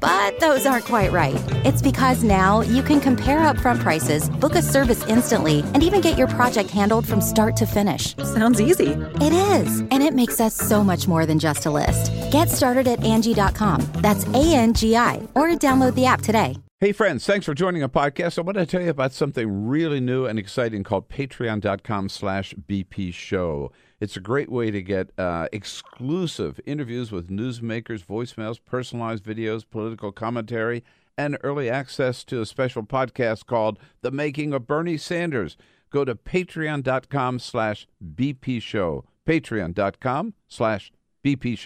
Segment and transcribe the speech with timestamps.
[0.00, 1.40] But those aren't quite right.
[1.64, 6.18] It's because now you can compare upfront prices, book a service instantly, and even get
[6.18, 8.16] your project handled from start to finish.
[8.16, 8.92] Sounds easy.
[9.20, 12.12] It is, and it makes us so much more than just a list.
[12.30, 13.86] Get started at Angie.com.
[13.94, 16.56] That's A N G I, or download the app today.
[16.80, 18.38] Hey, friends, thanks for joining a podcast.
[18.38, 23.12] I want to tell you about something really new and exciting called patreon.com slash BP
[23.12, 23.72] show.
[24.00, 30.12] It's a great way to get uh, exclusive interviews with newsmakers, voicemails, personalized videos, political
[30.12, 30.84] commentary,
[31.16, 35.56] and early access to a special podcast called The Making of Bernie Sanders.
[35.90, 39.04] Go to patreon.com slash BP show.
[39.26, 40.92] Patreon.com slash
[41.24, 41.58] BP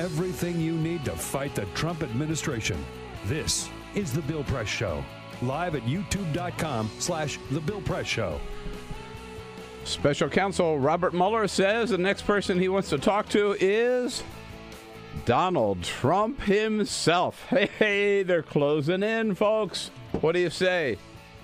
[0.00, 2.82] everything you need to fight the Trump administration.
[3.26, 5.04] This is The Bill Press Show,
[5.42, 8.40] live at youtube.com slash The Bill Press Show.
[9.84, 14.22] Special counsel Robert Mueller says the next person he wants to talk to is
[15.26, 17.44] Donald Trump himself.
[17.50, 19.90] Hey, hey, they're closing in, folks.
[20.22, 20.96] What do you say?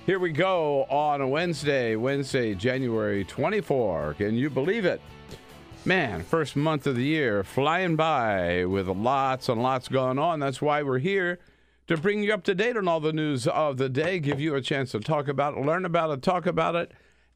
[0.06, 4.14] Here we go on Wednesday, Wednesday, January 24.
[4.14, 5.02] Can you believe it?
[5.86, 10.40] Man, first month of the year flying by with lots and lots going on.
[10.40, 11.38] That's why we're here
[11.86, 14.56] to bring you up to date on all the news of the day, give you
[14.56, 16.90] a chance to talk about it, learn about it, talk about it,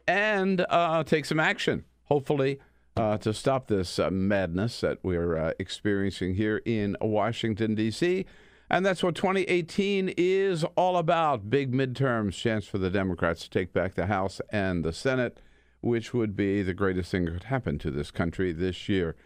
[0.09, 2.59] and uh, take some action, hopefully,
[2.97, 8.27] uh, to stop this uh, madness that we're uh, experiencing here in Washington, D.C.
[8.69, 13.73] And that's what 2018 is all about big midterms, chance for the Democrats to take
[13.73, 15.39] back the House and the Senate
[15.81, 19.17] which would be the greatest thing that could happen to this country this year.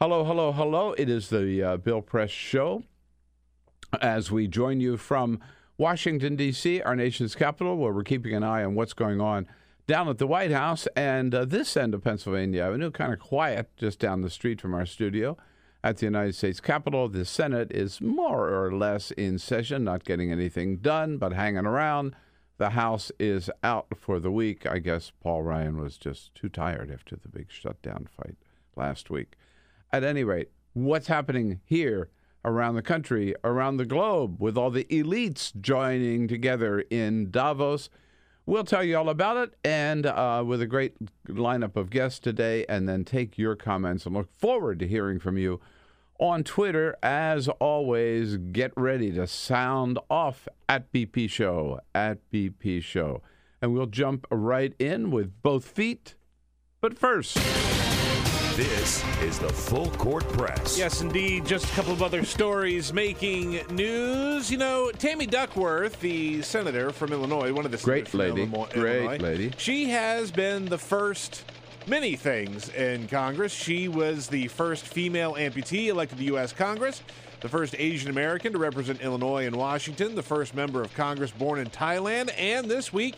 [0.00, 0.92] Hello, hello, hello.
[0.92, 2.84] It is the uh, Bill Press Show
[4.00, 5.40] as we join you from
[5.76, 9.46] Washington, D.C., our nation's capital, where we're keeping an eye on what's going on
[9.86, 13.70] down at the White House and uh, this end of Pennsylvania Avenue, kind of quiet
[13.76, 15.36] just down the street from our studio
[15.82, 17.08] at the United States Capitol.
[17.08, 22.14] The Senate is more or less in session, not getting anything done, but hanging around.
[22.58, 24.66] The House is out for the week.
[24.66, 28.36] I guess Paul Ryan was just too tired after the big shutdown fight
[28.74, 29.36] last week.
[29.92, 32.10] At any rate, what's happening here
[32.44, 37.90] around the country, around the globe, with all the elites joining together in Davos?
[38.44, 40.96] We'll tell you all about it and uh, with a great
[41.28, 45.38] lineup of guests today, and then take your comments and look forward to hearing from
[45.38, 45.60] you
[46.18, 46.96] on Twitter.
[47.02, 53.22] As always, get ready to sound off at BP Show, at BP Show.
[53.62, 56.14] And we'll jump right in with both feet.
[56.80, 57.36] But first,
[58.56, 60.76] This is the Full Court Press.
[60.76, 61.46] Yes, indeed.
[61.46, 64.50] Just a couple of other stories making news.
[64.50, 68.42] You know, Tammy Duckworth, the senator from Illinois, one of the Great senators from lady.
[68.42, 69.52] Illinois- Great Illinois, lady.
[69.58, 71.44] She has been the first
[71.88, 73.52] many things in Congress.
[73.52, 76.52] She was the first female amputee elected to U.S.
[76.52, 77.02] Congress,
[77.40, 81.58] the first Asian American to represent Illinois and Washington, the first member of Congress born
[81.58, 83.14] in Thailand, and this week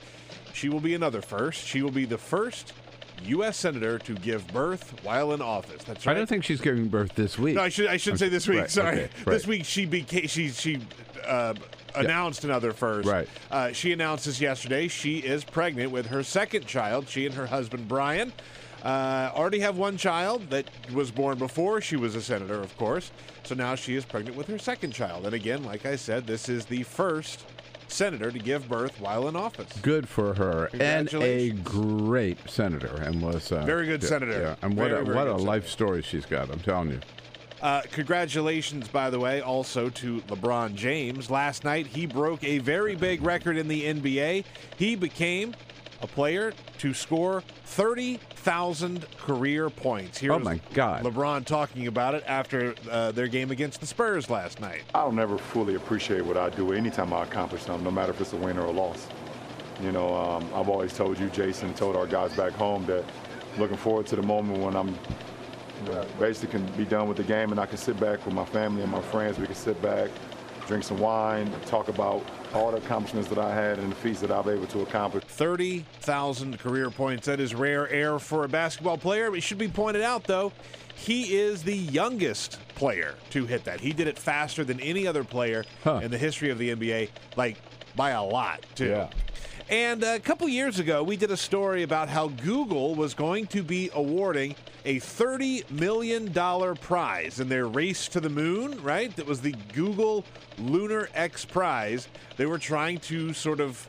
[0.52, 1.64] she will be another first.
[1.64, 2.72] She will be the first
[3.24, 3.56] U.S.
[3.56, 5.84] senator to give birth while in office.
[5.84, 6.14] That's right.
[6.14, 7.56] I don't think she's giving birth this week.
[7.56, 8.60] No, I should I should say this week.
[8.60, 9.32] Right, Sorry, okay, right.
[9.32, 10.80] this week she became she she
[11.26, 11.54] uh,
[11.94, 13.08] announced another first.
[13.08, 13.28] Right.
[13.50, 14.88] Uh, she announced this yesterday.
[14.88, 17.08] She is pregnant with her second child.
[17.08, 18.32] She and her husband Brian
[18.82, 23.10] uh, already have one child that was born before she was a senator, of course.
[23.42, 25.26] So now she is pregnant with her second child.
[25.26, 27.44] And again, like I said, this is the first
[27.88, 29.72] senator to give birth while in office.
[29.82, 34.40] Good for her, and a great senator, and was uh, Very good yeah, senator.
[34.40, 35.68] Yeah, and what Very, a, very what a life senator.
[35.68, 36.50] story she's got.
[36.50, 37.00] I'm telling you.
[37.60, 41.30] Uh, congratulations, by the way, also to LeBron James.
[41.30, 44.44] Last night, he broke a very big record in the NBA.
[44.78, 45.54] He became
[46.02, 50.18] a player to score 30,000 career points.
[50.18, 51.04] Here Oh, my God.
[51.04, 54.82] LeBron talking about it after uh, their game against the Spurs last night.
[54.94, 58.32] I'll never fully appreciate what I do anytime I accomplish something, no matter if it's
[58.32, 59.06] a win or a loss.
[59.82, 63.04] You know, um, I've always told you, Jason, told our guys back home that
[63.58, 67.22] looking forward to the moment when I'm you know, basically can be done with the
[67.24, 69.38] game and I can sit back with my family and my friends.
[69.38, 70.10] We can sit back,
[70.70, 72.24] drink some wine, talk about
[72.54, 75.24] all the accomplishments that I had and the feats that I've been able to accomplish.
[75.24, 77.26] 30,000 career points.
[77.26, 79.34] That is rare air for a basketball player.
[79.34, 80.52] It should be pointed out, though,
[80.94, 83.80] he is the youngest player to hit that.
[83.80, 86.00] He did it faster than any other player Huh.
[86.04, 87.08] in the history of the NBA.
[87.34, 87.56] Like
[87.96, 88.90] by a lot, too.
[88.90, 89.08] Yeah.
[89.70, 93.62] And a couple years ago, we did a story about how Google was going to
[93.62, 96.32] be awarding a $30 million
[96.74, 99.14] prize in their race to the moon, right?
[99.14, 100.24] That was the Google
[100.58, 102.08] Lunar X Prize.
[102.36, 103.86] They were trying to sort of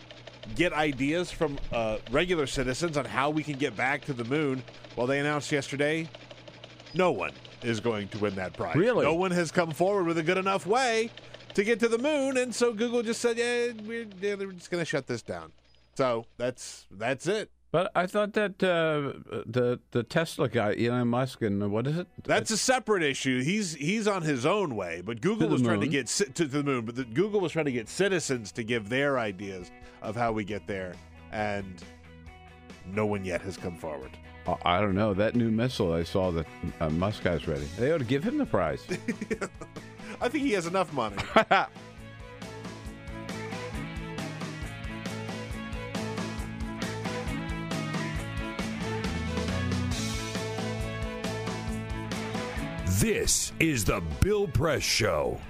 [0.56, 4.62] get ideas from uh, regular citizens on how we can get back to the moon.
[4.96, 6.08] Well, they announced yesterday
[6.94, 7.32] no one
[7.64, 8.76] is going to win that prize.
[8.76, 9.04] Really?
[9.04, 11.10] No one has come forward with a good enough way
[11.56, 14.70] to get to the moon, and so Google just said, "Yeah, we're, yeah, they're just
[14.70, 15.52] going to shut this down."
[16.02, 17.52] So that's that's it.
[17.72, 22.08] But I thought that uh, the the Tesla guy, Elon Musk, and what is it?
[22.24, 23.44] That's a separate issue.
[23.44, 26.86] He's he's on his own way, but Google was trying to get to the moon.
[26.86, 29.70] But the, Google was trying to get citizens to give their ideas
[30.02, 30.96] of how we get there,
[31.32, 31.84] and
[32.88, 34.18] no one yet has come forward.
[34.48, 36.48] Uh, I don't know that new missile I saw that
[36.80, 37.68] uh, Musk has ready.
[37.78, 38.84] They ought to give him the prize.
[40.20, 41.18] I think he has enough money.
[53.02, 55.42] This is the Bill Press Show.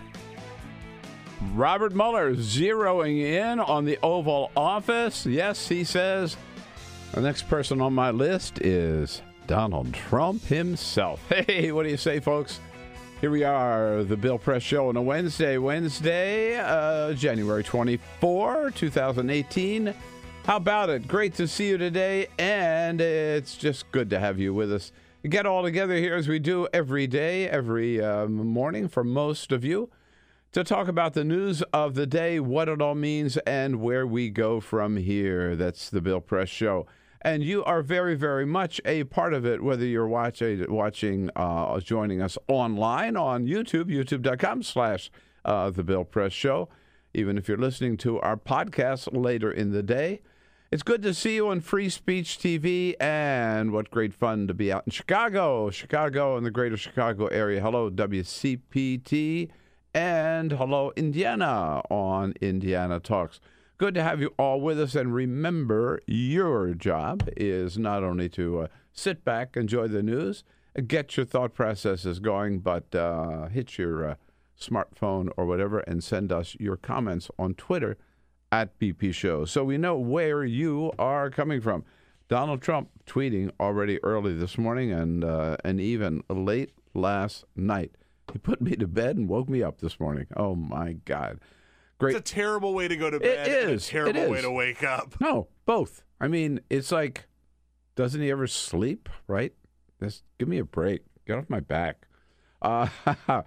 [1.52, 5.26] Robert Mueller zeroing in on the Oval Office.
[5.26, 6.38] Yes, he says
[7.12, 11.22] the next person on my list is Donald Trump himself.
[11.46, 12.62] Hey, what do you say, folks?
[13.20, 19.94] Here we are, the Bill Press Show on a Wednesday, Wednesday, uh, January 24, 2018.
[20.46, 21.06] How about it?
[21.06, 24.94] Great to see you today, and it's just good to have you with us.
[25.30, 29.64] Get all together here as we do every day, every um, morning for most of
[29.64, 29.92] you
[30.52, 34.32] to talk about the news of the day, what it all means, and where we
[34.32, 35.56] go from here.
[35.56, 36.88] That's the Bill Press Show.
[37.22, 41.80] And you are very, very much a part of it, whether you're watching, watching, uh,
[41.82, 45.12] joining us online on YouTube, youtube.com slash
[45.46, 46.68] uh, the Bill Press Show.
[47.14, 50.22] Even if you're listening to our podcast later in the day,
[50.72, 54.72] it's good to see you on Free Speech TV, and what great fun to be
[54.72, 57.60] out in Chicago, Chicago, and the greater Chicago area.
[57.60, 59.50] Hello, WCPT,
[59.94, 63.42] and hello, Indiana, on Indiana Talks.
[63.78, 68.62] Good to have you all with us, and remember, your job is not only to
[68.62, 70.46] uh, sit back, enjoy the news,
[70.88, 74.16] get your thought processes going, but uh, hit your uh,
[74.58, 77.98] smartphone or whatever and send us your comments on Twitter
[78.52, 79.46] at BP Show.
[79.46, 81.84] So we know where you are coming from.
[82.28, 87.92] Donald Trump tweeting already early this morning and uh, and even late last night.
[88.32, 90.28] He put me to bed and woke me up this morning.
[90.38, 91.40] Oh my God.
[91.98, 92.16] Great.
[92.16, 93.48] It's a terrible way to go to It bed.
[93.64, 93.88] and is.
[93.88, 95.20] a terrible It way to wake up.
[95.20, 96.04] No, both.
[96.20, 97.28] I mean, it's like,
[97.96, 99.10] doesn't he ever sleep?
[99.28, 99.54] Right?
[100.02, 101.02] Just give me a break.
[101.28, 102.08] Get off my back.
[102.62, 102.88] Uh,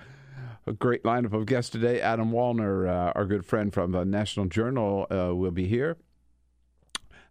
[0.67, 2.01] a great lineup of guests today.
[2.01, 5.97] Adam Wollner, uh, our good friend from the National Journal, uh, will be here,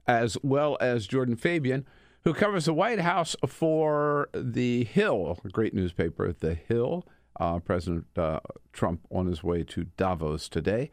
[0.07, 1.85] as well as Jordan Fabian,
[2.23, 7.05] who covers the White House for The Hill, a great newspaper, The Hill.
[7.39, 8.39] Uh, President uh,
[8.73, 10.91] Trump on his way to Davos today.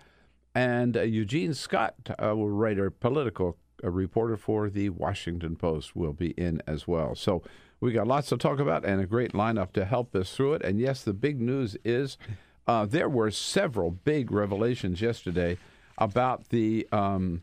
[0.54, 6.30] And uh, Eugene Scott, a writer, political uh, reporter for the Washington Post, will be
[6.30, 7.14] in as well.
[7.14, 7.42] So
[7.80, 10.62] we got lots to talk about and a great lineup to help us through it.
[10.62, 12.18] And yes, the big news is
[12.66, 15.56] uh, there were several big revelations yesterday
[15.96, 17.42] about the um,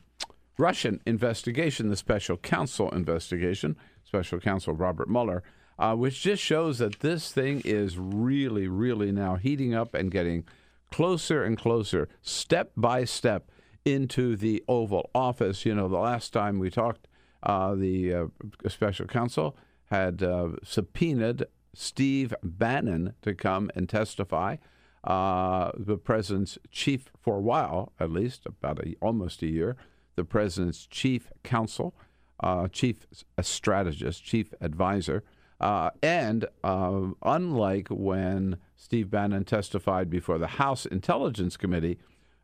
[0.57, 5.43] Russian investigation, the special counsel investigation, special counsel Robert Mueller,
[5.79, 10.43] uh, which just shows that this thing is really, really now heating up and getting
[10.91, 13.51] closer and closer, step by step,
[13.85, 15.65] into the Oval Office.
[15.65, 17.07] You know, the last time we talked,
[17.43, 18.25] uh, the uh,
[18.67, 19.55] special counsel
[19.87, 24.57] had uh, subpoenaed Steve Bannon to come and testify.
[25.03, 29.77] Uh, the president's chief, for a while at least, about a, almost a year,
[30.15, 31.95] the president's chief counsel,
[32.41, 33.07] uh, chief
[33.41, 35.23] strategist, chief advisor.
[35.59, 41.99] Uh, and uh, unlike when Steve Bannon testified before the House Intelligence Committee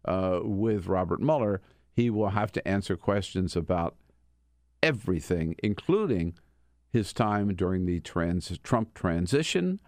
[0.05, 3.95] uh, with Robert Mueller, he will have to answer questions about
[4.81, 6.33] everything, including
[6.93, 9.79] his time during the trans- Trump transition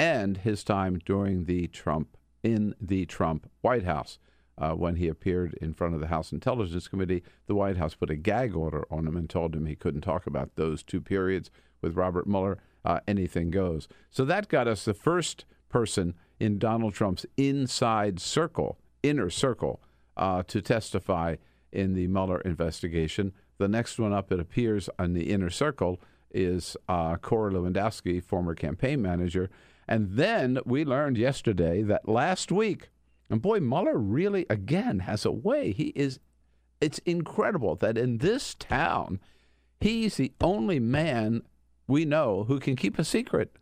[0.00, 4.18] and his time during the Trump in the Trump White House.
[4.58, 8.10] Uh, when he appeared in front of the House Intelligence Committee, the White House put
[8.10, 11.50] a gag order on him and told him he couldn't talk about those two periods
[11.80, 12.58] with Robert Mueller.
[12.84, 13.88] Uh, anything goes.
[14.10, 19.80] So that got us the first person in Donald Trump's inside circle, inner circle,
[20.16, 21.36] uh, to testify
[21.72, 23.32] in the Mueller investigation.
[23.58, 26.00] The next one up, it appears, on the inner circle
[26.32, 29.50] is uh, Corey Lewandowski, former campaign manager.
[29.88, 32.90] And then we learned yesterday that last week,
[33.28, 35.72] and boy, Mueller really, again, has a way.
[35.72, 36.20] He is
[36.80, 39.20] it's incredible that in this town,
[39.80, 41.42] he's the only man
[41.86, 43.56] we know who can keep a secret.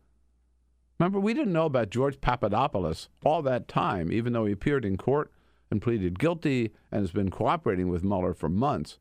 [0.98, 4.96] Remember, we didn't know about George Papadopoulos all that time, even though he appeared in
[4.96, 5.32] court
[5.70, 8.98] and pleaded guilty and has been cooperating with Mueller for months.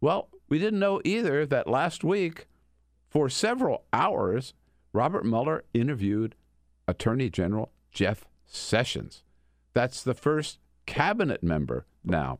[0.00, 2.46] Well, we didn't know either that last week,
[3.08, 4.54] for several hours,
[4.92, 6.34] Robert Mueller interviewed
[6.86, 9.22] Attorney General Jeff Sessions.
[9.74, 12.38] That's the first cabinet member now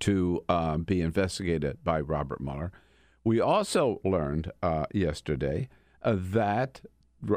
[0.00, 2.72] to uh, be investigated by Robert Mueller.
[3.24, 5.68] We also learned uh, yesterday
[6.02, 6.80] uh, that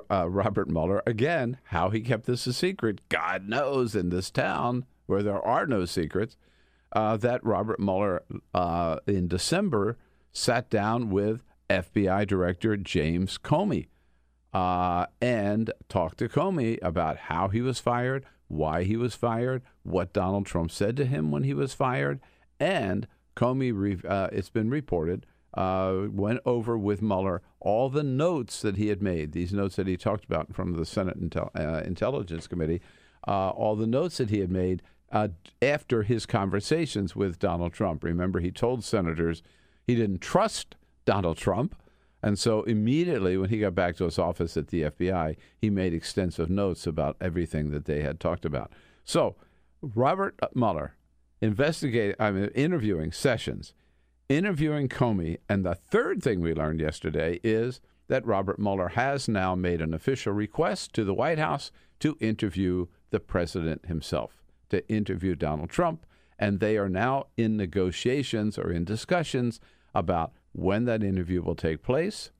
[0.09, 4.85] uh, Robert Mueller, again, how he kept this a secret, God knows in this town
[5.05, 6.37] where there are no secrets,
[6.91, 9.97] uh, that Robert Mueller uh, in December
[10.31, 13.87] sat down with FBI Director James Comey
[14.53, 20.13] uh, and talked to Comey about how he was fired, why he was fired, what
[20.13, 22.19] Donald Trump said to him when he was fired,
[22.59, 28.77] and Comey, uh, it's been reported, uh, went over with Mueller all the notes that
[28.77, 32.47] he had made, these notes that he talked about from the Senate Intel- uh, Intelligence
[32.47, 32.81] Committee,
[33.27, 35.29] uh, all the notes that he had made uh,
[35.61, 38.03] after his conversations with Donald Trump.
[38.03, 39.41] Remember, he told senators
[39.85, 41.75] he didn't trust Donald Trump.
[42.21, 45.93] And so immediately when he got back to his office at the FBI, he made
[45.93, 48.71] extensive notes about everything that they had talked about.
[49.03, 49.35] So
[49.81, 50.95] Robert Mueller
[51.41, 53.73] investigating, I mean, interviewing Sessions,
[54.29, 59.55] interviewing Comey, and the third thing we learned yesterday is that Robert Mueller has now
[59.55, 65.35] made an official request to the White House to interview the president himself, to interview
[65.35, 66.05] Donald Trump,
[66.37, 69.59] and they are now in negotiations or in discussions
[69.93, 72.31] about when that interview will take place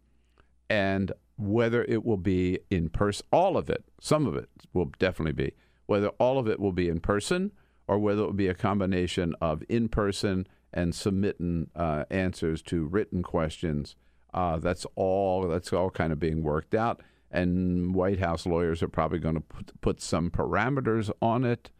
[0.69, 3.25] and whether it will be in person.
[3.31, 5.53] All of it, some of it will definitely be,
[5.85, 7.51] whether all of it will be in person
[7.87, 12.85] or whether it will be a combination of in person and submitting uh, answers to
[12.85, 13.95] written questions.
[14.33, 15.47] Uh, that's all.
[15.47, 19.41] That's all kind of being worked out, and White House lawyers are probably going to
[19.41, 21.71] put, put some parameters on it.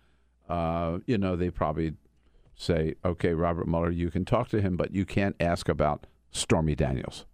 [0.48, 1.96] Uh, you know, they probably
[2.56, 6.76] say, "Okay, Robert Mueller, you can talk to him, but you can't ask about Stormy
[6.76, 7.26] Daniels."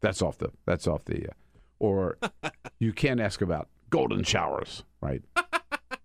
[0.00, 0.50] That's off the.
[0.66, 1.28] That's off the.
[1.28, 1.32] Uh,
[1.78, 2.18] or
[2.78, 5.22] you can't ask about golden showers, right?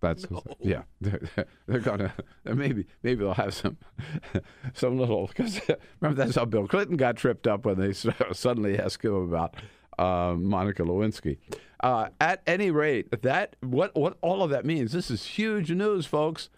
[0.02, 0.42] That's no.
[0.60, 0.84] yeah.
[1.02, 1.22] They're,
[1.68, 3.78] they're, gonna maybe maybe they'll have some
[4.74, 5.62] some little because
[6.00, 9.56] remember that's how Bill Clinton got tripped up when they suddenly asked him about
[10.00, 11.38] uh, Monica Lewinsky.
[11.82, 14.92] Uh, at any rate, that what what all of that means.
[14.92, 16.50] This is huge news, folks.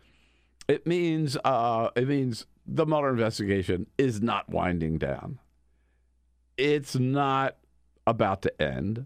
[0.69, 5.39] It means uh, it means the Mueller investigation is not winding down.
[6.57, 7.57] It's not
[8.05, 9.05] about to end.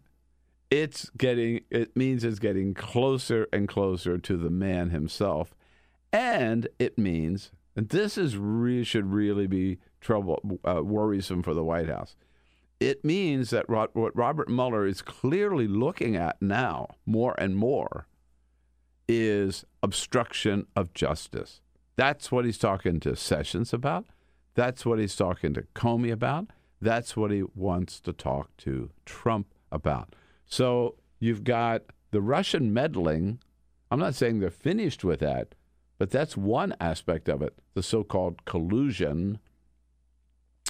[0.70, 5.56] It's getting it means it's getting closer and closer to the man himself.
[6.12, 11.64] And it means and this is re- should really be trouble uh, worrisome for the
[11.64, 12.16] white house.
[12.80, 18.08] It means that what robert mueller is clearly looking at now more and more
[19.08, 21.62] is obstruction of justice
[21.98, 24.06] that's what he's talking to sessions about
[24.56, 26.48] that's what he's talking to comey about
[26.80, 33.40] that's what he wants to talk to trump about so you've got the Russian meddling.
[33.92, 35.56] I'm not saying they're finished with that,
[35.98, 39.40] but that's one aspect of it the so called collusion,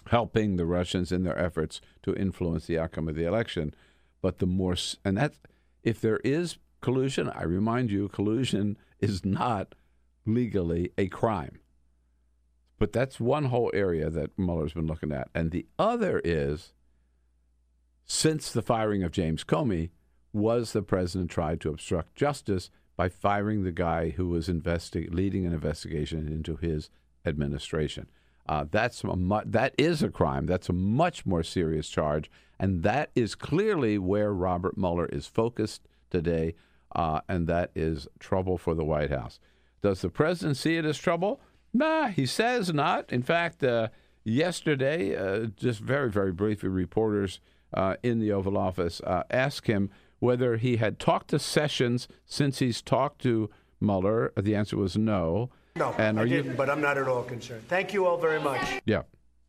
[0.09, 3.73] helping the Russians in their efforts to influence the outcome of the election.
[4.21, 5.35] But the more, and that,
[5.83, 9.75] if there is collusion, I remind you, collusion is not
[10.27, 11.59] legally a crime.
[12.79, 15.29] But that's one whole area that Mueller's been looking at.
[15.33, 16.73] And the other is
[18.07, 19.89] since the firing of James Comey,
[20.33, 25.45] was the president tried to obstruct justice by firing the guy who was investi- leading
[25.45, 26.89] an investigation into his
[27.25, 28.07] administration.
[28.47, 30.45] Uh, that's a mu- that is a crime.
[30.45, 35.81] That's a much more serious charge, and that is clearly where Robert Mueller is focused
[36.09, 36.55] today,
[36.95, 39.39] uh, and that is trouble for the White House.
[39.81, 41.39] Does the president see it as trouble?
[41.73, 43.11] Nah, he says not.
[43.11, 43.89] In fact, uh,
[44.23, 47.39] yesterday, uh, just very very briefly, reporters
[47.73, 52.59] uh, in the Oval Office uh, asked him whether he had talked to Sessions since
[52.59, 54.33] he's talked to Mueller.
[54.35, 55.51] The answer was no.
[55.75, 57.67] No, and I didn't, but I'm not at all concerned.
[57.67, 58.81] Thank you all very much.
[58.85, 59.03] Yeah,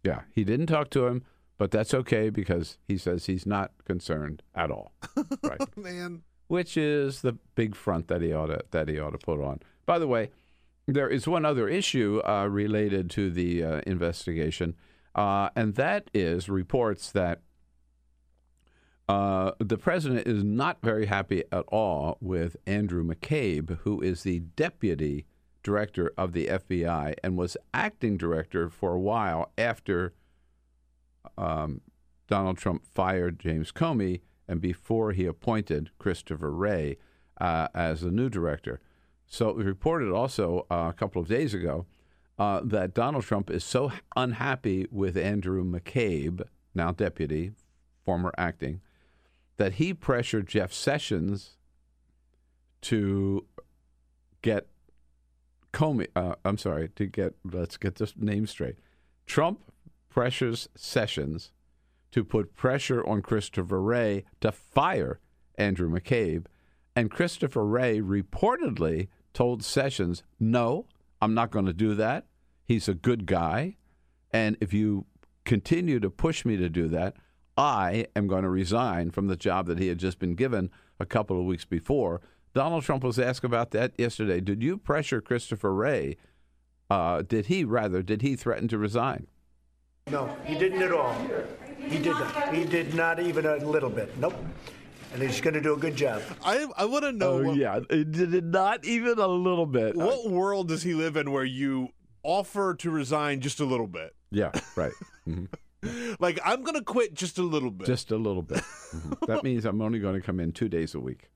[0.04, 0.22] yeah.
[0.34, 1.24] He didn't talk to him,
[1.56, 4.92] but that's okay because he says he's not concerned at all.
[5.42, 6.22] Right, man.
[6.48, 9.60] Which is the big front that he ought to that he ought to put on.
[9.88, 10.32] By the way,
[10.86, 14.76] there is one other issue uh, related to the uh, investigation,
[15.14, 17.40] uh, and that is reports that
[19.08, 24.40] uh, the president is not very happy at all with Andrew McCabe, who is the
[24.40, 25.24] deputy
[25.62, 30.12] director of the FBI and was acting director for a while after
[31.38, 31.80] um,
[32.26, 36.98] Donald Trump fired James Comey and before he appointed Christopher Wray
[37.40, 38.82] uh, as the new director.
[39.28, 41.86] So it was reported also uh, a couple of days ago
[42.38, 46.42] uh, that Donald Trump is so unhappy with Andrew McCabe,
[46.74, 47.52] now deputy,
[48.04, 48.80] former acting,
[49.58, 51.56] that he pressured Jeff Sessions
[52.80, 53.44] to
[54.40, 54.68] get
[55.72, 56.06] Comey.
[56.16, 58.76] Uh, I'm sorry, to get let's get this name straight.
[59.26, 59.60] Trump
[60.08, 61.52] pressures Sessions
[62.12, 65.20] to put pressure on Christopher Wray to fire
[65.56, 66.46] Andrew McCabe,
[66.96, 70.86] and Christopher Wray reportedly told Sessions, "No,
[71.22, 72.26] I'm not going to do that.
[72.64, 73.76] He's a good guy,
[74.32, 75.06] and if you
[75.44, 77.14] continue to push me to do that,
[77.56, 81.06] I am going to resign from the job that he had just been given a
[81.06, 82.20] couple of weeks before."
[82.52, 84.40] Donald Trump was asked about that yesterday.
[84.40, 86.16] Did you pressure Christopher Wray?
[86.90, 88.02] Uh, did he rather?
[88.02, 89.28] Did he threaten to resign?
[90.10, 91.14] No, he didn't at all.
[91.78, 92.52] He did not.
[92.52, 94.18] He did not even a little bit.
[94.18, 94.34] Nope.
[95.12, 96.22] And he's going to do a good job.
[96.44, 97.38] I I want to know.
[97.38, 99.96] Oh what, yeah, it did not even a little bit.
[99.96, 101.88] What world does he live in where you
[102.22, 104.14] offer to resign just a little bit?
[104.30, 104.92] Yeah, right.
[105.24, 105.44] hmm
[106.18, 107.86] Like I'm going to quit just a little bit.
[107.86, 108.58] Just a little bit.
[108.58, 109.14] Mhm.
[109.28, 111.30] That means I'm only going to come in two days a week.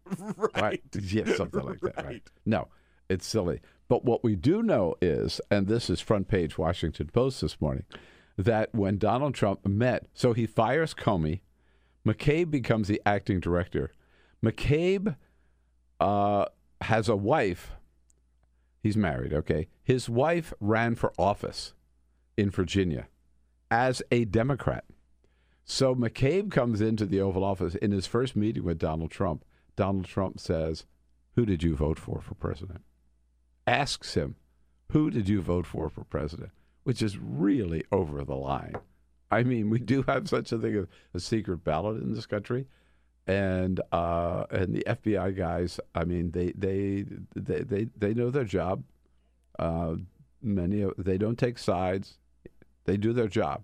[0.56, 0.82] right.
[1.00, 1.96] Yeah, something like that.
[1.96, 2.06] Right.
[2.06, 2.22] Right.
[2.44, 2.68] No,
[3.08, 3.60] it's silly.
[3.88, 7.84] But what we do know is, and this is front page Washington Post this morning,
[8.38, 11.40] that when Donald Trump met, so he fires Comey,
[12.06, 13.92] McCabe becomes the acting director.
[14.44, 15.16] McCabe
[16.00, 16.46] uh,
[16.80, 17.72] has a wife.
[18.82, 19.68] He's married, okay?
[19.84, 21.74] His wife ran for office
[22.36, 23.06] in Virginia
[23.70, 24.84] as a Democrat.
[25.64, 29.44] So McCabe comes into the Oval Office in his first meeting with Donald Trump.
[29.76, 30.84] Donald Trump says,
[31.36, 32.82] Who did you vote for for president?
[33.66, 34.36] Asks him,
[34.90, 36.50] Who did you vote for for president?
[36.82, 38.74] Which is really over the line.
[39.32, 42.66] I mean, we do have such a thing as a secret ballot in this country.
[43.26, 47.04] And uh, and the FBI guys, I mean, they they
[47.34, 48.82] they they, they know their job.
[49.58, 49.96] Uh,
[50.42, 52.18] many of they don't take sides.
[52.84, 53.62] They do their job.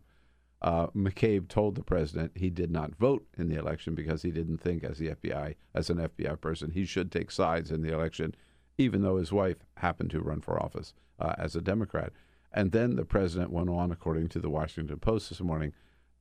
[0.62, 4.58] Uh, McCabe told the president he did not vote in the election because he didn't
[4.58, 8.34] think, as the FBI, as an FBI person, he should take sides in the election,
[8.76, 12.12] even though his wife happened to run for office uh, as a Democrat.
[12.58, 15.74] And then the president went on, according to the Washington Post this morning,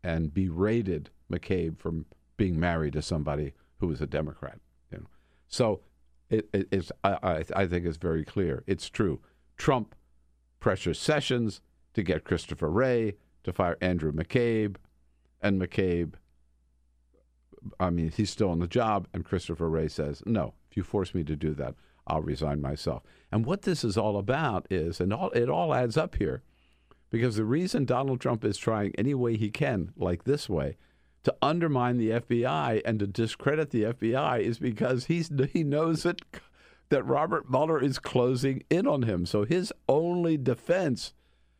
[0.03, 1.91] and berated McCabe for
[2.37, 4.59] being married to somebody who was a Democrat.
[4.91, 5.07] You know,
[5.47, 5.79] so
[6.29, 8.63] it, it, it's I, I, think it's very clear.
[8.67, 9.19] It's true.
[9.57, 9.95] Trump
[10.59, 11.59] pressures Sessions
[11.95, 14.75] to get Christopher Wray to fire Andrew McCabe,
[15.41, 16.13] and McCabe.
[17.79, 21.15] I mean, he's still on the job, and Christopher Wray says, "No, if you force
[21.15, 21.73] me to do that,
[22.07, 25.97] I'll resign myself." And what this is all about is, and all it all adds
[25.97, 26.41] up here,
[27.09, 30.77] because the reason Donald Trump is trying any way he can, like this way,
[31.23, 36.21] to undermine the FBI and to discredit the FBI is because he's he knows that
[36.89, 39.25] that Robert Mueller is closing in on him.
[39.25, 41.13] So his only defense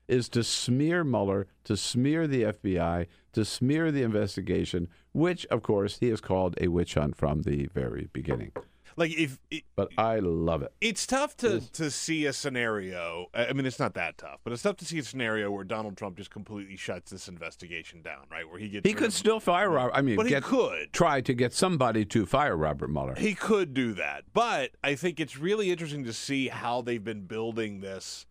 [0.08, 6.00] is to smear Mueller, to smear the FBI, to smear the investigation, which of course
[6.00, 8.54] he has called a witch hunt from the very beginning.
[8.98, 10.74] Like if it, But I love it.
[10.82, 13.28] it's tough to to see a scenario.
[13.34, 15.96] I mean, it's not that tough, but it's tough to see a scenario where Donald
[15.98, 18.48] Trump just completely shuts this investigation down, right?
[18.50, 19.94] Where he gets He could of- still fire Robert.
[19.96, 20.92] I mean, But he could.
[20.94, 23.16] try to get somebody to fire Robert Mueller.
[23.16, 24.26] He could do that.
[24.34, 28.27] But I think it's really interesting to see how they've been building this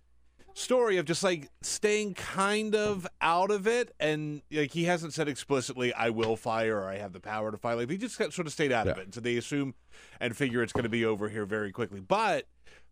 [0.56, 5.28] story of just like staying kind of out of it and like he hasn't said
[5.28, 8.32] explicitly I will fire or I have the power to fire like he just got,
[8.32, 9.02] sort of stayed out of Yeah.
[9.02, 9.74] it so they assume
[10.18, 12.46] and figure it's going to be over here very quickly but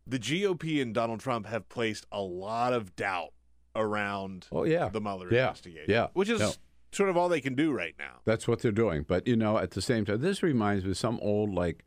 [0.06, 3.32] the GOP and Donald Trump have placed a lot of doubt
[3.74, 5.44] around Oh yeah, the Mueller Yeah.
[5.48, 6.08] investigation Yeah.
[6.12, 6.52] which is No.
[6.92, 9.04] sort of all they can do right now That's what they're doing.
[9.08, 11.86] But you know, at the same time, this reminds me of some old like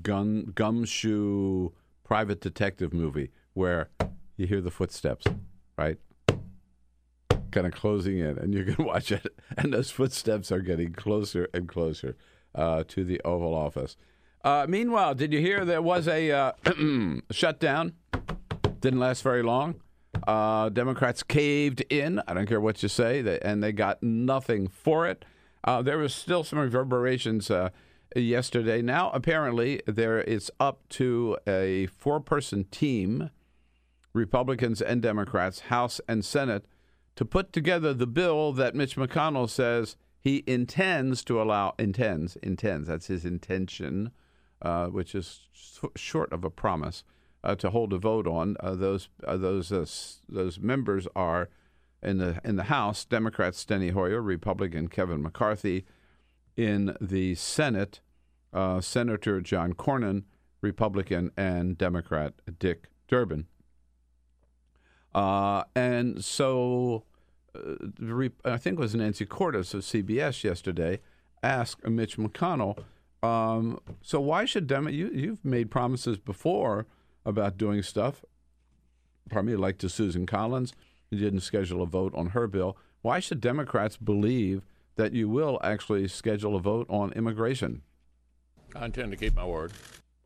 [0.00, 1.70] gun gumshoe
[2.04, 3.90] private detective movie where
[4.38, 5.26] you hear the footsteps,
[5.76, 5.98] right?
[7.50, 11.48] Kind of closing in, and you can watch it, and those footsteps are getting closer
[11.52, 12.16] and closer
[12.54, 13.96] uh, to the Oval Office.
[14.44, 16.52] Uh, meanwhile, did you hear there was a uh,
[17.30, 17.94] shutdown?
[18.80, 19.80] Didn't last very long.
[20.26, 22.22] Uh, Democrats caved in.
[22.26, 25.24] I don't care what you say, they, and they got nothing for it.
[25.64, 27.70] Uh, there was still some reverberations uh,
[28.14, 28.80] yesterday.
[28.80, 33.30] Now, apparently, there is up to a four-person team,
[34.12, 36.64] Republicans and Democrats, House and Senate,
[37.16, 41.74] to put together the bill that Mitch McConnell says he intends to allow.
[41.78, 42.88] Intends, intends.
[42.88, 44.10] That's his intention,
[44.62, 45.48] uh, which is
[45.96, 47.04] short of a promise
[47.44, 48.56] uh, to hold a vote on.
[48.60, 49.86] Uh, those uh, those uh,
[50.28, 51.48] those members are
[52.02, 55.84] in the in the House Democrat Steny Hoyer, Republican Kevin McCarthy.
[56.56, 58.00] In the Senate,
[58.52, 60.24] uh, Senator John Cornyn,
[60.60, 63.46] Republican, and Democrat Dick Durbin.
[65.14, 67.04] Uh, and so,
[67.54, 71.00] uh, re- I think it was Nancy Cordes of CBS yesterday
[71.42, 72.78] asked Mitch McConnell,
[73.22, 76.86] um, so why should Dem- you you've made promises before
[77.24, 78.24] about doing stuff,
[79.28, 80.72] pardon me, like to Susan Collins,
[81.10, 82.76] you didn't schedule a vote on her bill.
[83.02, 84.62] Why should Democrats believe
[84.96, 87.82] that you will actually schedule a vote on immigration?
[88.74, 89.72] I intend to keep my word.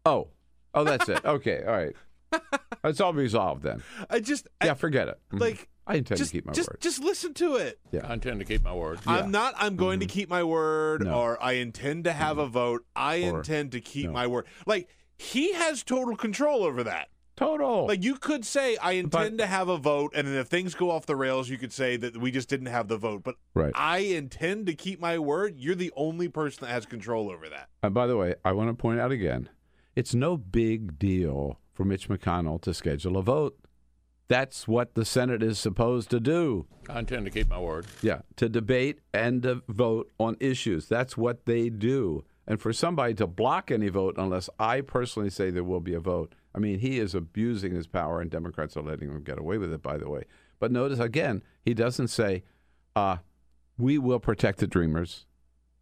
[0.04, 0.28] Oh,
[0.74, 1.24] oh, that's it.
[1.24, 1.94] Okay, all right.
[2.84, 3.80] It's all resolved then.
[4.10, 5.20] I just Yeah, forget it.
[5.32, 5.38] Mhm.
[5.40, 6.78] like I intend just, to keep my just, word.
[6.80, 7.78] Just listen to it.
[7.92, 8.06] Yeah.
[8.08, 8.98] I intend to keep my word.
[9.06, 9.12] Yeah.
[9.18, 9.54] I'm not.
[9.56, 11.10] I'm going to keep my word, No.
[11.10, 11.16] Mm-hmm.
[11.18, 12.84] or I intend to have a vote.
[12.96, 14.12] I Or- intend to keep no.
[14.12, 14.46] my word.
[14.66, 17.08] Like he has total control over that.
[17.36, 17.86] Total.
[17.86, 20.90] Like you could say, I intend to have a vote, and then if things go
[20.90, 23.22] off the rails, you could say that we just didn't have the vote.
[23.22, 23.72] But Right.
[23.76, 25.54] I intend to keep my word.
[25.56, 27.68] You're the only person that has control over that.
[27.82, 29.48] And by the way, I want to point out again,
[29.96, 33.58] it's no big deal for Mitch McConnell to schedule a vote.
[34.28, 36.66] That's what the Senate is supposed to do.
[36.88, 37.86] I intend to keep my word.
[38.00, 40.86] Yeah, to debate and to vote on issues.
[40.88, 42.24] That's what they do.
[42.46, 46.00] And for somebody to block any vote unless I personally say there will be a
[46.00, 49.58] vote, I mean, he is abusing his power, and Democrats are letting him get away
[49.58, 50.24] with it, by the way.
[50.58, 52.42] But notice again, he doesn't say,
[52.94, 53.18] uh,
[53.78, 55.26] we will protect the Dreamers.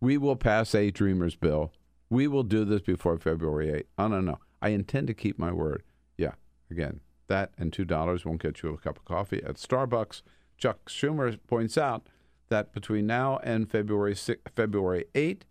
[0.01, 1.73] We will pass a Dreamers bill.
[2.09, 3.87] We will do this before February 8th.
[3.99, 4.39] Oh, no, no.
[4.63, 5.83] I intend to keep my word.
[6.17, 6.33] Yeah,
[6.71, 10.23] again, that and $2 won't get you a cup of coffee at Starbucks.
[10.59, 12.07] Chuck Schumer points out
[12.49, 15.45] that between now and February 6, February 8,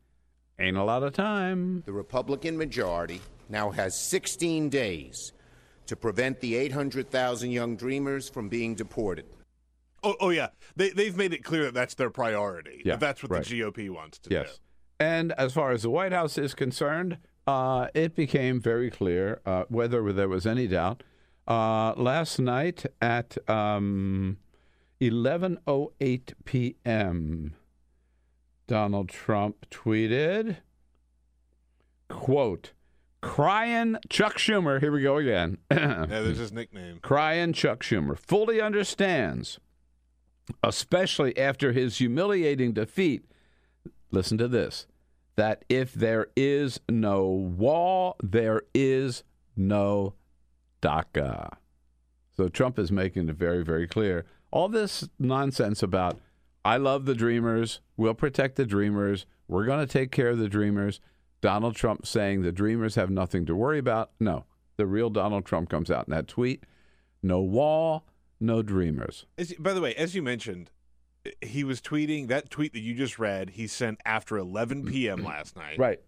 [0.60, 1.82] ain't a lot of time.
[1.86, 5.34] The Republican majority now has 16 days
[5.88, 9.26] to prevent the 800,000 young dreamers from being deported.
[10.04, 10.50] Oh, oh yeah.
[10.76, 12.84] They they've made it clear that that's their priority.
[12.86, 13.44] Yeah, That that's what right.
[13.44, 14.48] the GOP wants to Yes.
[15.00, 15.06] do.
[15.06, 17.18] And as far as the White House is concerned,
[17.50, 21.02] uh, it became very clear, uh, whether there was any doubt,
[21.48, 24.38] uh, last night at um,
[25.02, 27.56] 11:08 p.m.
[28.68, 30.58] Donald Trump tweeted,
[32.08, 32.74] "quote
[33.22, 34.80] Crying Chuck Schumer.
[34.80, 35.58] Here we go again.
[35.72, 37.00] Yeah, there's his nickname.
[37.02, 39.60] Crying Chuck Schumer fully understands,
[40.64, 43.26] especially after his humiliating defeat.
[44.12, 44.86] Listen to this
[45.40, 49.24] that if there is no wall, there is
[49.56, 50.14] no
[50.82, 51.54] DACA.
[52.36, 54.26] So Trump is making it very, very clear.
[54.52, 56.20] All this nonsense about,
[56.66, 60.50] I love the Dreamers, we'll protect the Dreamers, we're going to take care of the
[60.50, 61.00] Dreamers.
[61.40, 64.12] Donald Trump saying the Dreamers have nothing to worry about.
[64.20, 64.44] No,
[64.76, 66.66] the real Donald Trump comes out in that tweet.
[67.24, 68.04] No wall,
[68.42, 69.26] no Dreamers.
[69.38, 70.70] As, by the way, as you mentioned,
[71.42, 73.52] he was tweeting that tweet that you just read.
[73.52, 75.24] He sent after 11 p.m.
[75.24, 75.78] last night.
[75.78, 76.00] Right.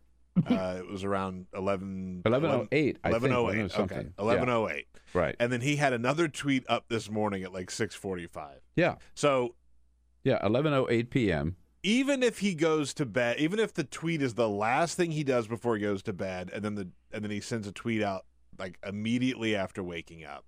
[0.49, 3.49] Uh, it was around 11 11:08, I think, 11:08.
[3.49, 3.67] okay.
[3.67, 4.13] something?
[4.17, 4.85] 11:08.
[5.13, 5.35] Right.
[5.39, 8.61] And then he had another tweet up this morning at like 6:45.
[8.75, 8.95] Yeah.
[9.13, 9.55] So
[10.23, 11.57] Yeah, 11:08 p.m.
[11.83, 15.23] even if he goes to bed, even if the tweet is the last thing he
[15.23, 18.01] does before he goes to bed, and then the and then he sends a tweet
[18.01, 18.25] out
[18.57, 20.45] like immediately after waking up,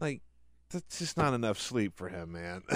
[0.00, 0.22] like
[0.70, 2.62] that's just not enough sleep for him, man.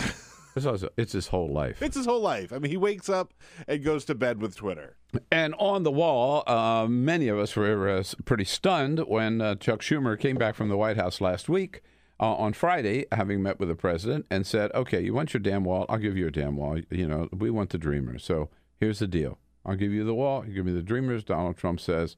[0.59, 1.83] It's, also, it's his whole life.
[1.83, 2.53] it's his whole life.
[2.53, 3.33] I mean, he wakes up
[3.67, 4.97] and goes to bed with Twitter.
[5.31, 9.81] And on the wall, uh, many of us were uh, pretty stunned when uh, Chuck
[9.81, 11.83] Schumer came back from the White House last week
[12.21, 15.65] uh, on Friday, having met with the president, and said, "Okay, you want your damn
[15.65, 15.87] wall?
[15.89, 16.79] I'll give you a damn wall.
[16.91, 18.25] You know, we want the Dreamers.
[18.25, 20.45] So here's the deal: I'll give you the wall.
[20.47, 22.17] You give me the Dreamers." Donald Trump says,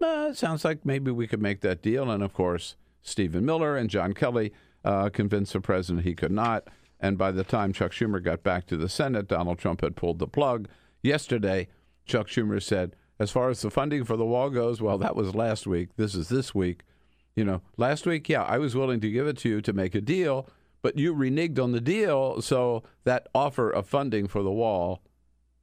[0.00, 3.76] "Nah, "It sounds like maybe we could make that deal." And of course, Stephen Miller
[3.76, 4.52] and John Kelly
[4.84, 6.68] uh, convinced the president he could not.
[7.02, 10.20] And by the time Chuck Schumer got back to the Senate, Donald Trump had pulled
[10.20, 10.68] the plug.
[11.02, 11.66] Yesterday,
[12.06, 15.34] Chuck Schumer said, as far as the funding for the wall goes, well, that was
[15.34, 15.90] last week.
[15.96, 16.82] This is this week.
[17.34, 19.94] You know, last week, yeah, I was willing to give it to you to make
[19.94, 20.48] a deal,
[20.80, 25.02] but you reneged on the deal, so that offer of funding for the wall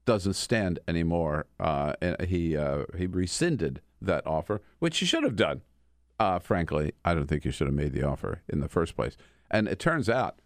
[0.06, 1.46] doesn't stand anymore.
[1.60, 5.62] Uh, and he uh, he rescinded that offer, which he should have done.
[6.20, 9.16] Uh, frankly, I don't think he should have made the offer in the first place.
[9.52, 10.40] And it turns out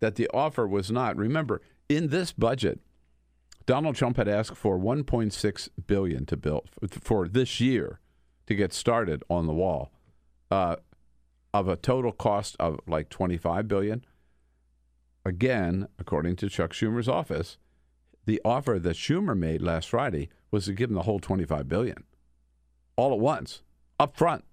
[0.00, 1.16] that the offer was not.
[1.16, 2.80] Remember, in this budget,
[3.66, 6.68] Donald Trump had asked for 1.6 billion to build
[7.02, 8.00] for this year
[8.46, 9.90] to get started on the wall,
[10.50, 10.76] uh,
[11.52, 14.04] of a total cost of like 25 billion.
[15.24, 17.58] Again, according to Chuck Schumer's office,
[18.26, 22.04] the offer that Schumer made last Friday was to give him the whole 25 billion,
[22.96, 23.62] all at once,
[23.98, 24.44] up front,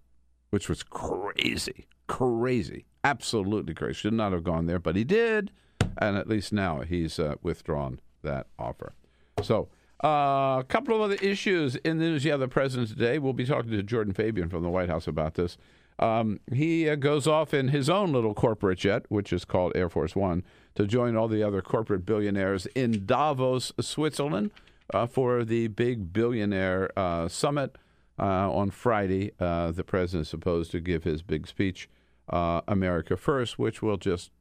[0.50, 3.96] which was crazy, crazy, absolutely crazy.
[3.96, 5.50] Should not have gone there, but he did,
[5.98, 8.94] and at least now he's uh, withdrawn that offer.
[9.42, 9.70] So,
[10.04, 12.24] uh, a couple of other issues in the news.
[12.24, 13.18] Yeah, the president today.
[13.18, 15.58] We'll be talking to Jordan Fabian from the White House about this.
[15.98, 19.90] Um, he uh, goes off in his own little corporate jet, which is called Air
[19.90, 20.44] Force One,
[20.76, 24.52] to join all the other corporate billionaires in Davos, Switzerland,
[24.94, 27.76] uh, for the big billionaire uh, summit
[28.20, 29.32] uh, on Friday.
[29.40, 31.90] Uh, the president is supposed to give his big speech,
[32.30, 34.32] uh, America First, which will just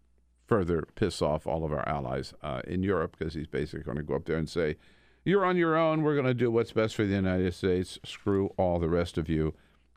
[0.47, 4.03] further piss off all of our allies uh, in Europe because he's basically going to
[4.03, 4.77] go up there and say,
[5.25, 6.03] You're on your own.
[6.03, 7.99] We're going to do what's best for the United States.
[8.05, 9.55] Screw all the rest of you.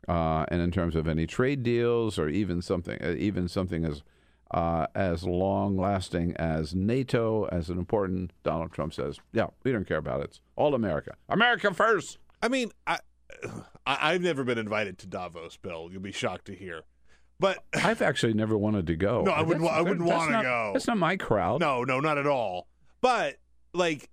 [0.08, 4.02] Uh, and in terms of any trade deals or even something, uh, even something as
[4.52, 9.86] uh, as long lasting as NATO, as an important, Donald Trump says, yeah, we don't
[9.86, 10.24] care about it.
[10.24, 11.16] It's all America.
[11.28, 12.18] America first.
[12.40, 13.00] I mean, I,
[13.86, 15.88] I I've never been invited to Davos, Bill.
[15.90, 16.82] You'll be shocked to hear.
[17.38, 19.22] But I've actually never wanted to go.
[19.22, 19.68] no, I wouldn't.
[19.68, 20.70] I wouldn't want to go.
[20.72, 21.60] That's not my crowd.
[21.60, 22.66] No, no, not at all.
[23.00, 23.36] But
[23.74, 24.08] like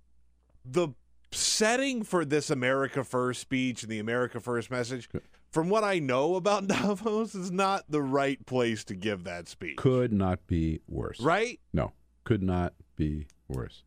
[0.64, 0.88] the
[1.32, 5.08] setting for this America First speech and the America First message,
[5.50, 9.76] from what I know about Davos, is not the right place to give that speech.
[9.76, 11.20] Could not be worse.
[11.20, 11.60] Right?
[11.72, 11.92] No,
[12.24, 13.84] could not be worse.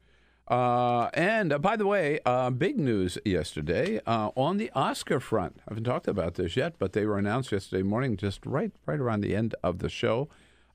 [0.47, 5.57] Uh, and uh, by the way, uh, big news yesterday uh, on the Oscar front.
[5.67, 8.99] I haven't talked about this yet, but they were announced yesterday morning, just right right
[8.99, 10.29] around the end of the show.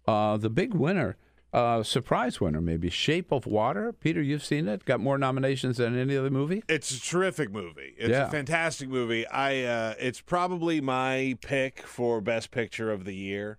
[0.07, 1.17] Uh, the big winner,
[1.55, 3.93] uh, surprise winner, maybe Shape of Water.
[3.95, 4.85] Peter, you've seen it.
[4.85, 6.63] Got more nominations than any other movie.
[6.69, 7.95] It's a terrific movie.
[7.97, 8.27] It's Yeah.
[8.27, 9.27] a fantastic movie.
[9.27, 13.59] I uh, it's probably my pick for best picture of the year.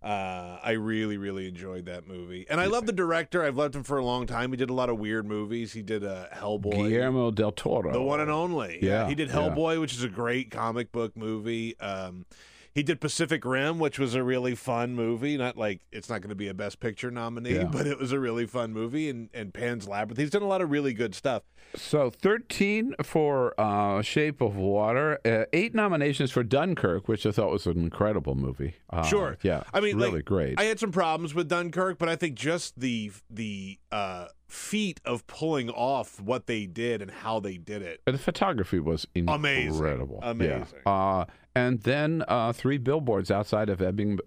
[0.00, 3.42] Uh, I really, really enjoyed that movie, and I love the director.
[3.42, 4.50] I've loved him for a long time.
[4.52, 5.72] He did a lot of weird movies.
[5.72, 8.78] He did a Hellboy, Guillermo del Toro, the one and only.
[8.80, 9.34] Yeah, he did yeah.
[9.34, 11.78] Hellboy, which is a great comic book movie.
[11.80, 12.26] Um,
[12.74, 15.36] he did Pacific Rim, which was a really fun movie.
[15.36, 17.64] Not like it's not going to be a Best Picture nominee, Yeah.
[17.64, 19.08] but it was a really fun movie.
[19.10, 20.18] And, and Pan's Labyrinth.
[20.18, 21.42] He's done a lot of really good stuff.
[21.74, 27.50] So 13 for uh, Shape of Water, uh, eight nominations for Dunkirk, which I thought
[27.50, 28.74] was an incredible movie.
[28.90, 29.38] Uh, Sure.
[29.42, 29.64] Yeah.
[29.74, 30.58] I mean, really like, great.
[30.58, 35.26] I had some problems with Dunkirk, but I think just the the uh, feat of
[35.26, 38.00] pulling off what they did and how they did it.
[38.06, 39.74] And the photography was Amazing.
[39.74, 40.18] incredible.
[40.22, 40.66] Amazing.
[40.86, 40.92] Yeah.
[40.92, 44.18] Uh, and then uh, three billboards outside of Ebbing,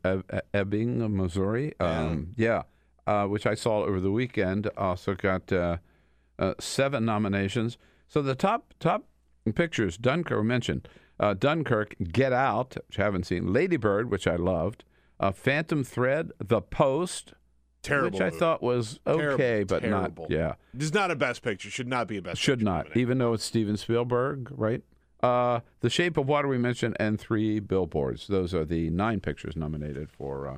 [0.54, 1.74] Ebbing Missouri.
[1.80, 2.64] Um, yeah.
[3.08, 4.70] Uh, which I saw over the weekend.
[4.78, 5.78] Also got uh,
[6.38, 7.78] uh, seven nominations.
[8.08, 9.06] So the top top
[9.56, 10.88] pictures, Dunkirk mentioned.
[11.20, 13.52] Uh, Dunkirk, Get Out, which I haven't seen.
[13.52, 14.84] Lady Bird, which I loved.
[15.20, 17.34] Uh, Phantom Thread, The Post,
[17.82, 18.12] Terrible.
[18.17, 18.38] which I movie.
[18.39, 20.24] thought was okay, Terrible, but terrible.
[20.30, 20.32] not.
[20.32, 20.54] Yeah.
[20.78, 21.70] It's not a best picture.
[21.70, 22.39] Should not be a best.
[22.39, 24.84] Should not, even though it's Steven Spielberg, right?
[25.24, 28.28] Uh, the Shape of Water we mentioned, and three billboards.
[28.28, 30.58] Those are the nine pictures nominated for uh,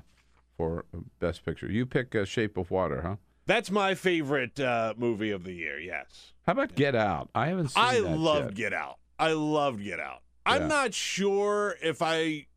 [0.57, 0.86] for
[1.19, 1.69] Best Picture.
[1.71, 3.15] You pick uh, Shape of Water, huh?
[3.45, 5.77] That's my favorite uh, movie of the year.
[5.79, 7.29] Yes, How about Get Out?
[7.36, 8.71] I haven't seen I loved yet.
[8.71, 8.99] Get Out.
[9.19, 10.21] I loved Get Out.
[10.47, 10.53] Yeah.
[10.53, 12.47] I'm not sure if I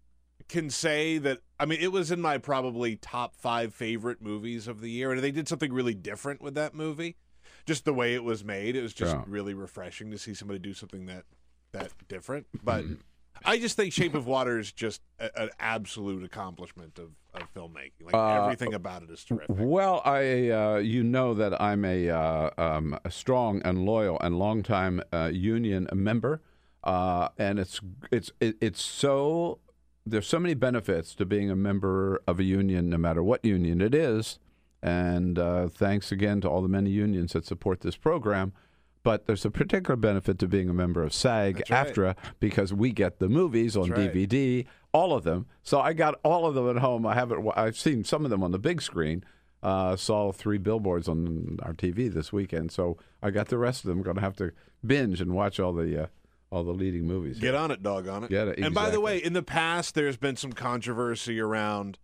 [0.49, 1.41] can say that.
[1.59, 5.23] I mean, it was in my probably top five favorite movies of the year, and
[5.23, 7.17] they did something really different with that movie.
[7.65, 9.25] Just the way it was made, it was just Yeah.
[9.27, 11.25] really refreshing to see somebody do something that
[11.73, 12.47] that different.
[12.63, 12.95] But Mm-hmm.
[13.45, 17.93] I just think Shape of Water is just a, an absolute accomplishment of, of filmmaking.
[18.03, 19.55] Like Uh, everything about it is terrific.
[19.59, 24.39] Well, I uh, you know that I'm a, uh, um, a strong and loyal and
[24.39, 26.41] longtime uh, union member,
[26.85, 27.79] uh, and it's
[28.11, 29.59] it's it, it's so
[30.07, 33.81] there's so many benefits to being a member of a union, no matter what union
[33.81, 34.39] it is.
[34.83, 38.53] And uh, thanks again to all the many unions that support this program.
[39.03, 41.89] But there's a particular benefit to being a member of SAG That's right.
[41.89, 44.13] AFTRA because we get the movies on right.
[44.13, 45.47] DVD, all of them.
[45.63, 47.07] So I got all of them at home.
[47.07, 47.49] I haven't.
[47.57, 49.25] I've seen some of them on the big screen.
[49.63, 53.89] Uh, saw three billboards on our TV this weekend, so I got the rest of
[53.89, 54.03] them.
[54.03, 54.53] Going to have to
[54.85, 56.07] binge and watch all the uh,
[56.51, 57.39] all the leading movies.
[57.39, 58.31] Get on it, dog on it.
[58.31, 61.99] Get it, And by the way, in the past, there's been some controversy around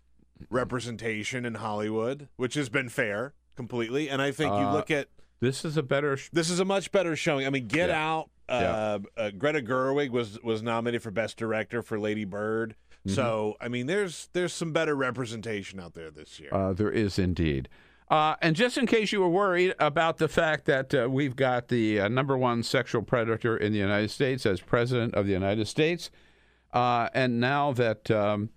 [0.51, 4.09] representation in Hollywood, which has been fair completely.
[4.09, 5.09] And I think you Uh, look at
[5.41, 6.17] This is a better.
[6.17, 7.47] Sh- this is a much better showing.
[7.47, 8.13] I mean, Get Yeah.
[8.13, 8.31] Out.
[8.49, 12.75] Uh, uh, Greta Gerwig was was nominated for Best Director for Lady Bird.
[13.07, 13.15] Mm-hmm.
[13.15, 16.51] So I mean, there's there's some better representation out there this year.
[16.53, 17.69] Uh, there is indeed.
[18.13, 21.69] Uh, and just in case you were worried about the fact that uh, we've got
[21.69, 25.67] the uh, number one sexual predator in the United States as president of the United
[25.67, 26.11] States,
[26.75, 28.51] uh, and now that um,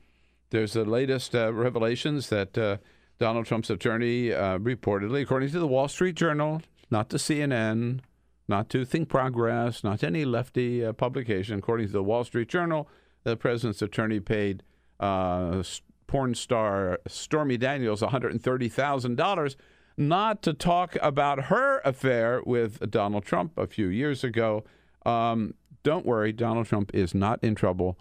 [0.49, 2.75] there's the latest uh, revelations that uh,
[3.17, 8.01] Donald Trump's attorney reportedly, according to the Wall Street Journal, not to CNN,
[8.49, 12.89] not to Think Progress, not to any lefty publication, according to the Wall Street Journal,
[13.23, 14.63] the president's attorney paid
[14.99, 15.63] uh,
[16.07, 19.55] porn star Stormy Daniels $130,000,
[19.97, 24.63] not to talk about her affair with Donald Trump a few years ago.
[25.05, 27.97] Um, don't worry, Donald Trump is not in trouble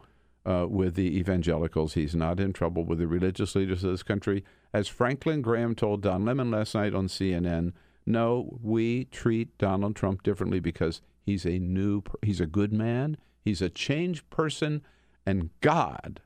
[0.47, 1.95] uh, with the evangelicals.
[1.95, 4.45] He's not in trouble with the religious leaders of this country.
[4.73, 7.73] As Franklin Graham told Don Lemon last night on CNN,
[8.07, 13.63] no, we treat Donald Trump differently because he's a new, he's a good man, he's
[13.63, 14.83] a changed person,
[15.25, 16.21] and God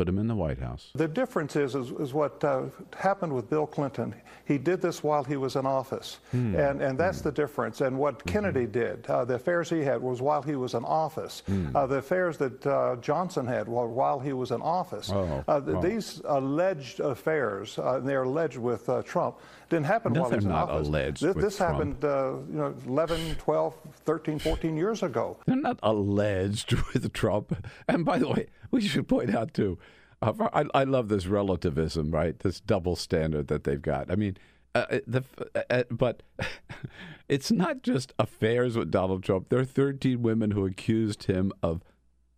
[0.00, 0.88] put him in the White House.
[0.94, 2.62] The difference is, is, is what uh,
[2.96, 4.14] happened with Bill Clinton.
[4.46, 6.54] He did this while he was in office, Hmm.
[6.56, 7.82] and, and that's the difference.
[7.82, 11.42] And what Kennedy did, uh, the affairs he had was while he was in office.
[11.44, 11.76] Hmm.
[11.76, 15.10] Uh, the affairs that uh, Johnson had were while he was in office.
[15.12, 15.82] Oh, Uh, th- oh.
[15.82, 19.36] These alleged affairs, uh, and they're alleged with uh, Trump,
[19.70, 20.88] didn't happen No, while he was they're in not office.
[20.88, 25.38] alleged This, this happened, uh, you know, 11, 12, 13, 14 years ago.
[25.46, 27.66] They're not alleged with Trump.
[27.88, 29.78] And by the way, we should point out too,
[30.20, 32.38] uh, I, I love this relativism, right?
[32.38, 34.10] This double standard that they've got.
[34.10, 34.36] I mean,
[34.74, 36.22] uh, the uh, uh, but
[37.28, 39.48] it's not just affairs with Donald Trump.
[39.48, 41.82] There are 13 women who accused him of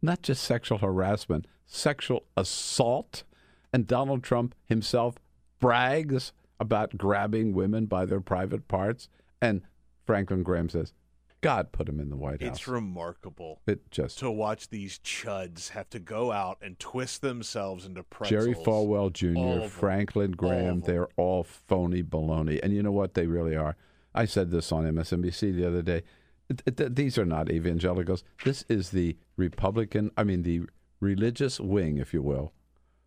[0.01, 3.25] not just sexual harassment, sexual assault,
[3.73, 5.17] and Donald Trump himself
[5.61, 9.09] brags about grabbing women by their private parts.
[9.41, 9.63] And
[10.07, 10.93] Franklin Graham says,
[11.41, 12.51] God put him in the White House.
[12.59, 17.85] It's remarkable It just to watch these chuds have to go out and twist themselves
[17.85, 18.45] into pretzels.
[18.45, 19.67] Jerry Falwell Jr..
[19.69, 22.61] Franklin Graham, they're all phony baloney.
[22.63, 23.15] And you know what?
[23.15, 23.77] They really are.
[24.15, 26.03] I said this on MSNBC the other day.
[26.49, 28.23] Th- th- These are not evangelicals.
[28.45, 30.63] This is the Republican, I mean, the
[31.01, 32.53] religious wing, if you will,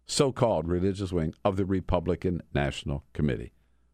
[0.05, 3.51] so called religious wing of the Republican National Committee.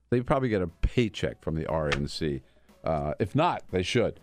[0.10, 2.42] They probably get a paycheck from the RNC.
[2.84, 4.20] Uh, if not, they should.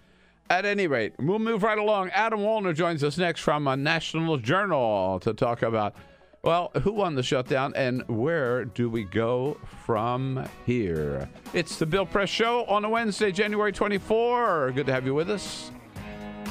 [0.51, 2.11] At any rate, we'll move right along.
[2.11, 5.95] Adam Wollner joins us next from a National Journal to talk about,
[6.43, 11.29] well, who won the shutdown and where do we go from here?
[11.53, 14.73] It's the Bill Press Show on a Wednesday, January 24.
[14.73, 15.71] Good to have you with us.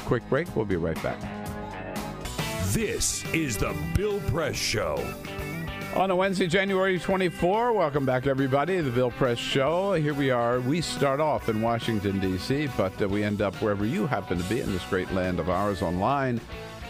[0.04, 0.54] Quick break.
[0.54, 1.47] We'll be right back.
[2.72, 5.02] This is the Bill Press Show.
[5.96, 9.94] On a Wednesday, January 24, welcome back, everybody, the Bill Press Show.
[9.94, 10.60] Here we are.
[10.60, 14.44] We start off in Washington, D.C., but uh, we end up wherever you happen to
[14.50, 16.42] be in this great land of ours online,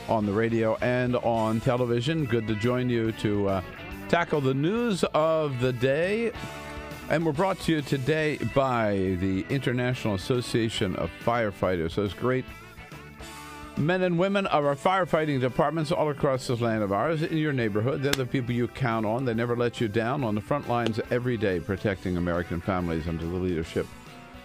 [0.09, 2.25] on the radio, and on television.
[2.25, 3.62] Good to join you to uh,
[4.09, 6.33] tackle the news of the day.
[7.09, 12.45] And we're brought to you today by the International Association of Firefighters, those great
[13.79, 17.53] men and women of our firefighting departments all across this land of ours in your
[17.53, 18.03] neighborhood.
[18.03, 19.25] They're the people you count on.
[19.25, 23.25] They never let you down on the front lines every day, protecting American families under
[23.25, 23.87] the leadership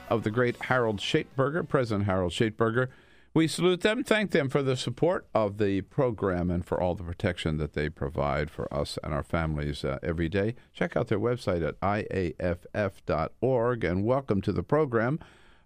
[0.10, 2.90] of the great Harold Schaitberger, President Harold Schaitberger.
[3.34, 7.04] We salute them, thank them for the support of the program and for all the
[7.04, 10.54] protection that they provide for us and our families uh, every day.
[10.72, 15.20] Check out their website at iaff.org and welcome to the program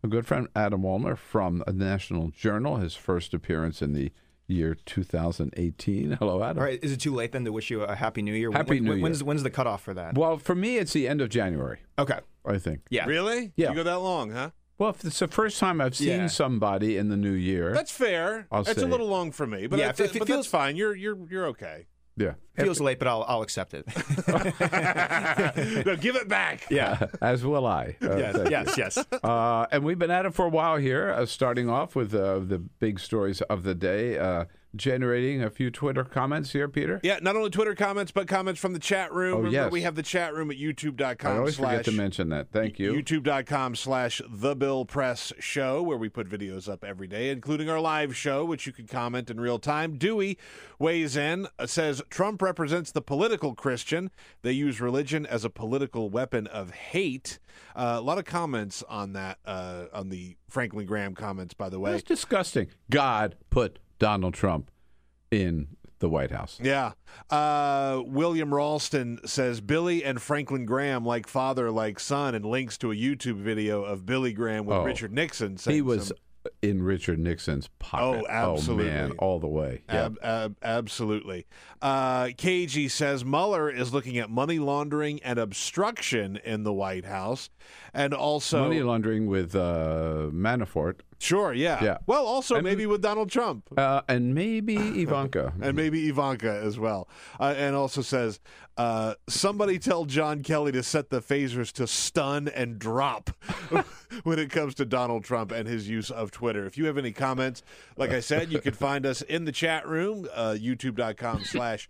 [0.04, 4.12] a good friend Adam Wollner from a National Journal, his first appearance in the
[4.48, 6.12] year 2018.
[6.14, 6.58] Hello, Adam.
[6.60, 8.52] All right, is it too late then to wish you a happy new year?
[8.52, 9.04] Happy When- New when- Year.
[9.04, 10.16] When's, when's the cutoff for that?
[10.18, 11.80] Well, for me, it's the end of January.
[12.00, 12.20] Okay.
[12.46, 12.82] I think.
[12.90, 13.06] Yeah.
[13.06, 13.52] Really?
[13.58, 13.70] Yeah.
[13.70, 14.52] You go that long, huh?
[14.78, 16.28] Well, if it's the first time I've seen Yeah.
[16.28, 18.48] somebody in the new year, That's fair.
[18.52, 20.38] I'll That's say- a little long for me, but, Yeah, that's, if it but feels-
[20.46, 20.76] that's fine.
[20.76, 21.88] You're you're you're okay.
[22.18, 23.86] Yeah, Feels late, but I'll, I'll accept it.
[25.86, 26.66] no, give it back.
[26.70, 27.08] yeah.
[27.22, 27.96] as will I.
[28.02, 28.98] Uh, Yes, yes, yes.
[29.24, 32.40] Uh, and we've been at it for a while here, uh, starting off with uh,
[32.40, 34.46] the big stories of the day, uh,
[34.78, 37.00] generating a few Twitter comments here, Peter.
[37.04, 39.34] Yeah, not only Twitter comments, but comments from the chat room.
[39.34, 39.72] Oh, Remember, yes.
[39.72, 41.32] we have the chat room at youtube.com.
[41.32, 42.52] I always slash forget to mention that.
[42.52, 42.94] Thank you.
[42.94, 47.80] youtube.com slash the bill press show where we put videos up every day including our
[47.80, 50.38] live show which you can comment in real time dewey
[50.80, 54.12] weighs in uh, says trump represents the political christian
[54.42, 57.40] they use religion as a political weapon of hate
[57.76, 61.80] uh, a lot of comments on that uh, on the franklin graham comments by the
[61.80, 62.68] way That's disgusting.
[62.90, 64.70] God put Donald Trump
[65.32, 65.68] in
[66.00, 66.60] the White House.
[66.62, 66.92] Yeah.
[67.30, 72.92] Uh, William Ralston says Billy and Franklin Graham like father, like son, and links to
[72.92, 74.84] a YouTube video of Billy Graham with Oh.
[74.84, 75.58] Richard Nixon.
[75.64, 76.18] He was some-
[76.62, 78.24] in Richard Nixon's pocket.
[78.24, 78.86] Oh, absolutely.
[78.86, 79.82] man, all the way.
[79.90, 80.06] Yeah.
[80.06, 81.46] Ab- ab- absolutely.
[81.82, 87.50] Uh, KG says Mueller is looking at money laundering and obstruction in the White House,
[87.94, 91.00] and also Money laundering with uh, Manafort.
[91.20, 91.84] Sure, yeah.
[91.84, 91.98] Yeah.
[92.06, 93.68] Well, also And- maybe with Donald Trump.
[93.76, 95.54] Uh, and maybe Ivanka.
[95.62, 97.08] and maybe Ivanka as well.
[97.40, 98.40] Uh, and also says,
[98.78, 103.32] uh, somebody tell John Kelly to set the phasers to stun and drop
[104.24, 106.66] when it comes to Donald Trump and his use of Twitter.
[106.68, 107.64] If you have any comments,
[107.98, 111.90] like I said, you can find us in the chat room, uh, youtube.com slash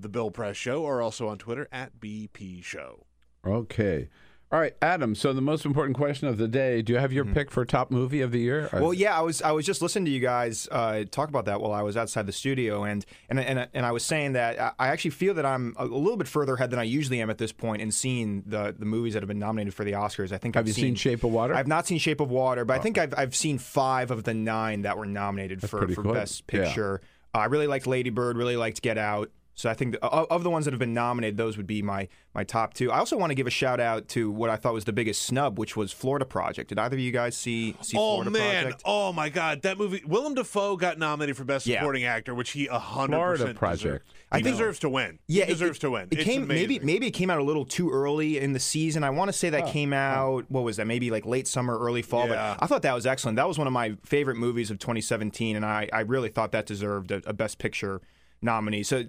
[0.00, 3.04] The Bill Press Show, or also on Twitter at BP Show.
[3.46, 4.08] Okay.
[4.52, 5.14] All right, Adam.
[5.14, 7.90] So the most important question of the day: Do you have your pick for top
[7.90, 8.64] movie of the year?
[8.64, 8.80] Mm-hmm.
[8.82, 11.62] Well, yeah, I was I was just listening to you guys uh, talk about that
[11.62, 14.72] while I was outside the studio, and and and, and I was saying that I-
[14.78, 17.38] I actually feel that I'm a little bit further ahead than I usually am at
[17.38, 20.32] this point in seeing the the movies that have been nominated for the Oscars.
[20.32, 21.54] I think Have I've you seen Shape of Water?
[21.54, 24.34] I've not seen Shape of Water, but I think I've I've seen five of the
[24.34, 26.12] nine that were nominated for for good.
[26.12, 26.64] Best Yeah.
[26.64, 27.00] Picture.
[27.34, 29.30] Uh, I really liked Lady Bird, really liked Get Out.
[29.54, 31.82] So I think the, of, of the ones that have been nominated, those would be
[31.82, 32.90] my my top two.
[32.90, 35.22] I also want to give a shout out to what I thought was the biggest
[35.22, 36.70] snub, which was Florida Project.
[36.70, 38.62] Did either of you guys see see oh Florida man!
[38.64, 38.82] Project?
[38.86, 39.60] Oh my God!
[39.62, 40.02] That movie.
[40.06, 41.80] Willem Dafoe got nominated for Best Yeah.
[41.80, 43.82] Supporting Actor, which he a hundred Florida percent Project.
[43.82, 44.04] deserves.
[44.32, 45.18] I He think- deserves to win.
[45.26, 46.08] Yeah, he deserves it, to win.
[46.10, 46.68] It it's came amazing.
[46.68, 49.04] maybe maybe it came out a little too early in the season.
[49.04, 50.86] I want to say that Oh, came out what was that?
[50.86, 52.26] Maybe like late summer, early fall.
[52.28, 52.54] Yeah.
[52.58, 53.36] But I thought that was excellent.
[53.36, 56.64] That was one of my favorite movies of 2017, and I, I really thought that
[56.64, 58.00] deserved a, a Best Picture
[58.40, 58.82] nominee.
[58.82, 59.04] So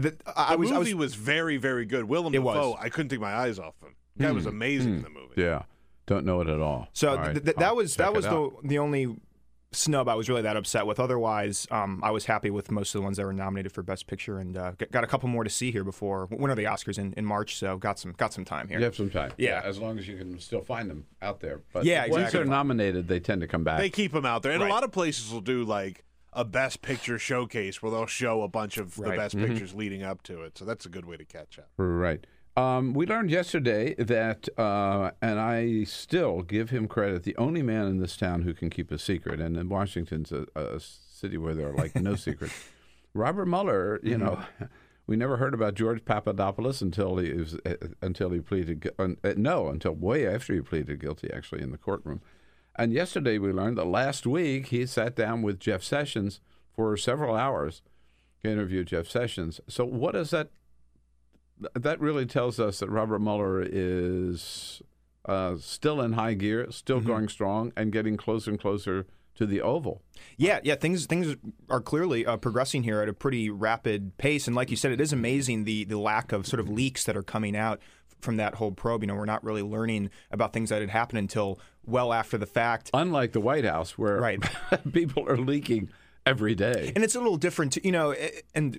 [0.00, 2.04] th- I, the was I movie was was, very, very good.
[2.04, 2.76] Willem Dafoe.
[2.80, 3.94] I couldn't take my eyes off him.
[4.16, 4.50] The guy was Hmm.
[4.50, 5.04] amazing in Hmm.
[5.04, 5.42] the movie.
[5.42, 5.62] Yeah.
[6.06, 6.88] Don't know it at all.
[6.92, 8.52] So All th- right, th- I'll that was that was the out.
[8.62, 9.16] the only
[9.72, 10.98] snub I was really that upset with.
[11.00, 14.06] Otherwise, um, I was happy with most of the ones that were nominated for Best
[14.06, 16.98] Picture, and uh, got- a couple more to see here before when are the Oscars
[16.98, 17.56] in, in March.
[17.56, 18.78] So got some got some time here.
[18.78, 19.32] You have some time.
[19.36, 19.60] Yeah.
[19.64, 21.60] as long as you can still find them out there.
[21.72, 23.78] But Yeah, once they're nominated, they tend to come back.
[23.78, 24.70] They keep them out there, and Right.
[24.70, 26.04] a lot of places will do like
[26.36, 29.16] a Best Picture showcase where they'll show a bunch of the Right.
[29.18, 29.46] best Mhm.
[29.48, 30.56] pictures leading up to it.
[30.58, 31.70] So that's a good way to catch up.
[31.76, 32.24] Right.
[32.56, 37.86] Um, we learned yesterday that, uh, and I still give him credit, the only man
[37.86, 41.54] in this town who can keep a secret, and in Washington's a, a city where
[41.54, 42.54] there are like no secrets.
[43.12, 44.42] Robert Mueller, you know,
[45.06, 49.68] we never heard about George Papadopoulos until he was uh, until he pleaded uh, no
[49.68, 52.20] until way after he pleaded guilty, actually in the courtroom.
[52.78, 56.40] And yesterday we learned that last week he sat down with Jeff Sessions
[56.74, 57.82] for several hours
[58.42, 59.60] to interview Jeff Sessions.
[59.68, 60.50] So what does that
[61.74, 64.82] that really tells us that Robert Mueller is
[65.24, 69.06] uh, still in high gear, still going strong, and getting closer and closer
[69.36, 70.02] to the Oval.
[70.36, 71.36] Yeah, yeah, things things
[71.68, 75.00] are clearly uh, progressing here at a pretty rapid pace, and like you said, it
[75.00, 77.80] is amazing the the lack of sort of leaks that are coming out
[78.20, 79.02] from that whole probe.
[79.02, 82.46] You know, we're not really learning about things that had happened until well after the
[82.46, 82.90] fact.
[82.92, 84.42] Unlike the White House, where Right.
[84.92, 85.90] people are leaking
[86.24, 86.92] every day.
[86.94, 88.14] And it's a little different, to, you know,
[88.54, 88.78] and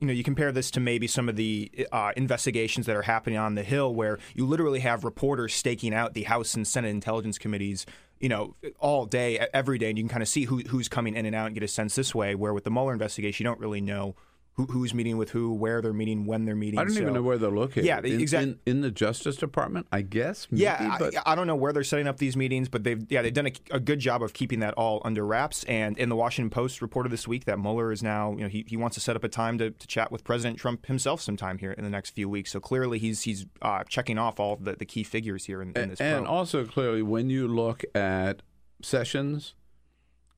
[0.00, 3.38] you know, you compare this to maybe some of the uh, investigations that are happening
[3.38, 7.38] on the Hill, where you literally have reporters staking out the House and Senate Intelligence
[7.38, 7.86] Committees,
[8.20, 11.16] you know, all day, every day, and you can kind of see who, who's coming
[11.16, 12.34] in and out and get a sense this way.
[12.34, 14.16] Where with the Mueller investigation, you don't really know
[14.56, 16.78] who, who's meeting with who, where they're meeting, when they're meeting.
[16.78, 17.84] I don't even know where they're located.
[17.84, 18.58] Yeah, exactly.
[18.64, 20.48] In, in the Justice Department, I guess.
[20.50, 23.04] Maybe, Yeah, but I, I don't know where they're setting up these meetings, but they've
[23.10, 25.64] yeah they've done a, a good job of keeping that all under wraps.
[25.64, 28.64] And in the Washington Post reported this week that Mueller is now you know he,
[28.66, 31.58] he wants to set up a time to, to chat with President Trump himself sometime
[31.58, 32.50] here in the next few weeks.
[32.50, 35.90] So clearly he's he's uh, checking off all the, the key figures here in, in
[35.90, 36.00] this.
[36.00, 36.34] and probe.
[36.34, 38.40] also clearly when you look at
[38.82, 39.54] Sessions,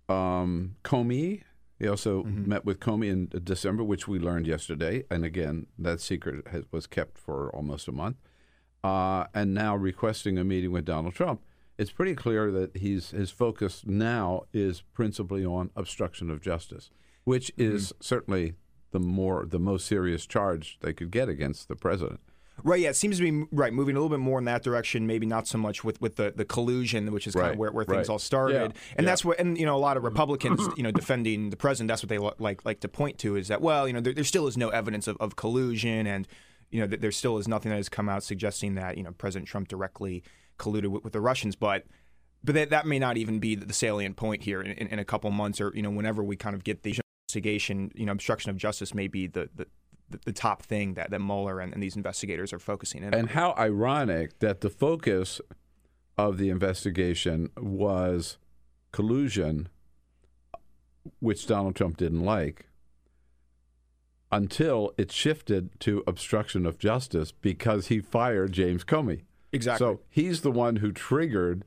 [0.08, 1.42] um, Comey,
[1.78, 2.48] he also Mm-hmm.
[2.48, 6.86] met with Comey in December, which we learned yesterday, and again that secret has, was
[6.86, 8.16] kept for almost a month,
[8.84, 11.40] uh, and now requesting a meeting with Donald Trump.
[11.76, 16.90] It's pretty clear that he's his focus now is principally on obstruction of justice,
[17.24, 17.76] which Mm-hmm.
[17.76, 18.54] is certainly
[18.90, 22.20] the more the most serious charge they could get against the president.
[22.64, 25.06] Right, yeah, it seems to be right moving a little bit more in that direction.
[25.06, 27.84] Maybe not so much with, with the, the collusion, which is kind of where, where
[27.84, 28.10] things right.
[28.10, 29.02] all started, Yeah, and yeah.
[29.02, 30.06] that's what and you know a lot of mm.
[30.06, 31.88] Republicans, you know, defending the president.
[31.88, 34.24] That's what they like like to point to is that well, you know, there, there
[34.24, 36.26] still is no evidence of, of collusion, and
[36.70, 39.12] you know, th- there still is nothing that has come out suggesting that you know
[39.12, 40.22] President Trump directly
[40.58, 41.84] colluded with, with the Russians, but.
[42.44, 45.04] But that, that may not even be the salient point here in, in, in a
[45.04, 46.96] couple months, or you know, whenever we kind of get the
[47.28, 49.66] investigation, you know, obstruction of justice may be the, the,
[50.10, 53.20] the, the top thing that, that Mueller and, and these investigators are focusing in on.
[53.20, 55.40] And how ironic that the focus
[56.16, 58.38] of the investigation was
[58.92, 59.68] collusion,
[61.20, 62.66] which Donald Trump didn't like,
[64.30, 69.22] until it shifted to obstruction of justice because he fired James Comey.
[69.52, 69.86] Exactly.
[69.86, 71.64] So he's the one who triggered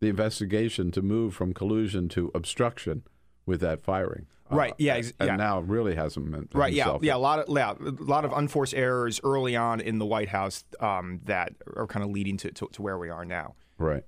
[0.00, 3.04] the investigation to move from collusion to obstruction
[3.46, 4.26] with that firing.
[4.50, 5.36] Right, yeah, ex- and yeah.
[5.36, 6.72] now really hasn't meant Right.
[6.72, 6.98] Yeah.
[7.00, 7.16] Yeah.
[7.16, 10.64] A lot of yeah, a lot of unforced errors early on in the White House
[10.80, 13.54] um, that are kind of leading to, to, to where we are now.
[13.78, 14.04] Right.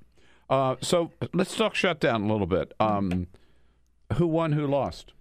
[0.49, 2.73] Uh, so let's talk shutdown a little bit.
[2.79, 3.27] Um,
[4.15, 4.53] who won?
[4.53, 5.15] Who lost?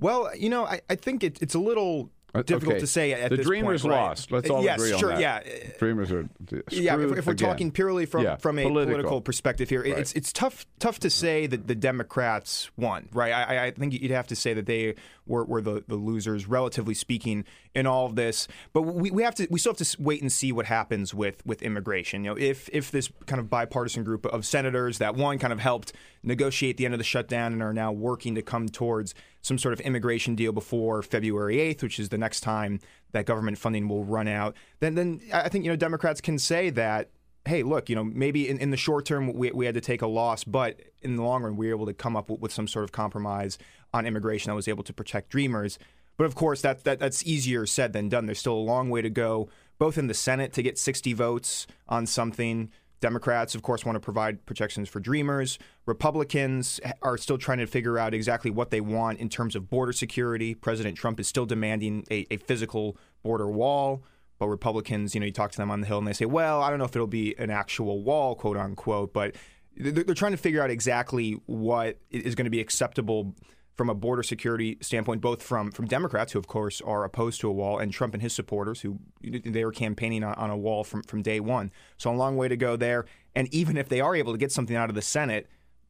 [0.00, 2.80] Well, you know, I, I think it, it's a little Uh, Uh, difficult okay.
[2.80, 4.00] to say at the this Dreamers point, right?
[4.02, 4.30] lost.
[4.30, 5.20] Let's uh, all yes, agree on sure, that.
[5.20, 5.40] Yeah,
[5.78, 6.28] Dreamers are
[6.70, 6.94] yeah.
[6.94, 7.36] If, if we're again.
[7.36, 9.20] talking purely from Yeah, from a political.
[9.20, 9.98] perspective here, Right.
[9.98, 13.32] it's it's tough tough to say that the Democrats won, right?
[13.32, 14.94] I, I- I think you'd have to say that they
[15.26, 18.48] were, were the, the losers, relatively speaking, in all of this.
[18.72, 21.44] But we, we have to we still have to wait and see what happens with
[21.46, 22.24] with immigration.
[22.24, 25.60] You know, if if this kind of bipartisan group of senators that one kind of
[25.60, 25.92] helped
[26.22, 29.72] negotiate the end of the shutdown and are now working to come towards some sort
[29.72, 32.80] of immigration deal before February 8th, which is the next time
[33.12, 36.70] that government funding will run out, then then I think you know Democrats can say
[36.70, 37.10] that
[37.46, 40.02] hey, look, you know, maybe in, in the short term we, we had to take
[40.02, 42.52] a loss, but in the long run we were able to come up with, with
[42.52, 43.58] some sort of compromise
[43.94, 45.78] on immigration that was able to protect dreamers.
[46.16, 48.26] But of course, that, that that's easier said than done.
[48.26, 49.48] There's still a long way to go,
[49.78, 52.70] both in the Senate to get 60 votes on something.
[53.00, 55.58] Democrats, of course, want to provide protections for dreamers.
[55.86, 59.92] Republicans are still trying to figure out exactly what they want in terms of border
[59.92, 60.54] security.
[60.54, 64.02] President Trump is still demanding a, a physical border wall.
[64.38, 66.62] But Republicans, you know, you talk to them on the Hill and they say, well,
[66.62, 69.34] I don't know if it'll be an actual wall, quote unquote, but
[69.76, 73.34] they're, they're trying to figure out exactly what is going to be acceptable
[73.76, 77.48] from a border security standpoint, both from, from Democrats, who of course are opposed to
[77.48, 80.84] a wall, and Trump and his supporters, who they were campaigning on, on a wall
[80.84, 81.72] from, from day one.
[81.96, 83.06] So a long way to go there.
[83.34, 85.46] And even if they are able to get something out of the Senate,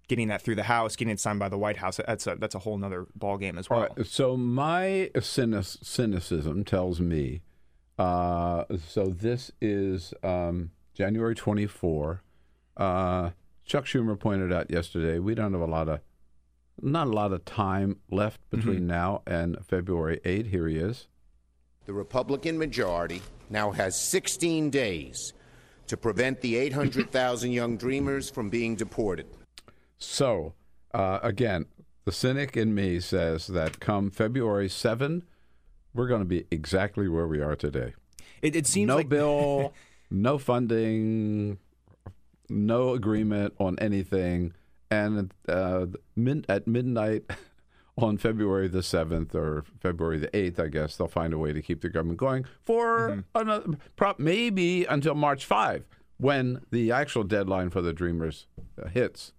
[0.09, 2.55] getting that through the House, getting it signed by the White House, that's a that's
[2.55, 3.89] a whole other ballgame as well.
[4.05, 7.43] So my cynic- cynicism tells me.
[7.99, 12.22] Uh, so this is um, January 24.
[12.76, 13.31] Uh,
[13.64, 16.01] Chuck Schumer pointed out yesterday we don't have a lot of,
[16.83, 20.47] not a lot of time left between now and February 8.
[20.47, 21.09] Here he is.
[21.87, 25.33] The Republican majority now has 16 days
[25.87, 29.26] to prevent the 800,000 young dreamers from being deported.
[29.99, 30.55] So
[30.95, 31.66] uh, again,
[32.05, 35.24] the cynic in me says that come February 7,
[35.95, 37.95] we're going to be exactly where we are today.
[38.43, 39.74] It, it seems no like bill,
[40.11, 41.59] no funding,
[42.49, 44.55] no agreement on anything,
[44.91, 45.86] and uh,
[46.16, 47.24] min- at midnight
[47.99, 51.62] on February the seventh or February the eighth, I guess they'll find a way to
[51.62, 55.84] keep the government going for another, prop maybe until March five,
[56.18, 58.47] when the actual deadline for the Dreamers
[58.82, 59.32] uh, hits.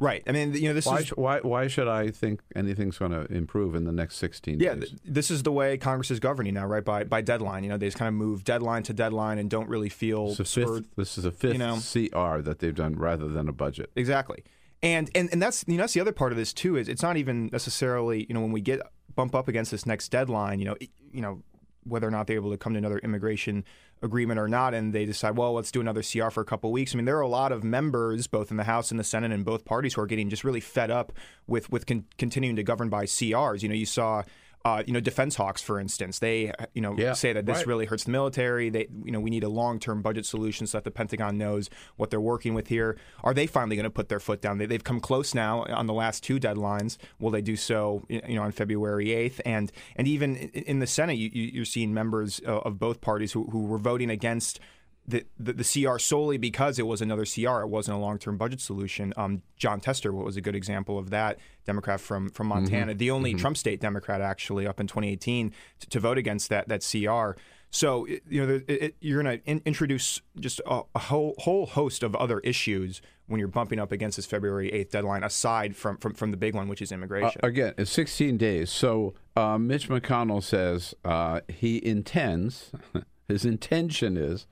[0.00, 0.22] Right.
[0.28, 3.24] I mean, you know, this why, is why why should I think anything's going to
[3.34, 4.90] improve in the next sixteen Yeah, days?
[4.90, 6.84] th- this is the way Congress is governing now, right?
[6.84, 7.64] By by deadline.
[7.64, 10.54] You know, they just kind of move deadline to deadline and don't really feel It's
[10.54, 11.80] fifth, this is a fifth you know.
[11.80, 13.90] CR that they've done rather than a budget.
[13.96, 14.44] Exactly.
[14.82, 17.02] And, and and that's you know that's the other part of this too is it's
[17.02, 18.80] not even necessarily you know when we get
[19.16, 21.42] bump up against this next deadline you know it- you know
[21.84, 23.64] whether or not they're able to come to another immigration
[24.02, 26.94] agreement or not and they decide well let's do another CR for a couple weeks.
[26.94, 29.32] I mean there are a lot of members both in the House and the Senate
[29.32, 31.12] and both parties who are getting just really fed up
[31.48, 34.22] with with con- continuing to govern by CRs you know you saw
[34.64, 37.66] uh, you know, defense hawks, for instance, they you know Yeah, say that this right.
[37.66, 38.70] really hurts the military.
[38.70, 41.70] They you know we need a long term budget solution so that the Pentagon knows
[41.96, 42.98] what they're working with here.
[43.22, 44.58] Are they finally going to put their foot down?
[44.58, 46.98] They, they've come close now on the last two deadlines.
[47.18, 48.04] Will they do so?
[48.08, 52.40] You know, on February eighth, and and even in the Senate, you, you're seeing members
[52.46, 54.60] uh, of both parties who, who were voting against
[55.08, 57.60] the, the, the CR solely because it was another CR.
[57.62, 59.12] It wasn't a long term budget solution.
[59.16, 63.32] Um, Jon Tester was a good example of that, Democrat from, from Montana, the only
[63.34, 67.40] Trump state Democrat actually up in 2018 to, to vote against that, that CR.
[67.70, 71.66] So, it- you know it, it, you're going to introduce just a, a whole, whole
[71.66, 75.98] host of other issues when you're bumping up against this February 8th deadline, aside from,
[75.98, 77.40] from, from the big one, which is Uh, immigration.
[77.44, 78.70] again, it's 16 days.
[78.70, 82.72] So uh, Mitch McConnell says uh, he intends,
[83.28, 84.46] his intention is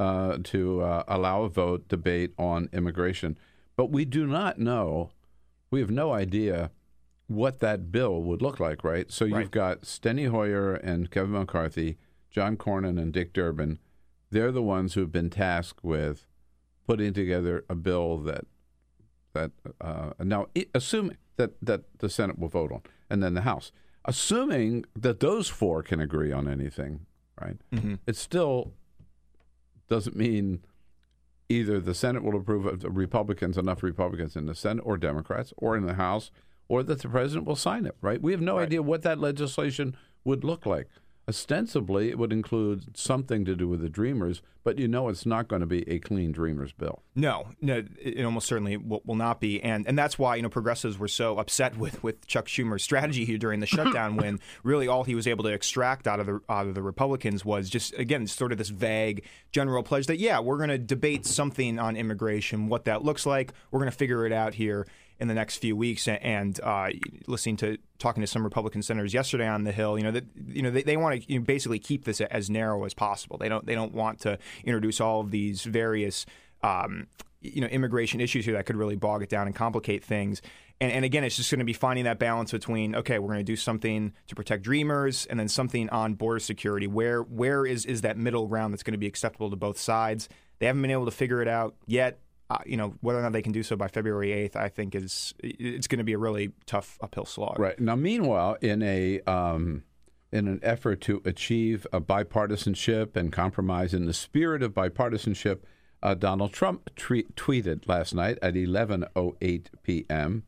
[0.00, 3.36] uh, to uh, allow a vote debate on immigration.
[3.76, 5.10] But we do not know,
[5.70, 6.70] we have no idea
[7.28, 9.10] what that bill would look like, right?
[9.12, 11.98] So you've got Steny Hoyer and Kevin McCarthy,
[12.30, 13.78] John Cornyn and Dick Durbin.
[14.30, 16.26] They're the ones who've been tasked with
[16.86, 18.46] putting together a bill that
[19.32, 23.70] that uh, now assuming that that the Senate will vote on, and then the House,
[24.04, 27.06] assuming that those four can agree on anything,
[27.40, 27.56] right?
[27.72, 27.98] Mhm.
[28.06, 28.72] It still
[29.90, 30.60] doesn't mean
[31.50, 35.52] either the Senate will approve of the Republicans, enough Republicans in the Senate, or Democrats,
[35.56, 36.30] or in the House,
[36.68, 38.22] or that the president will sign it, right?
[38.22, 40.88] We have no idea what that legislation would look like.
[41.28, 45.48] Ostensibly, it would include something to do with the Dreamers, but you know it's not
[45.48, 47.02] going to be a clean Dreamers bill.
[47.14, 50.48] No, no, it almost certainly will, will not be, and and that's why you know
[50.48, 54.88] progressives were so upset with with Chuck Schumer's strategy here during the shutdown, when really
[54.88, 57.94] all he was able to extract out of the out of the Republicans was just
[57.94, 61.96] again sort of this vague general pledge that yeah we're going to debate something on
[61.96, 64.86] immigration, what that looks like, we're going to figure it out here.
[65.20, 66.08] In the next few weeks.
[66.08, 66.88] And uh,
[67.26, 70.62] listening to talking to some Republican senators yesterday on the Hill, you know that you
[70.62, 73.38] know they, they want to you know, basically keep this as narrow as possible.
[73.38, 76.26] They don't they don't want to introduce all of these various
[76.62, 77.06] um,
[77.40, 80.42] you know immigration issues here that could really bog it down and complicate things.
[80.82, 83.40] And, and again, it's just going to be finding that balance between okay, we're going
[83.40, 86.86] to do something to protect dreamers, and then something on border security.
[86.86, 90.28] Where where is is that middle ground that's going to be acceptable to both sides?
[90.58, 92.18] They haven't been able to figure it out yet.
[92.50, 94.96] Uh, you know whether or not they can do so by February eighth, I think
[94.96, 97.60] is it's going to be a really tough uphill slog.
[97.60, 99.84] Right now, meanwhile, in a um,
[100.32, 105.60] in an effort to achieve a bipartisanship and compromise in the spirit of bipartisanship,
[106.02, 110.42] uh, Donald Trump tweeted last night at 11:08 p.m.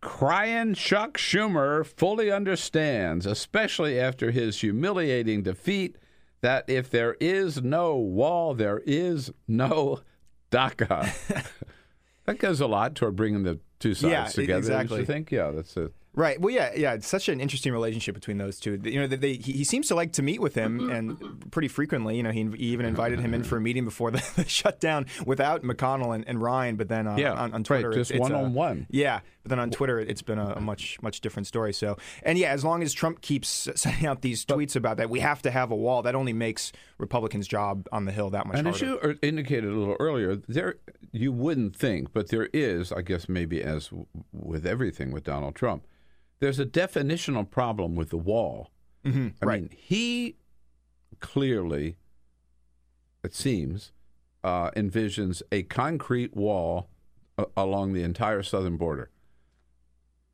[0.00, 5.96] Crying Chuck Schumer fully understands, especially after his humiliating defeat,
[6.40, 10.00] that if there is no wall, there is no
[10.50, 11.44] DACA.
[12.26, 14.58] that goes a lot toward bringing the two sides Yeah, together.
[14.58, 15.04] exactly.
[15.04, 15.30] Think?
[15.30, 15.92] Yeah, that's it.
[16.14, 16.40] Right.
[16.40, 16.94] Well, yeah, yeah.
[16.94, 18.80] It's such an interesting relationship between those two.
[18.82, 21.68] You know, they, they, he, he seems to like to meet with him, and pretty
[21.68, 22.16] frequently.
[22.16, 25.06] You know, he, he even invited him in for a meeting before the, the shutdown
[25.24, 26.74] without McConnell and, and Ryan.
[26.74, 28.88] But then uh, Yeah, on, on right, Twitter, just it's, it's, uh, one-on-one.
[28.90, 31.72] yeah, but then on Twitter, it's been a, a much much different story.
[31.72, 35.20] So, and yeah, as long as Trump keeps sending out these tweets about that, we
[35.20, 36.02] have to have a wall.
[36.02, 38.76] That only makes Republicans' job on the Hill that much and harder.
[38.76, 40.76] as you er- indicated a little earlier, there
[41.12, 45.54] you wouldn't think, but there is, I guess, maybe as w- with everything with Donald
[45.54, 45.86] Trump,
[46.40, 48.70] there's a definitional problem with the wall.
[49.06, 49.62] Mhm, I right.
[49.62, 50.36] mean, he
[51.20, 51.96] clearly,
[53.24, 53.92] it seems,
[54.44, 56.88] uh, envisions a concrete wall
[57.38, 59.10] uh, along the entire southern border.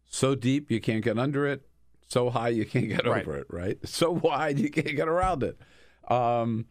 [0.07, 1.67] So deep you can't get under it,
[2.09, 3.27] so high you can't get Right.
[3.27, 3.79] over it, right?
[3.87, 5.59] So wide you can't get around it.
[6.11, 6.67] Um,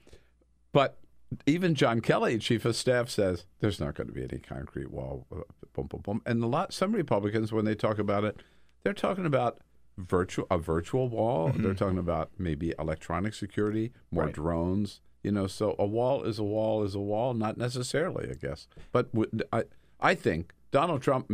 [0.71, 0.97] but
[1.45, 5.25] even John Kelly, chief of staff, says there's not going to be any concrete wall.
[5.35, 5.41] uh,
[5.73, 6.21] Boom, boom, boom.
[6.27, 8.41] And a lot, some Republicans, when they talk about it,
[8.83, 9.57] they're talking about
[9.97, 11.51] virtual a virtual wall.
[11.55, 14.33] They're talking about maybe electronic security, more Right.
[14.33, 15.01] drones.
[15.23, 17.33] You know, so a wall is a wall is a wall.
[17.33, 18.67] Not necessarily, I guess.
[18.91, 19.63] But w- I
[19.99, 21.31] I think Donald Trump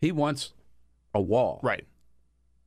[0.00, 0.52] he wants
[1.14, 1.84] a wall, right?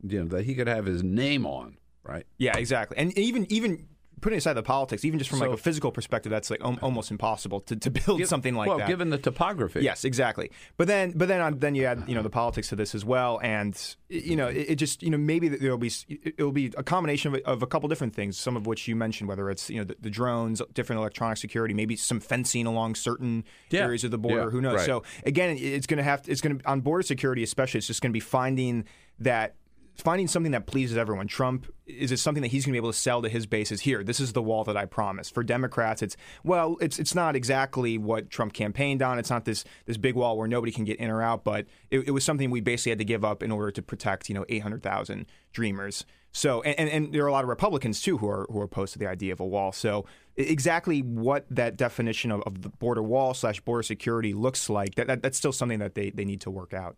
[0.04, 2.26] You know that he could have his name on, right?
[2.38, 2.98] Yeah, exactly.
[2.98, 3.88] And even even
[4.22, 7.12] putting aside the politics, even just from like a physical perspective, that's like al- almost
[7.12, 8.84] impossible to, to build Give- something like well, that.
[8.86, 9.82] Well, given the topography.
[9.82, 10.52] Yes, exactly.
[10.78, 13.06] But then, but then, on, then you add, you know, the politics to this as
[13.06, 15.92] well, and you know, it, it just, you know, maybe there'll be
[16.24, 18.38] it'll be a combination of, of a couple different things.
[18.38, 21.74] Some of which you mentioned, whether it's you know the, the drones, different electronic security,
[21.74, 23.82] maybe some fencing along certain Yeah.
[23.84, 24.44] areas of the border.
[24.46, 24.76] Yeah, Who knows?
[24.78, 24.86] right.
[24.86, 27.78] So again, it's going to have to, it's going to on border security, especially.
[27.78, 28.86] It's just going to be finding
[29.20, 29.56] that.
[29.98, 31.28] Finding something that pleases everyone.
[31.28, 33.82] Trump is it something that he's going to be able to sell to his bases?
[33.82, 35.34] Here, this is the wall that I promised.
[35.34, 39.18] For Democrats, it's well, it's it's not exactly what Trump campaigned on.
[39.18, 42.08] It's not this this big wall where nobody can get in or out, but it,
[42.08, 44.46] it was something we basically had to give up in order to protect you know
[44.50, 46.06] eight hundred thousand dreamers.
[46.32, 48.94] So and, and, there are a lot of Republicans too who are who are opposed
[48.94, 49.72] to the idea of a wall.
[49.72, 54.94] So exactly what that definition of, of the border wall slash border security looks like
[54.96, 56.98] that, that that's still something that they, they need to work out.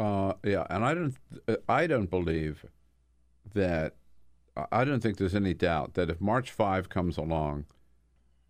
[0.00, 1.14] Uh, yeah, and I don't,
[1.68, 2.64] I don't believe
[3.54, 3.96] that.
[4.72, 7.66] I don't think there's any doubt that if March five comes along,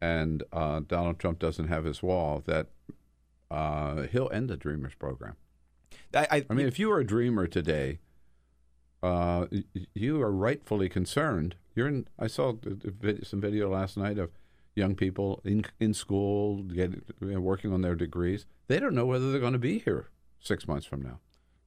[0.00, 2.68] and uh, Donald Trump doesn't have his wall, that
[3.50, 5.36] uh, he'll end the Dreamers program.
[6.14, 7.98] I, I mean, if you are a dreamer today,
[9.02, 9.46] uh,
[9.94, 11.56] you are rightfully concerned.
[11.74, 12.06] You're in.
[12.18, 14.30] I saw the- the vid- some video last night of
[14.74, 18.46] young people in in school get, working on their degrees.
[18.68, 20.08] They don't know whether they're going to be here
[20.40, 21.18] six months from now.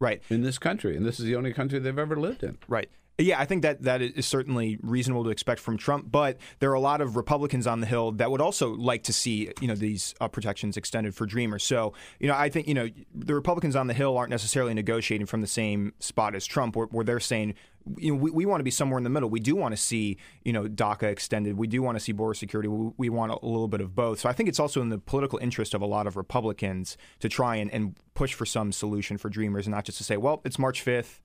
[0.03, 0.21] Right.
[0.29, 2.57] In this country, and this is the only country they've ever lived in.
[2.67, 2.89] Right.
[3.19, 6.75] Yeah, I think that that is certainly reasonable to expect from Trump, but there are
[6.75, 9.75] a lot of Republicans on the Hill that would also like to see you know
[9.75, 11.63] these uh, protections extended for Dreamers.
[11.63, 15.27] So you know, I think you know the Republicans on the Hill aren't necessarily negotiating
[15.27, 17.53] from the same spot as Trump, where, where they're saying.
[17.97, 19.29] You know, we, we want to be somewhere in the middle.
[19.29, 21.57] We do want to see, you know, DACA extended.
[21.57, 22.67] We do want to see border security.
[22.69, 24.19] We, we want a, little bit of both.
[24.19, 27.29] So I think it's also in the political interest of a lot of Republicans to
[27.29, 30.41] try and, and push for some solution for Dreamers, and not just to say, well,
[30.45, 31.21] it's March fifth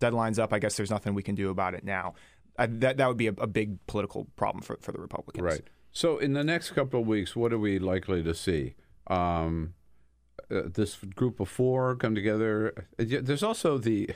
[0.00, 0.52] deadline's up.
[0.52, 2.14] I guess there's nothing we can do about it now.
[2.58, 5.44] I, that that would be a, a big political problem for, for the Republicans.
[5.44, 5.62] Right.
[5.92, 8.74] So, in the next couple of weeks, what are we likely to see?
[9.06, 9.74] Um,
[10.50, 12.86] uh, this group of four come together.
[12.98, 14.10] Uh, There's also the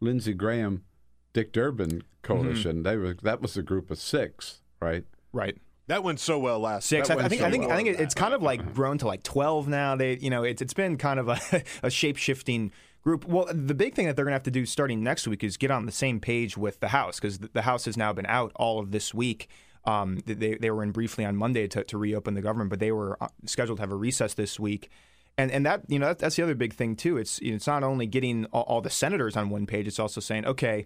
[0.00, 0.84] Lindsey Graham,
[1.32, 2.82] Dick Durbin coalition.
[2.82, 5.04] They were that was a group of six, right?
[5.32, 5.58] Right.
[5.88, 6.86] That went so well last.
[6.86, 7.08] Six.
[7.08, 7.40] I, I think.
[7.40, 7.64] so I think.
[7.64, 7.72] well.
[7.72, 9.96] I think it's kind of like grown to like twelve now.
[9.96, 11.40] They, you know, it's it's been kind of a,
[11.82, 12.72] a shape shifting
[13.02, 13.26] group.
[13.26, 15.56] Well, the big thing that they're going to have to do starting next week is
[15.56, 18.26] get on the same page with the House because the, the House has now been
[18.26, 19.48] out all of this week.
[19.84, 22.92] Um, they they were in briefly on Monday to, to reopen the government, but they
[22.92, 24.90] were uh, scheduled to have a recess this week.
[25.38, 27.16] And and that you know that, that's the other big thing too.
[27.16, 29.86] It's you know, it's not only getting all, all the senators on one page.
[29.86, 30.84] It's also saying, okay,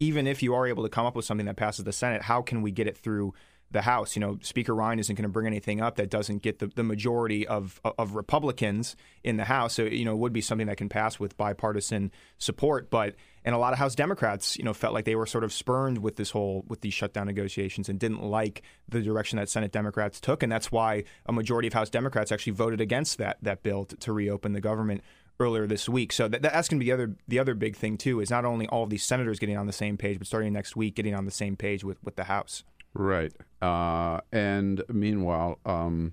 [0.00, 2.40] even if you are able to come up with something that passes the Senate, how
[2.40, 3.34] can we get it through
[3.70, 4.16] the House?
[4.16, 6.82] You know, Speaker Ryan isn't going to bring anything up that doesn't get the, the
[6.82, 9.74] majority of of Republicans in the House.
[9.74, 12.90] So you know, it would be something that can pass with bipartisan support.
[12.90, 15.52] But and a lot of House Democrats, you know, felt like they were sort of
[15.52, 19.70] spurned with this whole with these shutdown negotiations and didn't like the direction that Senate
[19.70, 23.62] Democrats took, and that's why a majority of House Democrats actually voted against that that
[23.62, 25.02] bill to, to reopen the government
[25.40, 26.12] earlier this week.
[26.12, 28.44] So that, that's going to be the other the other big thing too is not
[28.44, 31.14] only all of these senators getting on the same page, but starting next week getting
[31.14, 32.62] on the same page with with the House.
[32.94, 33.32] Right.
[33.62, 36.12] Uh, and meanwhile, um,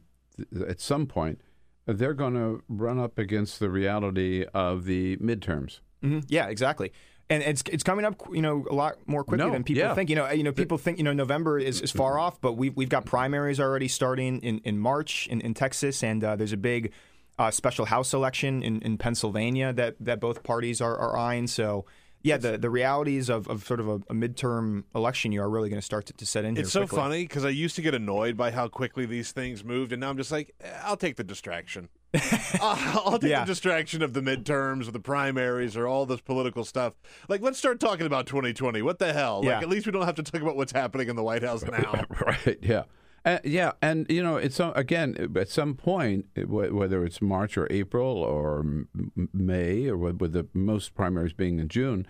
[0.53, 1.41] th- at some point,
[1.85, 5.79] they're going to run up against the reality of the midterms.
[6.03, 6.19] Mm-hmm.
[6.27, 6.91] Yeah, exactly.
[7.29, 9.93] And it's it's coming up, you know, a lot more quickly No, than people yeah.
[9.93, 10.09] think.
[10.09, 12.73] You know, you know, people think you know November is, is far off, but we've
[12.77, 16.57] we've got primaries already starting in, in March in, in Texas, and uh, there's a
[16.57, 16.93] big
[17.39, 21.47] uh, special House election in, in Pennsylvania that that both parties are, are eyeing.
[21.47, 21.85] So.
[22.23, 25.69] Yeah, the, the realities of, of sort of a, a midterm election year are really
[25.69, 26.63] going to start to, to set in here.
[26.63, 26.97] It's so quickly.
[26.97, 30.09] funny because I used to get annoyed by how quickly these things moved, and now
[30.09, 31.87] I'm just like, eh, I'll take the distraction.
[32.59, 33.41] I'll, I'll take Yeah.
[33.41, 36.93] the distraction of the midterms or the primaries or all this political stuff.
[37.29, 38.81] Like, let's start talking about 2020.
[38.81, 39.41] What the hell?
[39.45, 39.53] Yeah.
[39.55, 41.63] Like, at least we don't have to talk about what's happening in the White House
[41.71, 42.03] now.
[42.25, 42.57] right.
[42.61, 42.83] Yeah.
[43.27, 47.21] Uh, yeah, and you know, it's uh, again at some point, it- wh- whether it's
[47.21, 51.67] March or April or M- M- May, or with, with the most primaries being in
[51.67, 52.07] June,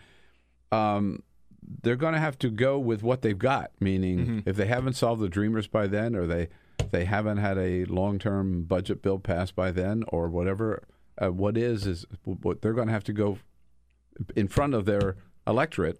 [0.72, 1.24] um,
[1.82, 3.72] they're going to have to go with what they've got.
[3.80, 4.40] Meaning, Mm-hmm.
[4.50, 6.50] if they haven't solved the Dreamers by then, or they
[6.92, 10.84] they haven't had a long term budget bill passed by then, or whatever,
[11.20, 13.40] uh, what is is what they're going to have to go
[14.36, 15.16] in front of their
[15.48, 16.00] electorate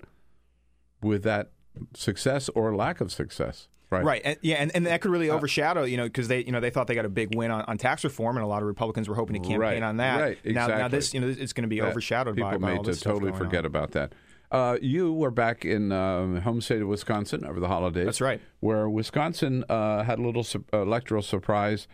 [1.02, 1.52] with that
[1.96, 3.68] success or lack of success.
[3.90, 4.04] Right.
[4.04, 4.22] Right.
[4.26, 6.70] And, yeah, and, and that could really overshadow, you know, because they, you know, they
[6.70, 9.08] thought they got a big win on, on tax reform, and a lot of Republicans
[9.08, 10.20] were hoping to campaign Right, on that.
[10.22, 12.78] right, Now, now this, you know, it's going to be overshadowed people by, by may
[12.78, 13.66] all this stuff totally forget on.
[13.68, 14.12] about that.
[14.52, 18.06] Uh, you were back in um, home state of Wisconsin over the holidays.
[18.06, 18.42] That's right.
[18.60, 21.88] Where Wisconsin uh, had a little su- electoral surprise.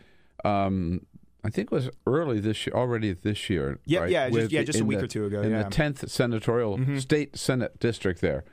[0.43, 1.05] Um,
[1.43, 3.79] I think it was early this year, already this year.
[3.85, 4.09] Yeah, right?
[4.09, 5.63] yeah, just- yeah, just a week the- or two ago, In yeah.
[5.63, 7.01] the tenth senatorial Mhm.
[7.01, 8.43] state senate district there,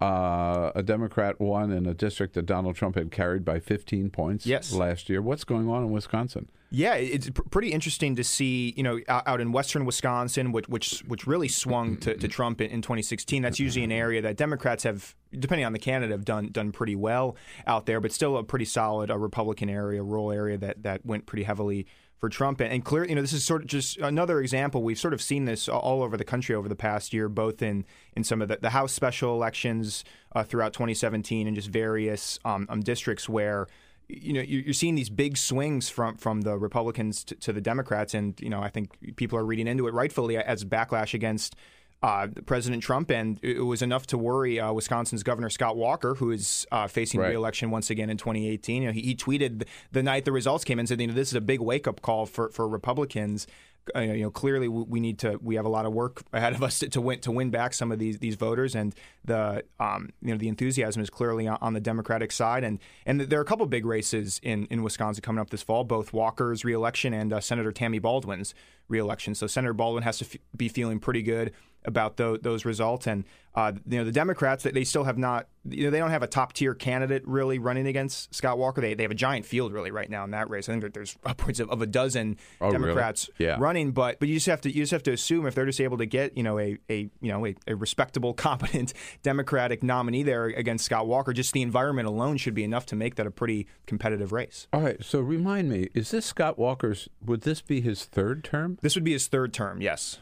[0.00, 4.46] uh, a Democrat won in a district that Donald Trump had carried by 15 points.
[4.46, 4.72] Yes.
[4.72, 5.22] last year.
[5.22, 6.48] What's going on in Wisconsin?
[6.70, 11.00] Yeah, it's pr- pretty interesting to see, you know, out, in western Wisconsin, which which,
[11.06, 13.40] which really swung to, to Trump in, in 2016.
[13.40, 16.96] That's usually an area that Democrats have, depending on the candidate, have done done pretty
[16.96, 17.36] well
[17.66, 21.24] out there, but still a pretty solid uh, Republican area, rural area that that went
[21.24, 21.86] pretty heavily
[22.18, 22.60] for Trump.
[22.60, 24.82] And, and clear, you know, this is sort of just another example.
[24.82, 27.84] We've sort of seen this all over the country over the past year, both in
[28.14, 30.04] in some of the, the House special elections
[30.34, 33.66] uh, throughout 2017 and just various um, um, districts where
[34.08, 37.60] you know you- you're seeing these big swings from from the Republicans to, to the
[37.60, 41.56] Democrats, and you know I think people are reading into it rightfully as backlash against.
[42.02, 46.30] Uh, President Trump, and it was enough to worry uh, Wisconsin's Governor Scott Walker, who
[46.30, 47.30] is uh, facing Right.
[47.30, 48.82] reelection once again in 2018.
[48.82, 51.14] You know, he, he tweeted the night the results came in and said, "You know,
[51.14, 53.46] this is a big wake up call for for Republicans."
[53.94, 56.52] Uh, you know, clearly we we need to we have a lot of work ahead
[56.52, 58.94] of us to, to win to win back some of these these voters, and
[59.24, 63.20] the um you know the enthusiasm is clearly on, on the Democratic side, and and
[63.22, 66.62] there are a couple big races in in Wisconsin coming up this fall, both Walker's
[66.64, 68.54] reelection and uh, Senator Tammy Baldwin's
[68.88, 69.34] reelection.
[69.34, 71.52] So Senator Baldwin has to f- be feeling pretty good
[71.86, 73.24] about tho- those results, and
[73.54, 76.22] uh, you know the Democrats they, they still have not you know they don't have
[76.22, 78.80] a top tier candidate really running against Scott Walker.
[78.80, 80.68] They they have a giant field really right now in that race.
[80.68, 82.78] I think that there's upwards of, of a dozen Oh, really?
[82.80, 83.56] Democrats Yeah.
[83.58, 85.80] running, but but you just have to you just have to assume if they're just
[85.80, 90.22] able to get you know a, a you know a, a respectable, competent Democratic nominee
[90.22, 93.30] there against Scott Walker, just the environment alone should be enough to make that a
[93.30, 94.66] pretty competitive race.
[94.72, 95.02] All right.
[95.02, 97.08] So remind me, is this Scott Walker's?
[97.24, 98.78] Would this be his third term?
[98.82, 99.80] This would be his third term.
[99.80, 100.18] Yes.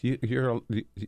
[0.00, 0.60] You, you're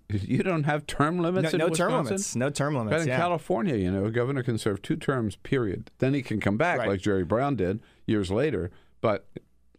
[0.08, 1.44] you don't have term limits.
[1.44, 2.36] No, in no term limits.
[2.36, 2.92] No term limits.
[2.94, 3.16] But in yeah.
[3.16, 5.36] California, you know, a governor can serve two terms.
[5.36, 5.90] Period.
[5.98, 6.88] Then he can come back Right.
[6.88, 8.70] like Jerry Brown did years later,
[9.00, 9.26] but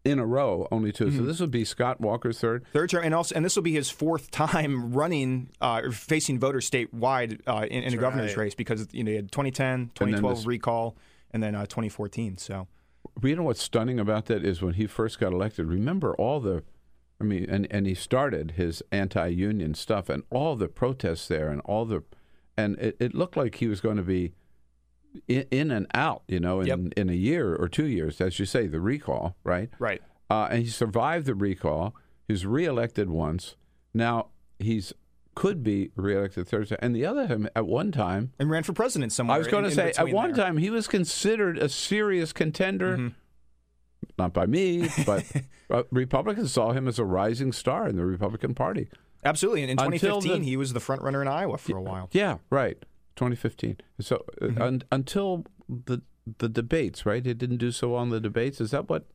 [0.03, 1.25] in a row, only 2 So Mhm.
[1.25, 2.63] this would be Scott Walker's third.
[2.73, 6.39] Third term, and also, and this will be his fourth time running, uh, or facing
[6.39, 8.43] voters statewide uh, in, in a governor's right.
[8.45, 10.95] race because you know he had 2010, 2012 this- recall,
[11.31, 12.37] and then uh, 2014.
[12.37, 12.67] So
[13.23, 15.67] You know what's stunning about that is when he first got elected.
[15.67, 16.63] Remember all the,
[17.19, 21.61] I mean, and and he started his anti-union stuff and all the protests there and
[21.61, 22.03] all the,
[22.57, 24.33] and it, it looked like he was going to be
[25.27, 26.23] in, in and out.
[26.27, 29.69] You know, in in a year or two years, as you say, the recall, right?
[29.79, 30.01] Right.
[30.29, 31.95] Uh, and he survived the recall.
[32.27, 33.55] He was reelected once.
[33.93, 34.27] Now
[34.59, 34.93] he's
[35.35, 36.77] could be reelected time.
[36.81, 39.35] And the other him at one time and ran for president somewhere.
[39.35, 40.45] I was going in- to say at one there.
[40.45, 42.97] time he was considered a serious contender.
[42.97, 43.07] Mm-hmm.
[44.17, 45.25] Not by me, but
[45.69, 48.89] uh, Republicans saw him as a rising star in the Republican Party.
[49.23, 49.63] Absolutely.
[49.63, 52.09] And in 2015, the- he was the front runner in Iowa for a while.
[52.11, 52.77] Yeah, right.
[53.15, 53.77] 2015.
[54.01, 54.61] So uh, Mm-hmm.
[54.61, 56.01] un- until the
[56.39, 57.25] the debates, right?
[57.25, 58.59] It didn't do so well in the debates.
[58.59, 59.05] Is that what?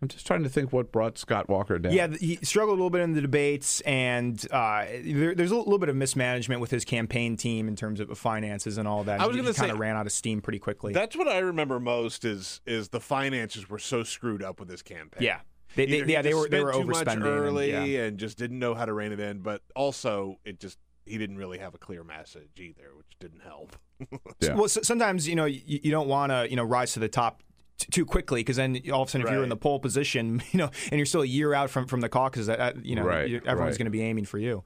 [0.00, 1.92] I'm just trying to think what brought Scott Walker down.
[1.92, 5.78] Yeah, he struggled a little bit in the debates, and uh, there, there's a little
[5.78, 9.20] bit of mismanagement with his campaign team in terms of finances and all that.
[9.20, 10.92] I was gonna kind say- of ran out of steam pretty quickly.
[10.92, 14.82] That's what I remember most is is the finances were so screwed up with this
[14.82, 15.22] campaign.
[15.24, 15.40] Yeah.
[15.74, 18.04] They- they- yeah, they were- they spent were too much overspending and- early yeah.
[18.04, 19.40] and just didn't know how to rein it in.
[19.40, 23.76] But also, it just he didn't really have a clear message either, which didn't help.
[24.42, 27.08] Well, s- sometimes you know you, you don't want to you know rise to the
[27.08, 27.42] top
[27.78, 30.42] t- too quickly because then all of a sudden if you're in the pole position,
[30.52, 33.02] you know, and you're still a year out from from the caucus, that you know
[33.04, 33.78] Right, everyone's right.
[33.78, 34.62] going to be aiming for you.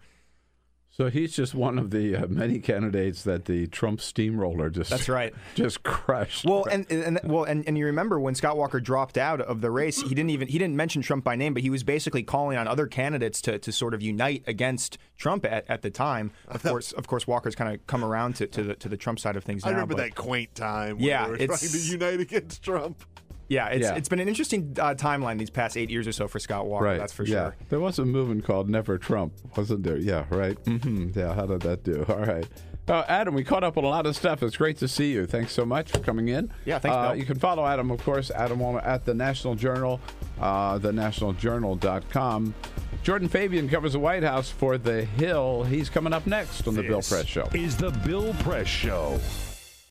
[0.95, 5.09] So he's just one of the uh, many candidates that the Trump steamroller just That's
[5.09, 5.33] right.
[5.55, 6.45] just crushed.
[6.45, 9.71] Well, and, and well, and, and you remember when Scott Walker dropped out of the
[9.71, 12.59] race, he didn't even he didn't mention Trump by name, but he was basically calling
[12.59, 16.31] on other candidates to, to sort of unite against Trump at, at the time.
[16.49, 19.19] Of course, of course, Walker's kind of come around to, to the to the Trump
[19.19, 19.77] side of things I now.
[19.77, 20.97] remember but- that quaint time.
[20.97, 23.03] When Yeah, they were it's- trying to unite against Trump.
[23.53, 23.95] Yeah, it's Yeah.
[23.97, 26.87] it's been an interesting uh, timeline these past eight years or so for Scott Walker.
[26.87, 27.31] right, That's for yeah.
[27.51, 27.57] sure.
[27.69, 29.99] There was a movement called Never Trump, wasn't there?
[29.99, 30.57] Yeah, right.
[30.65, 32.05] hmm Yeah, how did that do?
[32.09, 32.47] All right.
[32.89, 34.43] Uh, Adam, we caught up on a lot of stuff.
[34.43, 35.25] It's great to see you.
[35.27, 36.51] Thanks so much for coming in.
[36.65, 40.01] Yeah, thanks, Uh, you can follow Adam, of course, Adam Wollner at the National Journal,
[40.41, 42.55] uh, thenationaljournal.com.
[43.05, 45.65] Jordan Fabian covers the White House for The Hill.
[45.65, 47.49] He's coming up next on the Bill Press Show.
[47.53, 49.19] Is the Bill Press Show.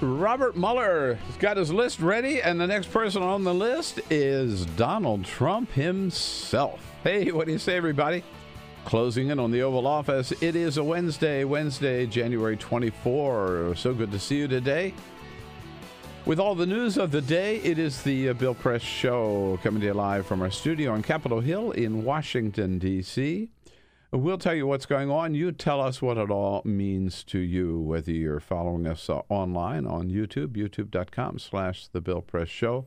[0.00, 4.64] Robert Mueller has got his list ready, and the next person on the list is
[4.64, 6.80] Donald Trump himself.
[7.02, 8.22] Hey, what do you say, everybody?
[8.84, 10.30] Closing in on the Oval Office.
[10.40, 13.74] It is a Wednesday, Wednesday, January 24.
[13.74, 14.94] So good to see you today.
[16.26, 19.80] With all the news of the day, it is the uh, Bill Press Show coming
[19.80, 23.48] to you live from our studio on Capitol Hill in Washington, D.C.
[24.10, 25.34] We'll tell you what's going on.
[25.34, 29.86] You tell us what it all means to you, whether you're following us uh, online
[29.86, 32.86] on YouTube, youtube.com slash The Bill Press Show,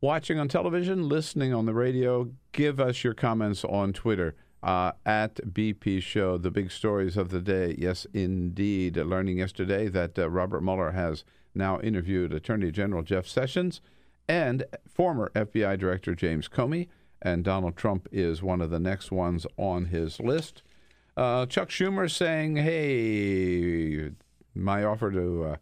[0.00, 2.30] watching on television, listening on the radio.
[2.52, 6.38] Give us your comments on Twitter uh, at BP Show.
[6.38, 7.74] The big stories of the day.
[7.76, 8.96] Yes, indeed.
[8.96, 11.24] Learning yesterday that uh, Robert Mueller has
[11.56, 13.80] now interviewed Attorney General Jeff Sessions
[14.28, 16.86] and former FBI Director James Comey
[17.22, 20.62] and Donald Trump is one of the next ones on his list.
[21.16, 24.10] Uh, Chuck Schumer saying, "Hey,
[24.54, 25.56] my offer to uh,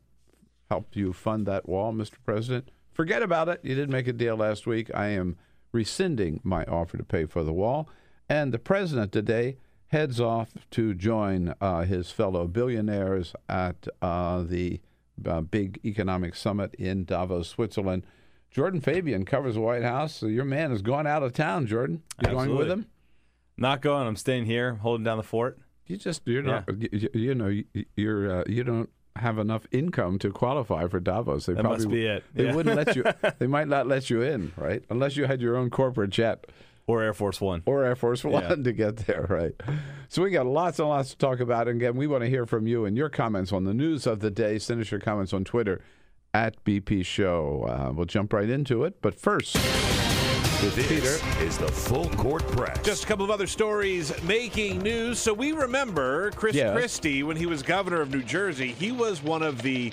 [0.71, 2.17] help you fund that wall, Mr.
[2.25, 3.61] President, forget about it.
[3.63, 4.91] You didn't make a deal last week.
[4.95, 5.37] I am
[5.73, 7.89] rescinding my offer to pay for the wall."
[8.29, 9.57] And the president today
[9.89, 14.81] heads off to join uh, his fellow billionaires at uh, the
[15.27, 18.05] uh, big economic summit in Davos, Switzerland.
[18.51, 20.15] Jordan Fabian covers the White House.
[20.17, 22.03] So your man has gone out of town, Jordan.
[22.23, 22.87] You going with him?
[23.57, 24.07] Not going.
[24.07, 25.59] I'm staying here, holding down the fort.
[25.87, 27.65] You just you're not you, you know you-
[27.97, 31.47] you're uh, you don't have enough income to qualify for Davos.
[31.47, 32.25] They That probably must be it.
[32.35, 32.55] They Yeah.
[32.55, 33.05] wouldn't let you.
[33.39, 34.83] They might not let you in, right?
[34.89, 36.47] Unless you had your own corporate jet
[36.87, 38.55] or Air Force One or Air Force One Yeah.
[38.65, 39.53] to get there, right?
[40.09, 41.69] So we got lots and lots to talk about.
[41.69, 44.21] And again, we want to hear from you and your comments on the news of
[44.21, 44.59] the day.
[44.59, 45.83] Send us your comments on Twitter
[46.35, 47.65] at BP Show.
[47.69, 49.01] Uh, we'll jump right into it.
[49.03, 51.45] But first, with This Peter.
[51.45, 52.81] is the Full Court Press.
[52.83, 55.19] Just a couple of other stories making news.
[55.19, 56.73] So we remember Chris Yes.
[56.75, 58.73] Christie when he was governor of New Jersey.
[58.73, 59.93] He was one of the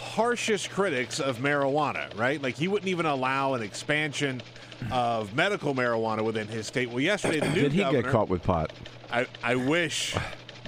[0.00, 2.42] harshest critics of marijuana, right?
[2.42, 4.42] Like he wouldn't even allow an expansion
[4.90, 6.88] of medical marijuana within his state.
[6.90, 8.72] Well, yesterday the new Did he governor, get caught with pot?
[9.12, 10.16] I, I wish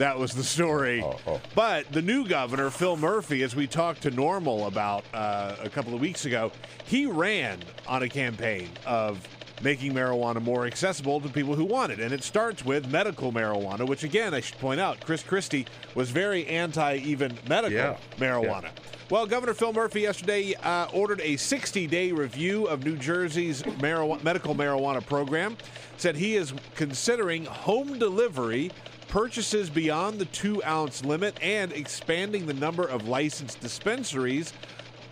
[0.00, 1.02] that was the story.
[1.02, 5.68] Oh, But the new governor, Phil Murphy, as we talked to NORML about uh, a
[5.68, 6.50] couple of weeks ago,
[6.86, 9.20] he ran on a campaign of
[9.62, 12.00] making marijuana more accessible to people who want it.
[12.00, 16.10] And it starts with medical marijuana, which, again, I should point out, Chris Christie was
[16.10, 17.96] very anti even medical Yeah.
[18.16, 18.70] marijuana.
[19.10, 24.22] Well, Governor Phil Murphy yesterday uh, ordered a 60 day review of New Jersey's marijuana,
[24.22, 25.58] medical marijuana program.
[25.98, 28.70] Said he is considering home delivery,
[29.10, 34.52] purchases beyond the two ounce limit, and expanding the number of licensed dispensaries,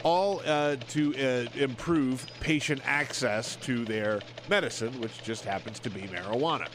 [0.04, 6.02] all uh, to uh, improve patient access to their medicine, which just happens to be
[6.02, 6.68] marijuana.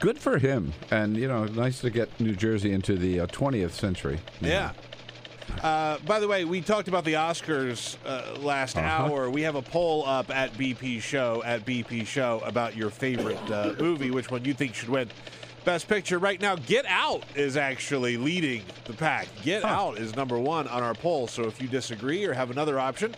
[0.00, 0.72] Good for him.
[0.90, 4.18] And, you know, nice to get New Jersey into the uh, 20th century.
[4.40, 4.72] Yeah.
[5.62, 8.86] Uh, by the way, we talked about the Oscars uh, last Uh-huh.
[8.88, 9.30] hour.
[9.30, 13.74] We have a poll up at BP Show at BP Show about your favorite uh,
[13.78, 15.08] movie, which one you think should win
[15.64, 16.18] Best Picture.
[16.18, 19.28] Right now, Get Out is actually leading the pack.
[19.42, 21.28] Get Out is number one on our poll.
[21.28, 23.14] So if you disagree or have another option,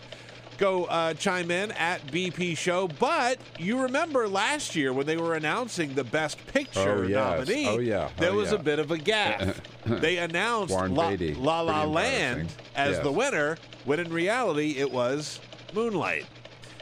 [0.59, 2.87] go uh, chime in at BP Show.
[2.87, 7.47] But you remember last year when they were announcing the Best Picture Oh, yes.
[7.47, 8.09] nominee, Oh, yeah.
[8.17, 8.59] there Oh, was yeah.
[8.59, 9.55] a bit of a gap.
[9.85, 11.15] they announced La.
[11.37, 13.03] La La Land as Yes.
[13.03, 15.39] the winner, when in reality it was
[15.73, 16.25] Moonlight.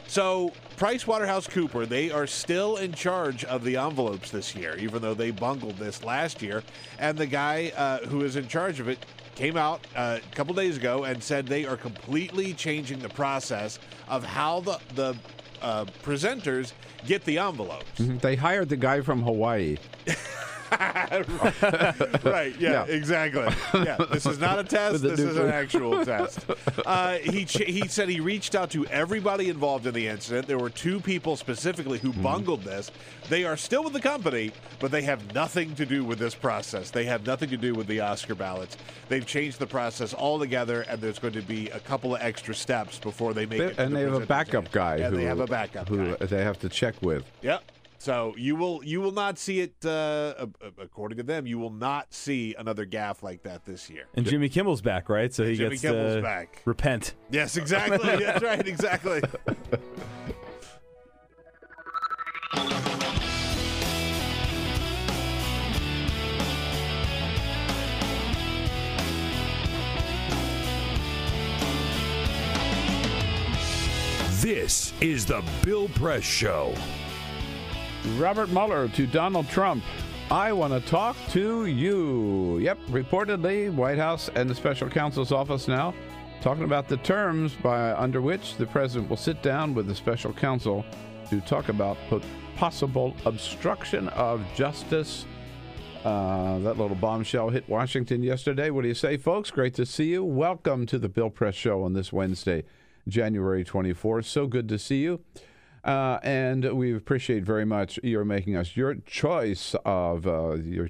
[0.08, 5.30] So PricewaterhouseCooper, they are still in charge of the envelopes this year, even though they
[5.30, 6.62] bungled this last year.
[6.98, 8.98] And the guy uh, who is in charge of it
[9.34, 13.78] came out uh, a couple days ago and said they are completely changing the process
[14.08, 15.16] of how the the
[15.62, 16.72] uh, presenters
[17.06, 18.00] get the envelopes.
[18.00, 18.20] Mhm.
[18.20, 19.78] They hired the guy from Hawaii.
[22.24, 22.54] right.
[22.58, 22.84] Yeah, Yeah.
[22.86, 23.46] Exactly.
[23.74, 23.96] Yeah.
[24.10, 25.02] This is not a test.
[25.02, 26.44] This is an actual test.
[26.84, 30.46] Uh, he ch- he said he reached out to everybody involved in the incident.
[30.46, 32.90] There were two people specifically who bungled this.
[33.28, 36.90] They are still with the company, but they have nothing to do with this process.
[36.90, 38.76] They have nothing to do with the Oscar ballots.
[39.08, 42.98] They've changed the process altogether, and there's going to be a couple of extra steps
[42.98, 43.74] before they make They- it.
[43.76, 46.14] to and the they have a backup guy Yeah, who they have a backup who
[46.16, 46.26] guy.
[46.26, 47.24] they have to check with.
[47.42, 47.62] Yep.
[48.04, 51.46] So you will you will not see it uh, a- a- according to them.
[51.46, 54.04] You will not see another gaffe like that this year.
[54.14, 55.32] And Jimmy Kimmel's back, right?
[55.32, 56.60] So he Jimmy gets Kimmel's to back.
[56.66, 57.14] repent.
[57.30, 58.16] Yes, exactly.
[58.18, 58.68] That's right.
[58.68, 59.22] Exactly.
[74.42, 76.74] This is the Bill Press Show.
[78.16, 79.82] Robert Mueller to Donald Trump.
[80.30, 82.58] I want to talk to you.
[82.58, 85.94] Yep, reportedly, White House and the special counsel's office now
[86.42, 90.30] talking about the terms by under which the president will sit down with the special
[90.30, 90.84] counsel
[91.30, 91.96] to talk about
[92.56, 95.24] possible obstruction of justice.
[96.04, 98.68] Uh, that little bombshell hit Washington yesterday.
[98.68, 99.50] What do you say, folks?
[99.50, 100.22] Great to see you.
[100.22, 102.64] Welcome to the Bill Press Show on this Wednesday,
[103.08, 104.26] January 24th.
[104.26, 105.20] So good to see you.
[105.84, 110.88] Uh, and we appreciate very much your making us your choice of uh, your,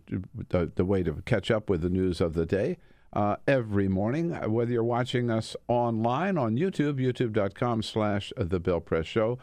[0.50, 2.78] the, the way to catch up with the news of the day
[3.12, 4.30] uh, every morning.
[4.30, 9.38] Whether you're watching us online on YouTube, youtube.com slash The Bill Press Show,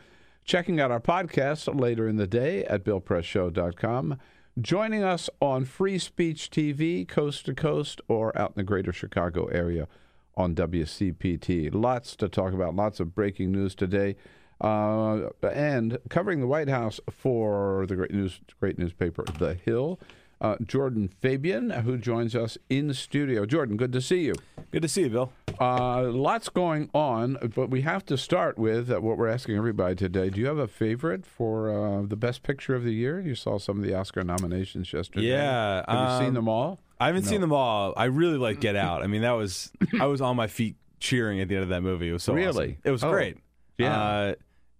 [0.45, 4.17] checking out our podcast later in the day at BillPressShow.com,
[4.59, 9.47] joining us on Free Speech TV, coast to coast, or out in the greater Chicago
[9.47, 9.89] area
[10.37, 11.73] on WCPT.
[11.73, 14.15] Lots to talk about, lots of breaking news today.
[14.61, 19.99] Uh, and covering the White House for the great news, great newspaper, The Hill,
[20.39, 23.45] uh, Jordan Fabian, who joins us in studio.
[23.45, 24.35] Jordan, good to see you.
[24.71, 25.33] Good to see you, Bill.
[25.59, 29.95] Uh, lots going on, but we have to start with uh, what we're asking everybody
[29.95, 30.29] today.
[30.29, 33.19] Do you have a favorite for uh, the best picture of the year?
[33.19, 35.27] You saw some of the Oscar nominations yesterday.
[35.27, 35.83] Yeah.
[35.87, 36.79] Have you seen um, them all?
[36.99, 37.29] I haven't No.
[37.31, 37.93] seen them all.
[37.97, 39.01] I really like Get Out.
[39.03, 41.81] I mean, that was I was on my feet cheering at the end of that
[41.81, 42.09] movie.
[42.09, 42.47] It was so Really?
[42.73, 42.77] awesome.
[42.83, 43.37] It was Oh, great.
[43.79, 44.33] yeah.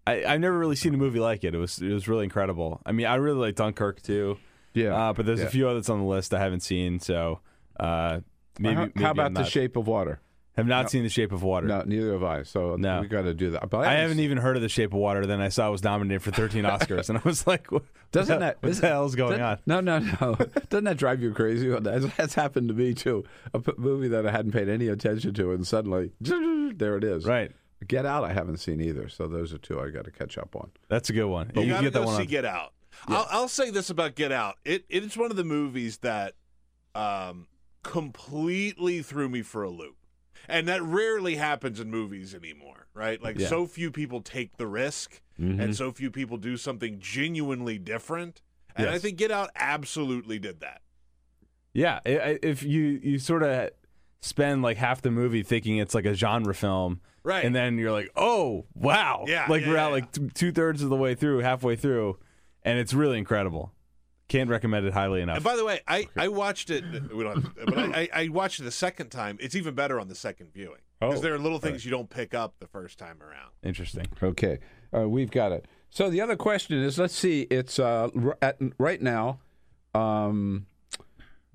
[0.07, 1.53] I, I've never really seen a movie like it.
[1.53, 2.81] It was it was really incredible.
[2.85, 4.37] I mean, I really like Dunkirk too.
[4.73, 4.95] Yeah.
[5.09, 5.45] Uh, but there's yeah.
[5.45, 6.99] a few others on the list I haven't seen.
[6.99, 7.39] So
[7.79, 8.21] uh,
[8.57, 10.19] maybe, how, maybe how about The Shape of Water?
[10.57, 10.87] Have not No.
[10.89, 11.67] seen The Shape of Water.
[11.67, 12.43] No, neither have I.
[12.43, 12.99] So No.
[13.01, 13.69] we got to do that.
[13.69, 15.25] But I haven't seen- even heard of The Shape of Water.
[15.25, 18.35] Then I saw it was nominated for 13 Oscars, and I was like, what, Doesn't
[18.35, 19.59] what that what the hell is going on?
[19.65, 20.35] No, no, no.
[20.69, 21.69] Doesn't that drive you crazy?
[21.69, 23.23] That's, that's happened to me too.
[23.53, 27.25] A p- movie that I hadn't paid any attention to, and suddenly there it is.
[27.25, 27.51] Right.
[27.87, 29.09] Get Out, I haven't seen either.
[29.09, 30.71] So those are two I got to catch up on.
[30.87, 31.51] That's a good one.
[31.55, 32.73] You, you gotta get that go one see on- Get Out.
[33.07, 34.57] I'll, I'll say this about Get Out.
[34.65, 36.35] It it's one of the movies that
[36.93, 37.47] um,
[37.83, 39.95] completely threw me for a loop,
[40.47, 42.87] and that rarely happens in movies anymore.
[42.93, 43.21] Right?
[43.21, 43.47] Like Yeah.
[43.47, 45.61] so few people take the risk, Mhm.
[45.61, 48.41] and so few people do something genuinely different.
[48.75, 50.81] And I think Get Out absolutely did that.
[51.73, 53.69] Yeah, i- I- if you you sort of
[54.21, 57.45] spend like half the movie thinking it's like a genre film, Right.
[57.45, 60.81] And then you're like, oh wow, Yeah, like yeah, we're yeah, out like two thirds
[60.81, 62.17] of the way through, halfway through,
[62.63, 63.71] and it's really incredible.
[64.27, 65.35] Can't recommend it highly enough.
[65.37, 66.83] And by the way, I, I watched it.
[67.13, 69.37] We don't have to, but I, I watched it a second time.
[69.41, 72.09] It's even better on the second viewing because Oh, there are little things you don't
[72.09, 73.51] pick up the first time around.
[73.61, 74.07] Interesting.
[74.23, 74.59] Okay,
[74.95, 75.65] uh, we've got it.
[75.89, 77.41] So the other question is, let's see.
[77.51, 79.39] It's uh, r- at, right now,
[79.93, 80.65] um,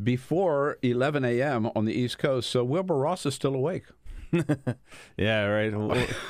[0.02, 1.70] before 11 a.m.
[1.74, 2.50] on the East Coast.
[2.50, 3.84] So Wilbur Ross is still awake.
[5.16, 5.72] yeah, right.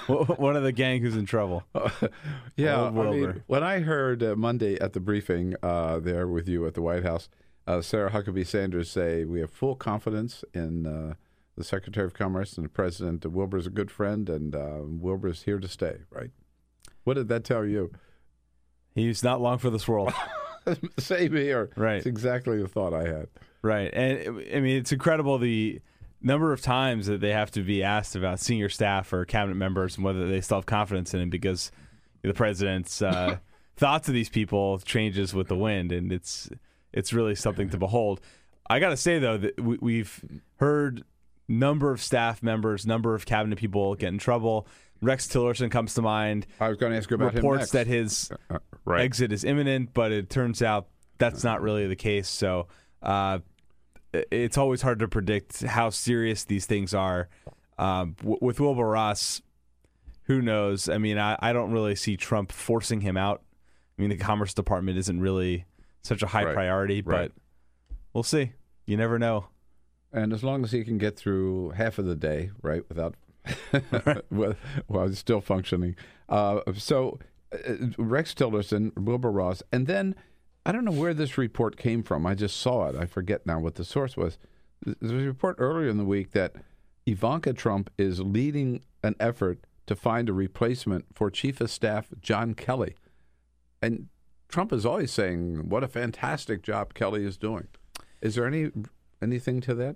[0.08, 1.64] One of the gang who's in trouble.
[2.56, 6.66] Yeah, I mean, when I heard uh, Monday at the briefing uh, there with you
[6.66, 7.28] at the White House,
[7.66, 11.14] uh, Sarah Huckabee Sanders say we have full confidence in uh,
[11.56, 13.26] the Secretary of Commerce and the President.
[13.26, 15.98] Wilbur's a good friend, and uh, Wilbur's here to stay.
[16.10, 16.30] Right?
[17.04, 17.92] What did that tell you?
[18.94, 20.12] He's not long for this world.
[20.98, 21.70] Same here.
[21.76, 21.98] Right.
[21.98, 23.28] It's exactly the thought I had.
[23.62, 23.92] Right.
[23.92, 25.80] And I mean, it's incredible the
[26.26, 29.96] number of times that they have to be asked about senior staff or cabinet members
[29.96, 31.70] and whether they still have confidence in him because
[32.22, 33.38] the president's uh,
[33.76, 36.50] thoughts of these people changes with the wind, and it's
[36.92, 38.20] it's really something to behold.
[38.68, 40.24] I got to say though that we, we've
[40.56, 41.04] heard
[41.48, 44.66] number of staff members, number of cabinet people get in trouble.
[45.02, 46.46] Rex Tillerson comes to mind.
[46.58, 49.02] I was going to ask about reports that his Uh, right.
[49.02, 52.28] exit is imminent, but it turns out that's not really the case.
[52.28, 52.66] So
[53.02, 53.38] uh,
[54.30, 57.28] it's always hard to predict how serious these things are.
[57.78, 59.42] Um, w- with Wilbur Ross,
[60.24, 60.88] who knows?
[60.88, 63.42] I mean, I, I don't really see Trump forcing him out.
[63.98, 65.66] I mean, the Commerce Department isn't really
[66.02, 66.54] such a high Right.
[66.54, 67.30] priority, Right.
[67.34, 67.42] but
[68.12, 68.52] we'll see.
[68.86, 69.46] You never know.
[70.12, 73.14] And as long as he can get through half of the day, right, without
[74.30, 74.56] with-
[74.86, 75.96] while he's still functioning.
[76.28, 77.18] Uh, so
[77.52, 77.58] uh,
[77.98, 80.14] Rex Tillerson, Wilbur Ross, and then
[80.66, 82.26] I don't know where this report came from.
[82.26, 82.96] I just saw it.
[82.96, 84.36] I forget now what the source was.
[84.84, 86.56] There was a report earlier in the week that
[87.06, 92.54] Ivanka Trump is leading an effort to find a replacement for Chief of Staff John
[92.54, 92.96] Kelly.
[93.80, 94.08] And
[94.48, 97.68] Trump is always saying what a fantastic job Kelly is doing.
[98.20, 98.72] Is there any
[99.22, 99.94] anything to that?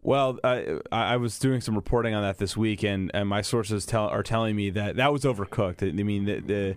[0.00, 3.84] Well, I, I was doing some reporting on that this week, and, and my sources
[3.84, 5.82] tell, are telling me that that was overcooked.
[5.82, 6.76] I mean, the, the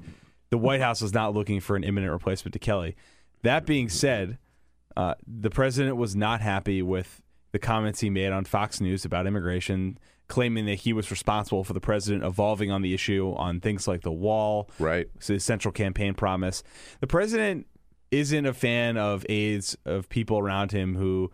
[0.52, 2.96] the White House is not looking for an imminent replacement to Kelly.
[3.42, 4.38] That being said,
[4.96, 7.22] uh, the president was not happy with
[7.54, 9.98] the comments he made on Fox News about immigration,
[10.28, 14.02] claiming that he was responsible for the president evolving on the issue on things like
[14.02, 15.08] the wall, right?
[15.20, 16.64] So his central campaign promise.
[17.00, 17.66] The president
[18.12, 21.32] isn't a fan of aides of people around him who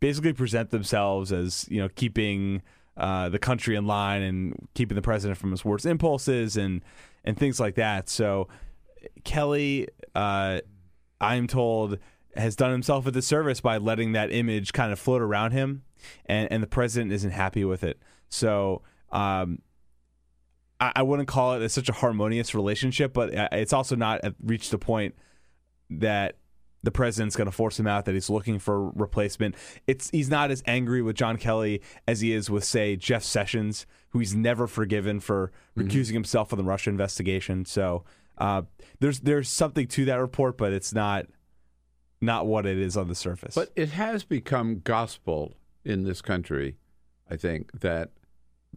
[0.00, 2.62] basically present themselves as you know keeping
[2.96, 6.82] uh, the country in line and keeping the president from his worst impulses and
[7.24, 8.08] and things like that.
[8.08, 8.48] So
[9.24, 10.60] Kelly, uh,
[11.20, 11.98] I'm told,
[12.36, 15.82] has done himself a disservice by letting that image kind of float around him,
[16.26, 18.00] and and the president isn't happy with it.
[18.28, 18.82] So.
[19.10, 19.58] Um,
[20.80, 24.72] I I wouldn't call it such a harmonious relationship, but uh, it's also not reached
[24.72, 25.14] a point
[25.90, 26.36] that
[26.82, 28.04] the president's going to force him out.
[28.04, 29.54] That he's looking for replacement.
[29.86, 33.86] It's he's not as angry with John Kelly as he is with, say, Jeff Sessions,
[34.12, 37.64] who he's never forgiven for recusing himself from the Russia investigation.
[37.64, 38.04] So
[38.38, 38.62] uh,
[39.00, 41.26] there's there's something to that report, but it's not
[42.20, 43.54] not what it is on the surface.
[43.54, 45.54] But it has become gospel
[45.84, 46.76] in this country,
[47.28, 48.10] I think, that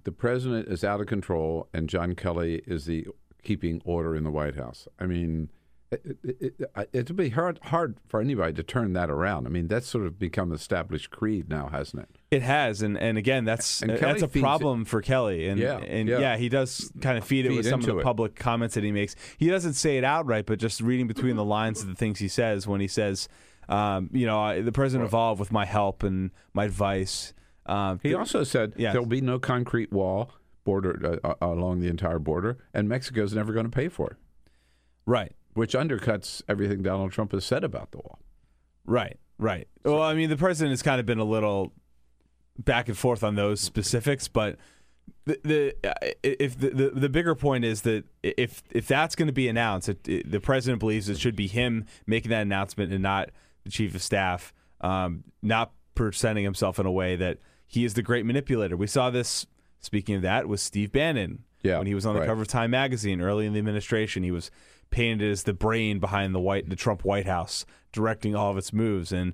[0.04, 3.08] the president is out of control and John Kelly is the
[3.44, 4.88] keeping order in the White House.
[5.00, 5.50] I mean,
[5.92, 9.46] it, it, it, it'd be hard hard for anybody to turn that around.
[9.46, 12.10] I mean, that's sort of become established creed now, hasn't it?
[12.32, 15.78] It has, and, and again, that's And Kelly that's a problem for Kelly, and Yeah,
[15.78, 16.20] and yeah.
[16.20, 16.38] yeah.
[16.38, 18.04] he does kind of feed it Feed with some of the it.
[18.04, 19.16] public comments that he makes.
[19.38, 22.28] He doesn't say it outright, but just reading between the lines of the things he
[22.28, 23.30] says when he says,
[23.70, 27.34] um, you know, the president evolved with my help and my advice.
[27.68, 28.94] Um, He also said Yes.
[28.94, 30.32] there'll be no concrete wall
[30.64, 34.18] border uh, uh, along the entire border, and Mexico's never going to pay for it.
[35.06, 35.34] Right.
[35.56, 38.20] Which undercuts everything Donald Trump has said about the wall.
[38.86, 39.68] Right, right.
[39.84, 41.74] Well, I mean, the president has kind of been a little
[42.60, 44.58] back and forth on those specifics, but
[45.26, 49.28] the, the uh, if the, the the bigger point is that if if that's going
[49.28, 52.92] to be announced, it, it- the president believes it should be him making that announcement
[52.94, 53.32] and not
[53.64, 58.04] the chief of staff, um, not presenting himself in a way that he is the
[58.04, 58.78] great manipulator.
[58.78, 59.48] We saw this.
[59.80, 61.44] Speaking of that, with Steve Bannon.
[61.62, 62.28] Yeah, when he was on the right.
[62.28, 64.50] cover of Time magazine early in the administration, he was
[64.90, 68.74] painted as the brain behind the white the Trump White House, directing all of its
[68.74, 69.12] moves.
[69.12, 69.34] And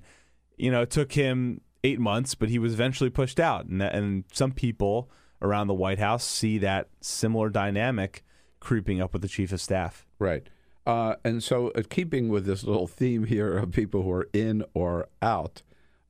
[0.56, 3.66] you know, it took him eight months, but he was eventually pushed out.
[3.66, 5.10] And that, and some people
[5.40, 8.22] around the White House see that similar dynamic
[8.60, 10.06] creeping up with the chief of staff.
[10.18, 10.48] Right.
[10.86, 14.64] Uh, and so, uh, keeping with this little theme here of people who are in
[14.74, 15.62] or out,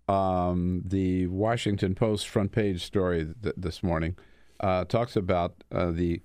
[0.08, 4.16] Um, the Washington Post front page story th- this morning
[4.60, 6.20] uh, talks about uh, the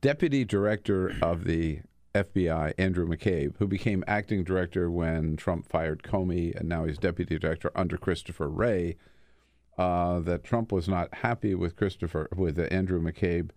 [0.00, 1.80] deputy director of the
[2.24, 7.38] FBI, Andrew McCabe, who became acting director when Trump fired Comey, and now he's deputy
[7.38, 8.96] director under Christopher Wray.
[9.76, 13.50] Uh, that Trump was not happy with Christopher with uh, Andrew McCabe,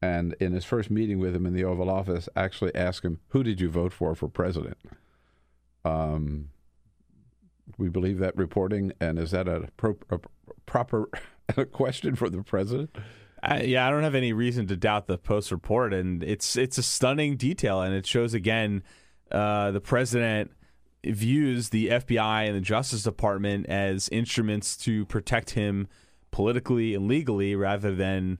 [0.00, 3.42] and in his first meeting with him in the Oval Office, actually asked him, "Who
[3.42, 4.78] did you vote for for president?"
[5.84, 6.48] Um,
[7.76, 10.18] we believe that reporting, and is that a, pro- a
[10.64, 11.10] proper
[11.72, 12.96] question for the president?
[13.42, 16.78] I, yeah, I don't have any reason to doubt the post report, and it's it's
[16.78, 18.82] a stunning detail, and it shows again
[19.30, 20.50] uh, the president
[21.04, 25.86] views the FBI and the Justice Department as instruments to protect him
[26.30, 28.38] politically and legally, rather than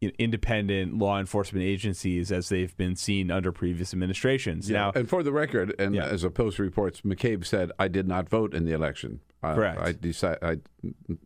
[0.00, 4.70] you know, independent law enforcement agencies as they've been seen under previous administrations.
[4.70, 6.06] Yeah, Now, and for the record, and Yeah.
[6.06, 9.20] as a Post reports, McCabe said, "I did not vote in the election.
[9.42, 9.80] Correct.
[9.80, 10.56] I decided I,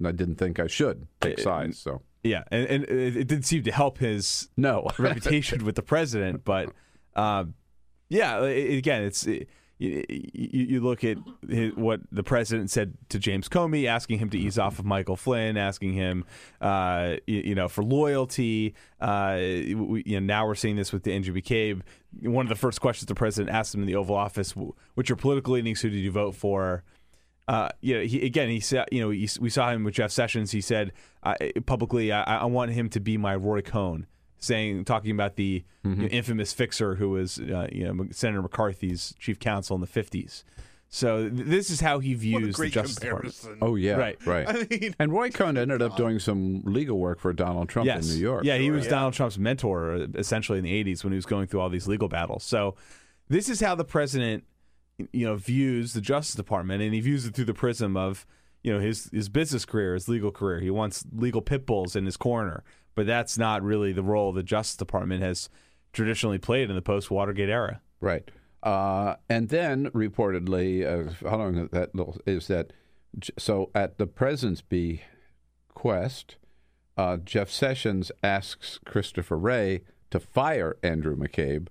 [0.06, 3.44] I didn't think I should take Uh, sides." So Yeah, and, and it, it didn't
[3.44, 6.44] seem to help his no reputation with the president.
[6.44, 6.72] But
[7.16, 7.54] um,
[8.08, 10.04] yeah, again, it's it, you,
[10.34, 11.16] you look at
[11.48, 15.16] his, what the president said to James Comey, asking him to ease off of Michael
[15.16, 16.24] Flynn, asking him,
[16.60, 18.74] uh, you, you know, for loyalty.
[19.00, 21.82] Uh, we, you know, now we're seeing this with the Andrew McCabe.
[22.20, 24.54] One of the first questions the president asked him in the Oval Office:
[24.94, 25.80] "Which are political leanings?
[25.80, 26.84] Who did you vote for?"
[27.48, 30.10] uh, you know, he, again, he said, you know, he, we saw him with Jeff
[30.10, 30.52] Sessions.
[30.52, 30.92] He said
[31.22, 31.34] uh,
[31.66, 34.06] publicly, I, I want him to be my Roy Cohn,
[34.38, 39.14] saying, talking about the you know, infamous fixer who was, uh, you know, Senator McCarthy's
[39.18, 40.44] chief counsel in the fifties.
[40.94, 43.54] So th- this is how he views the Justice comparison.
[43.54, 43.72] Department.
[43.72, 44.46] Oh yeah, right, right.
[44.46, 48.06] I mean, and Roy Cohn ended up doing some legal work for Donald Trump yes.
[48.06, 48.44] in New York.
[48.44, 51.46] Yeah, he was Donald Trump's mentor uh, essentially in the 80s when he was going
[51.46, 52.44] through all these legal battles.
[52.44, 52.74] So
[53.28, 54.44] this is how the president
[55.12, 58.26] you know views the Justice Department and he views it through the prism of
[58.62, 60.60] you know his his business career, his legal career.
[60.60, 62.64] He wants legal pit bulls in his corner,
[62.94, 65.48] but that's not really the role the Justice Department has
[65.92, 67.80] traditionally played in the post Watergate era.
[68.00, 68.30] Right.
[68.62, 72.72] Uh, and then reportedly, uh, following that little, is that
[73.38, 76.36] so at the president's bequest,
[76.96, 81.68] uh, Jeff Sessions asks Christopher Wray to fire Andrew McCabe.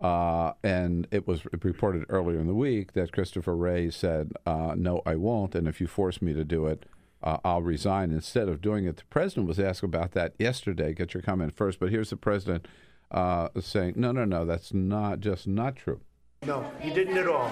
[0.00, 5.02] Uh, and it was reported earlier in the week that Christopher Wray said, uh, No,
[5.04, 5.54] I won't.
[5.54, 6.86] And if you force me to do it,
[7.22, 8.12] uh, I'll resign.
[8.12, 10.94] Instead of doing it, the president was asked about that yesterday.
[10.94, 11.80] Get your comment first.
[11.80, 12.68] But here's the president
[13.10, 16.00] uh, saying, No, no, no, that's not just not true.
[16.46, 17.50] No, he didn't at all.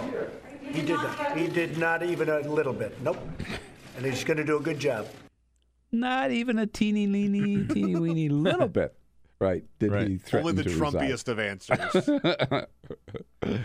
[0.62, 1.36] He did not.
[1.36, 3.00] He did not even a little bit.
[3.02, 3.18] Nope.
[3.96, 5.08] And he's going to do a good job.
[5.90, 8.95] Not even a teeny weeny, teeny weeny little bit.
[9.38, 9.64] Right.
[9.78, 11.10] Did he threaten Only the to resign?
[11.10, 12.66] Trumpiest of answers.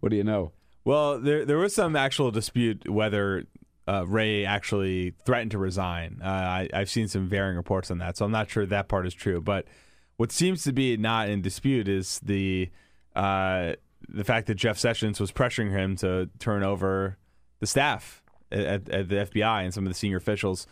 [0.00, 0.52] what do you know?
[0.84, 3.44] Well, there there was some actual dispute whether
[3.86, 6.20] uh, Wray actually threatened to resign.
[6.22, 9.06] Uh, I, I've seen some varying reports on that, so I'm not sure that part
[9.06, 9.40] is true.
[9.40, 9.66] But
[10.16, 12.70] what seems to be not in dispute is the
[13.14, 13.74] uh,
[14.08, 17.18] the fact that Jeff Sessions was pressuring him to turn over
[17.60, 20.66] the staff at, at the FBI and some of the senior officials.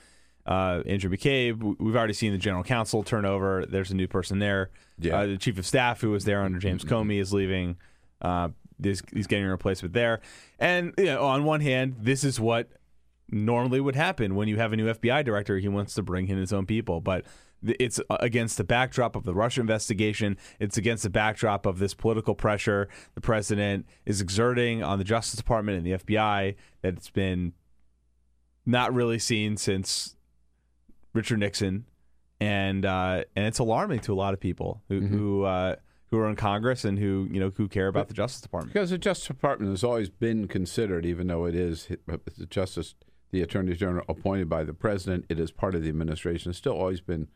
[0.46, 3.66] Uh, Andrew McCabe, we've already seen the general counsel turn over.
[3.66, 4.70] There's a new person there.
[4.98, 5.18] Yeah.
[5.18, 7.76] Uh, the chief of staff who was there under James Comey is leaving.
[8.22, 8.50] Uh,
[8.80, 10.20] he's, he's getting a replacement there.
[10.58, 12.68] And you know, on one hand, this is what
[13.28, 15.58] normally would happen when you have a new FBI director.
[15.58, 17.24] He wants to bring in his own people, but
[17.62, 20.36] it's against the backdrop of the Russia investigation.
[20.60, 25.36] It's against the backdrop of this political pressure the president is exerting on the Justice
[25.36, 27.52] Department and the FBI that it's been
[28.64, 30.15] not really seen since
[31.16, 31.86] Richard Nixon,
[32.40, 35.76] and uh, and it's alarming to a lot of people who who uh,
[36.10, 38.72] who are in Congress and who you know who care about the Justice Department.
[38.72, 42.94] Because the Justice Department has always been considered, even though it is the Justice,
[43.30, 46.50] the Attorney General appointed by the President, it is part of the administration.
[46.50, 47.28] It's still always been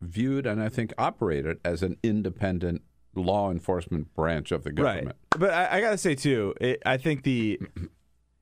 [0.00, 2.82] viewed and I think operated as an independent
[3.16, 5.06] law enforcement branch of the government.
[5.06, 5.40] Right.
[5.40, 7.60] But I, I got to say too, it, I think the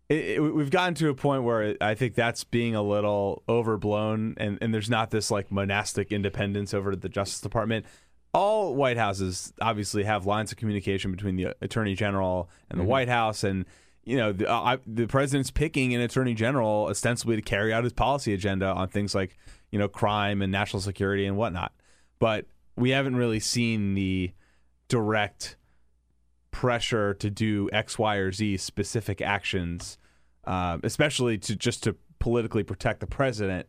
[0.09, 4.35] it, it, we've gotten to a point where I think that's being a little overblown,
[4.37, 7.87] and and there's not this like monastic independence over the Justice Department.
[8.33, 12.89] All White Houses obviously have lines of communication between the Attorney General and the Mhm.
[12.89, 13.65] White House, and
[14.05, 17.83] you know the, uh, I, the president's picking an Attorney General ostensibly to carry out
[17.85, 19.37] his policy agenda on things like
[19.73, 21.73] you know crime and national security and whatnot.
[22.19, 22.47] But
[22.77, 24.33] we haven't really seen the
[24.89, 25.57] direct
[26.57, 29.99] pressure to do X, Y, or Z specific actions,
[30.45, 33.69] uh, especially to just to politically protect the president,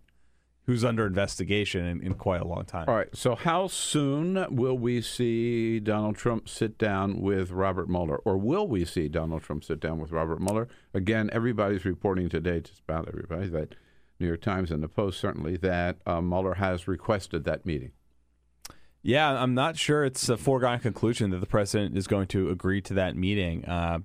[0.68, 2.86] who's under investigation in, in quite a long time.
[2.88, 3.14] All right.
[3.14, 8.66] So, how soon will we see Donald Trump sit down with Robert Mueller, or will
[8.66, 10.70] we see Donald Trump sit down with Robert Mueller?
[10.94, 13.76] Again, everybody's reporting today, just about everybody, that
[14.18, 17.92] New York Times and the Post certainly that uh, Mueller has requested that meeting.
[19.08, 22.82] Yeah, I'm not sure it's a foregone conclusion that the president is going to agree
[22.82, 23.64] to that meeting.
[23.64, 24.00] Uh,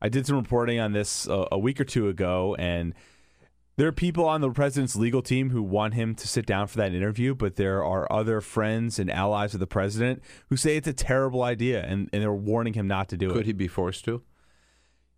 [0.00, 2.94] I did some reporting on this a, a week or two ago, and
[3.76, 6.76] there are people on the president's legal team who want him to sit down for
[6.76, 10.86] that interview, but there are other friends and allies of the president who say it's
[10.86, 13.38] a terrible idea, and, and they're warning him not to do Could it.
[13.38, 14.22] Could he be forced to?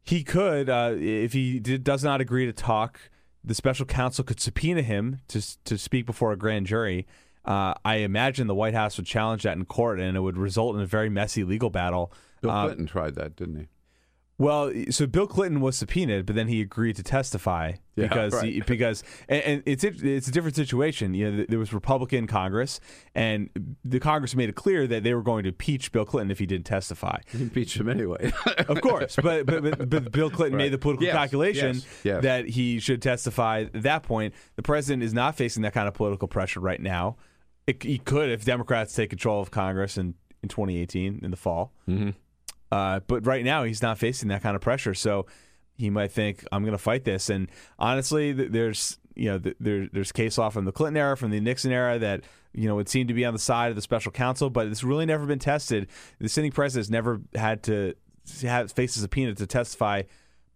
[0.02, 2.98] He could, uh, if he did, does not agree to talk.
[3.44, 7.06] The special counsel could subpoena him to to speak before a grand jury.
[7.48, 10.76] Uh, I imagine the White House would challenge that in court, and it would result
[10.76, 12.12] in a very messy legal battle.
[12.42, 13.66] Bill Uh, Clinton tried that, didn't he?
[14.40, 18.44] well, so Bill Clinton was subpoenaed, but then he agreed to testify Yeah, because right.
[18.52, 21.12] he, because and, and it's it's a different situation.
[21.14, 22.78] You know, th- there was Republican Congress,
[23.16, 23.48] and
[23.84, 26.46] the Congress made it clear that they were going to impeach Bill Clinton if he
[26.46, 27.18] didn't testify.
[27.34, 28.30] Impeach him anyway.
[28.68, 30.64] of course, but, but but but Bill Clinton Right.
[30.66, 32.22] made the political Yes, calculation yes, yes.
[32.22, 33.62] that he should testify.
[33.74, 37.16] At that point, the president is not facing that kind of political pressure right now.
[37.68, 41.72] It, he could if Democrats take control of Congress in in 2018 in the fall.
[41.88, 42.10] Mm-hmm.
[42.70, 44.94] Uh, but right now, he's not facing that kind of pressure.
[44.94, 45.26] So
[45.76, 47.30] he might think, I'm going to fight this.
[47.30, 51.16] And honestly, th- there's you know th- there, there's case law from the Clinton era,
[51.16, 52.22] from the Nixon era that
[52.54, 54.84] you know would seem to be on the side of the special counsel, but it's
[54.84, 55.88] really never been tested.
[56.18, 57.94] The sitting president has never had to
[58.42, 60.02] have, face a subpoena to testify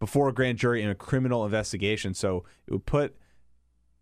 [0.01, 2.14] before a grand jury in a criminal investigation.
[2.14, 3.16] So it would put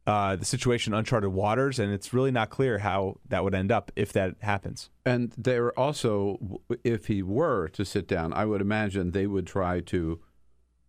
[0.07, 3.93] uh, the situation uncharted waters, and it's really not clear how that would end up
[3.97, 4.91] if that happens.
[5.05, 9.81] And there also, if he were to sit down, I would imagine they would try
[9.81, 10.21] to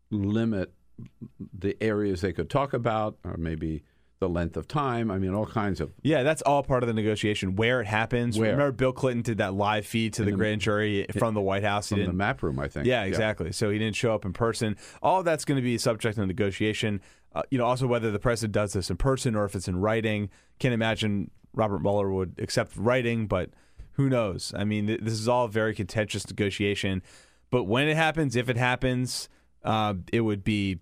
[0.10, 0.74] limit
[1.58, 3.84] the areas they could talk about, or maybe
[4.20, 5.10] the length of time.
[5.10, 5.92] I mean, all kinds of.
[6.04, 7.56] Yeah, that's all part of the negotiation.
[7.56, 8.38] Where it happens.
[8.38, 8.52] Where?
[8.52, 11.64] Remember, Bill Clinton did that live feed to the, the- grand jury from the White
[11.64, 11.90] House.
[11.90, 12.86] He From the map room, I think.
[12.86, 13.52] Yeah, exactly.
[13.52, 14.78] So he didn't show up in person.
[15.02, 17.02] All that's going to be subject to negotiation.
[17.34, 19.78] Uh, you know, also whether the president does this in person or if it's in
[19.78, 20.30] writing.
[20.60, 23.52] Can't imagine Robert Mueller would accept writing, but
[23.94, 24.54] who knows?
[24.56, 27.02] I mean, th- this is all very contentious negotiation.
[27.50, 29.30] But when it happens, if it happens,
[29.64, 30.80] uh, it would be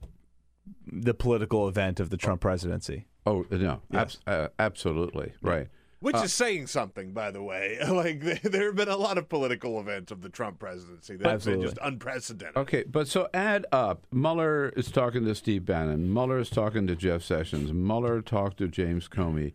[0.92, 3.08] the political event of the Trump presidency.
[3.26, 5.68] Oh no, abs- uh, absolutely right.
[6.02, 7.78] Which Uh, is saying something, by the way.
[7.90, 11.28] Like there, there have been a lot of political events of the Trump presidency that
[11.30, 12.56] have been just unprecedented.
[12.56, 14.06] Okay, but so add up.
[14.12, 16.12] Mueller is talking to Steve Bannon.
[16.14, 17.74] Mueller is talking to Jeff Sessions.
[17.74, 19.54] Mueller talked to James Comey.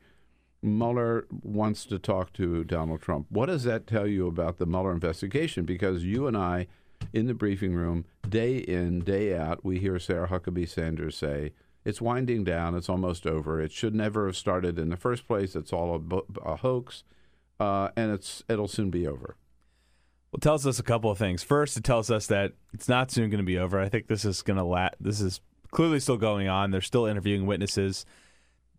[0.62, 3.26] Mueller wants to talk to Donald Trump.
[3.30, 5.64] What does that tell you about the Mueller investigation?
[5.64, 6.66] Because you and I,
[7.12, 11.52] in the briefing room, day in, day out, we hear Sarah Huckabee Sanders say,
[11.84, 12.74] it's winding down.
[12.74, 13.60] It's almost over.
[13.60, 15.54] It should never have started in the first place.
[15.54, 17.04] It's all a, a hoax,
[17.60, 19.36] uh, and it's it'll soon be over.
[20.32, 21.42] Well, it tells us a couple of things.
[21.42, 23.78] First, it tells us that it's not soon going to be over.
[23.80, 25.40] I think this is going to la- This is
[25.70, 26.70] clearly still going on.
[26.70, 28.06] They're still interviewing witnesses.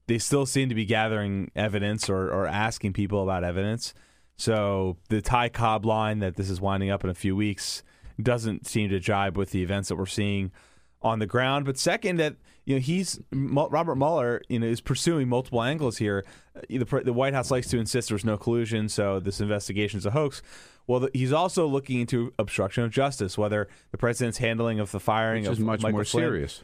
[0.08, 3.94] They still seem to be gathering evidence or, or asking people about evidence.
[4.38, 7.84] So the Ty Cobb line that this is winding up in a few weeks
[8.22, 10.52] doesn't seem to jibe with the events that we're seeing
[11.02, 11.66] on the ground.
[11.66, 12.36] But second, that
[12.66, 16.26] you know he's Robert Mueller, you know, is pursuing multiple angles here.
[16.56, 20.06] Uh, The, the White House likes to insist there's no collusion, so this investigation is
[20.06, 20.42] a hoax.
[20.88, 25.00] Well, the, he's also looking into obstruction of justice, whether the president's handling of the
[25.00, 26.64] firing Which of is much Michael more Flynn- serious.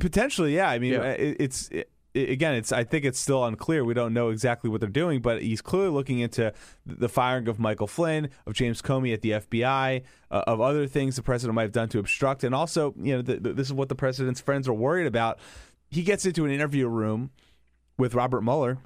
[0.00, 0.70] Potentially, yeah.
[0.70, 1.00] I mean, Yeah.
[1.00, 2.72] uh, it, it's it, again, it's.
[2.72, 3.84] I think it's still unclear.
[3.84, 6.52] We don't know exactly what they're doing, but he's clearly looking into
[6.86, 11.16] the firing of Michael Flynn, of James Comey at the FBI, uh, of other things
[11.16, 13.72] the president might have done to obstruct, and also, you know, the, the, this is
[13.72, 15.38] what the president's friends are worried about.
[15.90, 17.30] He gets into an interview room
[17.98, 18.78] with Robert Mueller,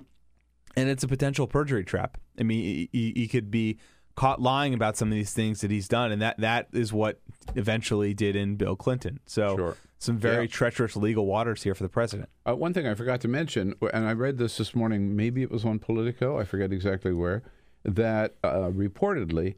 [0.77, 2.19] and it's a potential perjury trap.
[2.39, 3.79] I mean, he, he, could be
[4.15, 7.21] caught lying about some of these things that he's done, and that that is what
[7.55, 9.21] eventually did in Bill Clinton.
[9.27, 9.77] So Sure.
[9.99, 10.49] Some very Yeah.
[10.51, 12.29] treacherous legal waters here for the president.
[12.49, 15.51] Uh, one thing I forgot to mention, and I read this this morning, maybe it
[15.51, 17.43] was on Politico, I forget exactly where,
[17.85, 19.57] that uh, reportedly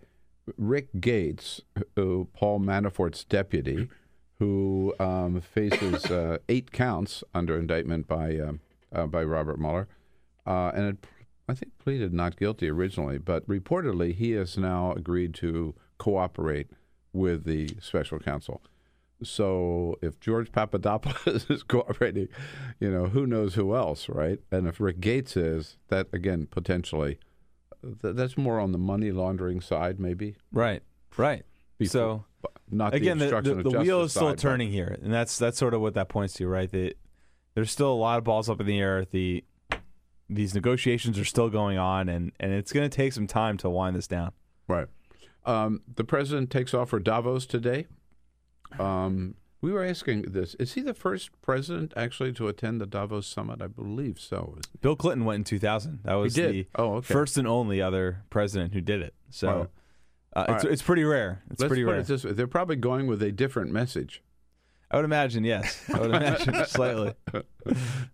[0.57, 1.61] Rick Gates,
[1.95, 3.89] who, Paul Manafort's deputy,
[4.39, 8.61] who um, faces uh, eight counts under indictment by um,
[8.93, 9.87] uh, by Robert Mueller,
[10.47, 10.99] uh, and
[11.49, 16.69] I think pleaded not guilty originally, but reportedly he has now agreed to cooperate
[17.13, 18.63] with the special counsel.
[19.23, 22.29] So if George Papadopoulos is cooperating,
[22.79, 24.39] you know, who knows who else, right?
[24.51, 27.19] And if Rick Gates is, that again potentially,
[27.83, 30.37] th- that's more on the money laundering side, maybe.
[30.53, 30.83] Right,
[31.17, 31.45] right.
[31.85, 32.25] so
[32.71, 35.39] not again, the, obstruction the, the wheel is still side, but- turning here, and that's
[35.39, 36.71] that's sort of what that points to, right?
[36.71, 36.95] That
[37.55, 39.05] there's still a lot of balls up in the air.
[39.05, 39.45] The
[40.29, 43.69] these negotiations are still going on, and and it's going to take some time to
[43.69, 44.33] wind this down.
[44.69, 44.87] Right.
[45.45, 47.87] Um, the president takes off for Davos today.
[48.79, 53.27] Um, We were asking this: Is he the first president actually to attend the Davos
[53.27, 53.61] summit?
[53.61, 54.57] I believe so.
[54.81, 56.01] Bill Clinton went in 2000.
[56.05, 57.13] That was the Oh, okay.
[57.13, 59.15] first and only other president who did it.
[59.31, 59.69] So Wow.
[60.35, 60.73] uh, it's, right.
[60.73, 61.43] it's pretty rare.
[61.51, 61.99] It's Let's pretty rare.
[62.01, 64.23] it They're probably going with a different message.
[64.91, 65.89] I would imagine, yes.
[65.95, 67.15] I would imagine slightly.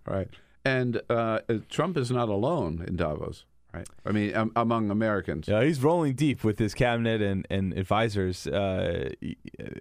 [0.06, 0.28] right.
[0.64, 1.38] And uh,
[1.70, 3.44] Trump is not alone in Davos,
[3.76, 3.88] right?
[4.04, 5.48] I mean, um, among Americans.
[5.48, 8.46] Yeah, he's rolling deep with his cabinet and, and advisors.
[8.46, 9.10] Uh,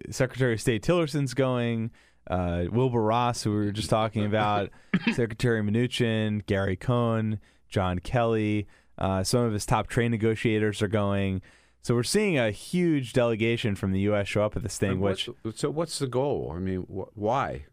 [0.10, 1.92] Secretary of State Tillerson's going.
[2.28, 4.70] Uh, Wilbur Ross, who we were just talking about,
[5.14, 7.40] Secretary Mnuchin, Gary Cohn,
[7.70, 8.68] John Kelly.
[8.98, 11.42] Uh, some of his top trade negotiators are going.
[11.82, 14.28] So we're seeing a huge delegation from the U.S.
[14.28, 16.52] show up at this thing, And which so what's the goal?
[16.56, 17.66] I mean, wh- why?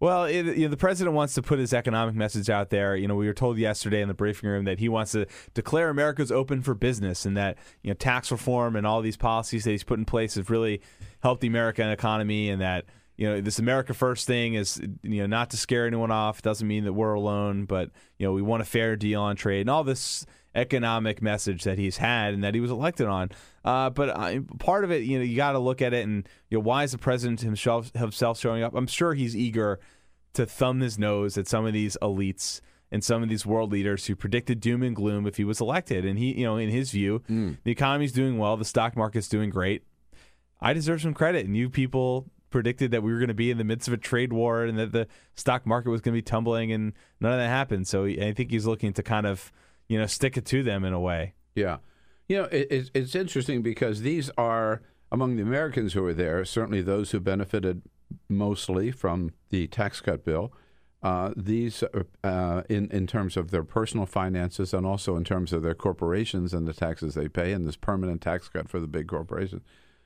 [0.00, 2.96] Well, it, you know, the president wants to put his economic message out there.
[2.96, 5.90] You know, we were told yesterday in the briefing room that he wants to declare
[5.90, 9.70] America's open for business, and that you know tax reform and all these policies that
[9.72, 10.80] he's put in place have really
[11.22, 12.86] helped the American economy, and that
[13.18, 16.38] you know this America First thing is you know not to scare anyone off.
[16.38, 19.36] It doesn't mean that we're alone, but you know we want a fair deal on
[19.36, 20.24] trade and all this
[20.54, 23.30] economic message that he's had and that he was elected on.
[23.64, 26.28] Uh, but uh, part of it, you know, you got to look at it and
[26.48, 28.74] you know why is the president himself himself showing up?
[28.74, 29.78] I'm sure he's eager
[30.34, 32.60] to thumb his nose at some of these elites
[32.92, 36.04] and some of these world leaders who predicted doom and gloom if he was elected.
[36.04, 37.22] And he, you know, in his view,
[37.62, 39.84] the economy's doing well, the stock market's doing great.
[40.60, 43.58] I deserve some credit, and you people predicted that we were going to be in
[43.58, 45.06] the midst of a trade war and that the
[45.36, 47.86] stock market was going to be tumbling, and none of that happened.
[47.86, 49.52] So I think he's looking to kind of,
[49.90, 51.34] you know, stick it to them in a way.
[51.56, 51.78] Yeah.
[52.28, 56.44] You know, it, it's, it's interesting because these are among the Americans who were there,
[56.44, 57.82] certainly those who benefited
[58.28, 60.52] mostly from the tax cut bill.
[61.02, 61.82] Uh, these,
[62.22, 66.54] uh, in in terms of their personal finances and also in terms of their corporations
[66.54, 69.62] and the taxes they pay, and this permanent tax cut for the big corporations.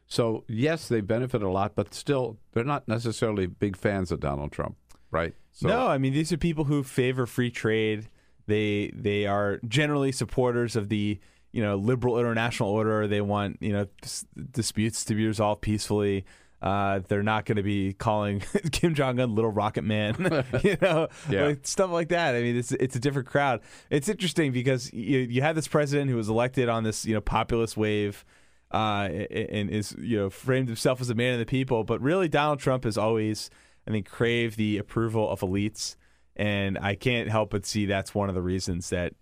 [0.07, 4.53] So yes, they benefit a lot, but still, they're not necessarily big fans of Donald
[4.53, 4.77] Trump,
[5.11, 5.35] right?
[5.51, 8.09] So, no, I mean these are people who favor free trade.
[8.47, 11.19] They they are generally supporters of the
[11.53, 13.07] you know liberal international order.
[13.07, 16.25] They want you know dis- disputes to be resolved peacefully.
[16.63, 18.41] Uh, they're not going to be calling
[18.73, 20.17] Kim Jong Un "Little Rocket Man,"
[20.63, 21.45] you know, Yeah.
[21.47, 22.35] like stuff like that.
[22.35, 23.61] I mean, it's it's a different crowd.
[23.91, 27.21] It's interesting because you you had this president who was elected on this you know
[27.21, 28.25] populist wave,
[28.73, 31.85] uh, and is you know framed himself as a man of the people.
[31.85, 33.51] But really, Donald Trump has always,
[33.87, 35.97] I think, craved the approval of elites,
[36.37, 39.15] and I can't help but see that's one of the reasons that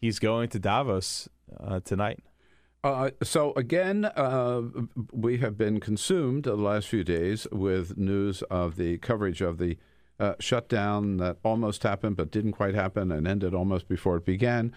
[0.00, 1.28] he's going to Davos
[1.58, 2.20] uh, tonight.
[2.82, 4.62] Uh, so again, uh,
[5.12, 9.76] we have been consumed the last few days with news of the coverage of the
[10.18, 14.72] uh, shutdown that almost happened but didn't quite happen and ended almost before it began.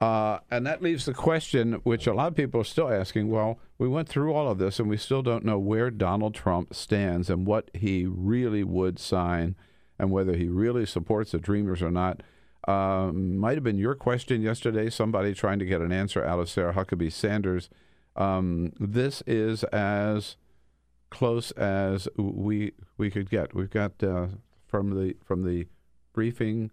[0.00, 3.58] Uh, and that leaves the question, which a lot of people are still asking well,
[3.78, 7.28] we went through all of this and we still don't know where Donald Trump stands
[7.28, 9.56] and what he really would sign
[10.00, 12.22] and whether he really supports the Dreamers or not.
[12.66, 14.90] Um, might have been your question yesterday.
[14.90, 17.68] Somebody trying to get an answer out of Sarah Huckabee Sanders.
[18.16, 20.36] Um, this is as
[21.10, 23.54] close as we we could get.
[23.54, 24.28] We've got uh,
[24.66, 25.66] from the from the
[26.12, 26.70] briefing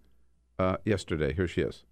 [0.58, 1.34] uh, yesterday.
[1.34, 1.84] Here she is.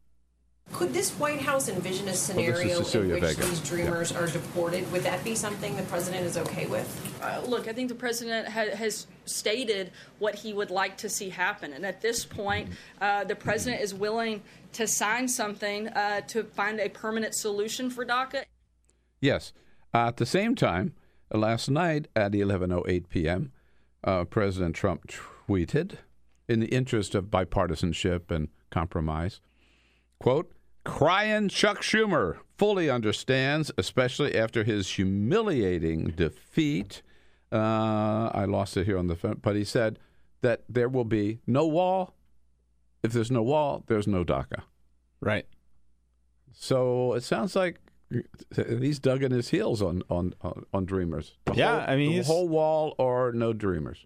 [0.71, 3.45] Could this White House envision a scenario in Cecilia which Vega.
[3.45, 4.91] these dreamers are deported?
[4.91, 7.17] Would that be something the president is okay with?
[7.21, 11.29] Uh, look, I think the president ha- has stated what he would like to see
[11.29, 11.71] happen.
[11.71, 12.69] And at this point,
[12.99, 14.41] uh, the president is willing
[14.73, 18.43] to sign something uh, to find a permanent solution for DACA.
[19.21, 19.53] Yes.
[19.93, 20.93] Uh, at the same time,
[21.33, 23.53] uh, last night at 11:08 p.m.,
[24.03, 25.07] uh, President Trump
[25.47, 25.99] tweeted,
[26.49, 29.39] in the interest of bipartisanship and compromise,
[30.19, 30.51] quote,
[30.85, 37.01] "Crying Chuck Schumer fully understands, especially after his humiliating defeat."
[37.51, 39.99] Uh, I lost it here on the phone, but he said
[40.41, 42.15] that there will be no wall.
[43.03, 44.63] If there's no wall, there's no DACA.
[45.21, 45.45] Right.
[46.53, 47.79] So it sounds like
[48.55, 51.37] he's dug in his heels on on on, on Dreamers.
[51.45, 54.05] The Yeah, whole, I mean, the whole wall or no Dreamers.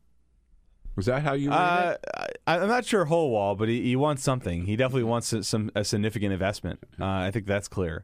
[0.99, 2.31] Was that how you Uh, it?
[2.45, 4.65] I, I'm not sure whole wall, but he, he wants something.
[4.65, 6.81] He definitely wants a- some a significant investment.
[6.99, 8.03] Uh, I think that's clear.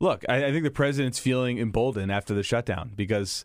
[0.00, 3.44] Look, I, I think the president's feeling emboldened after the shutdown because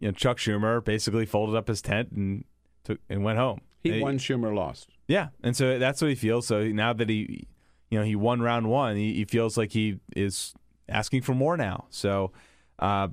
[0.00, 2.44] you know Chuck Schumer basically folded up his tent and
[2.82, 3.60] took and went home.
[3.84, 4.88] He And won, Schumer lost.
[5.06, 6.48] Yeah, and so that's what he feels.
[6.48, 7.46] So now that he,
[7.90, 10.52] you know, he won round one, he, he feels like he is
[10.88, 11.84] asking for more now.
[11.90, 12.32] So,
[12.80, 13.08] uh,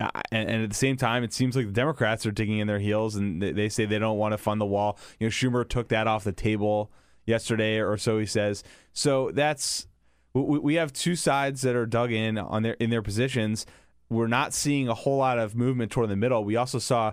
[0.00, 2.78] and, and at the same time, it seems like the Democrats are digging in their
[2.78, 4.98] heels, and they, they say they don't want to fund the wall.
[5.18, 6.90] You know, Schumer took that off the table
[7.26, 8.62] yesterday, or so he says.
[8.92, 9.86] So that's
[10.34, 13.66] we, we have two sides that are dug in on their in their positions.
[14.08, 16.44] We're not seeing a whole lot of movement toward the middle.
[16.44, 17.12] We also saw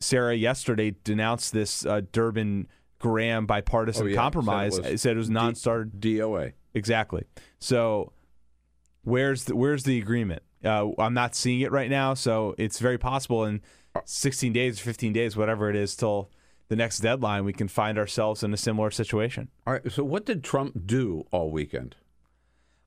[0.00, 2.66] Sarah yesterday denounce this uh, Durbin
[2.98, 4.16] Graham bipartisan Oh, yeah.
[4.16, 4.76] compromise.
[4.76, 6.52] Said it was said it was non-starter DOA.
[6.74, 7.24] Exactly.
[7.60, 8.12] So
[9.02, 10.42] where's the, where's the agreement?
[10.64, 13.60] Uh, I'm not seeing it right now, so it's very possible in
[14.04, 16.30] 16 days, 15 days, whatever it is, till
[16.68, 19.48] the next deadline, we can find ourselves in a similar situation.
[19.66, 19.92] All right.
[19.92, 21.96] So what did Trump do all weekend?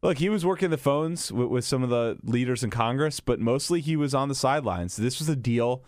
[0.01, 3.39] Look, he was working the phones with, with some of the leaders in Congress, but
[3.39, 4.95] mostly he was on the sidelines.
[4.95, 5.83] This was a deal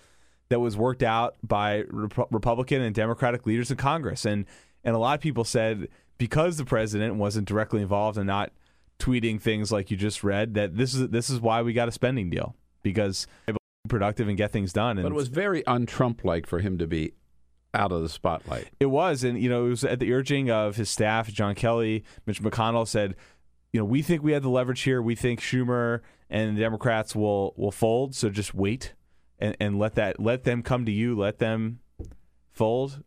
[0.50, 4.46] that was worked out by Rep- Republican and Democratic leaders in Congress, and
[4.84, 8.52] and a lot of people said because the president wasn't directly involved and not
[9.00, 11.92] tweeting things like you just read that this is this is why we got a
[11.92, 13.28] spending deal because
[13.88, 14.98] productive and get things done.
[14.98, 17.14] And But it was very un-Trump like for him to be
[17.74, 18.70] out of the spotlight.
[18.80, 21.30] It was, and you know, it was at the urging of his staff.
[21.30, 23.16] John Kelly, Mitch McConnell said,
[23.72, 25.02] you know, we think we have the leverage here.
[25.02, 28.16] We think Schumer and the Democrats will will fold.
[28.16, 28.94] So just wait
[29.38, 31.18] and, and let that let them come to you.
[31.18, 31.80] Let them
[32.52, 33.04] fold.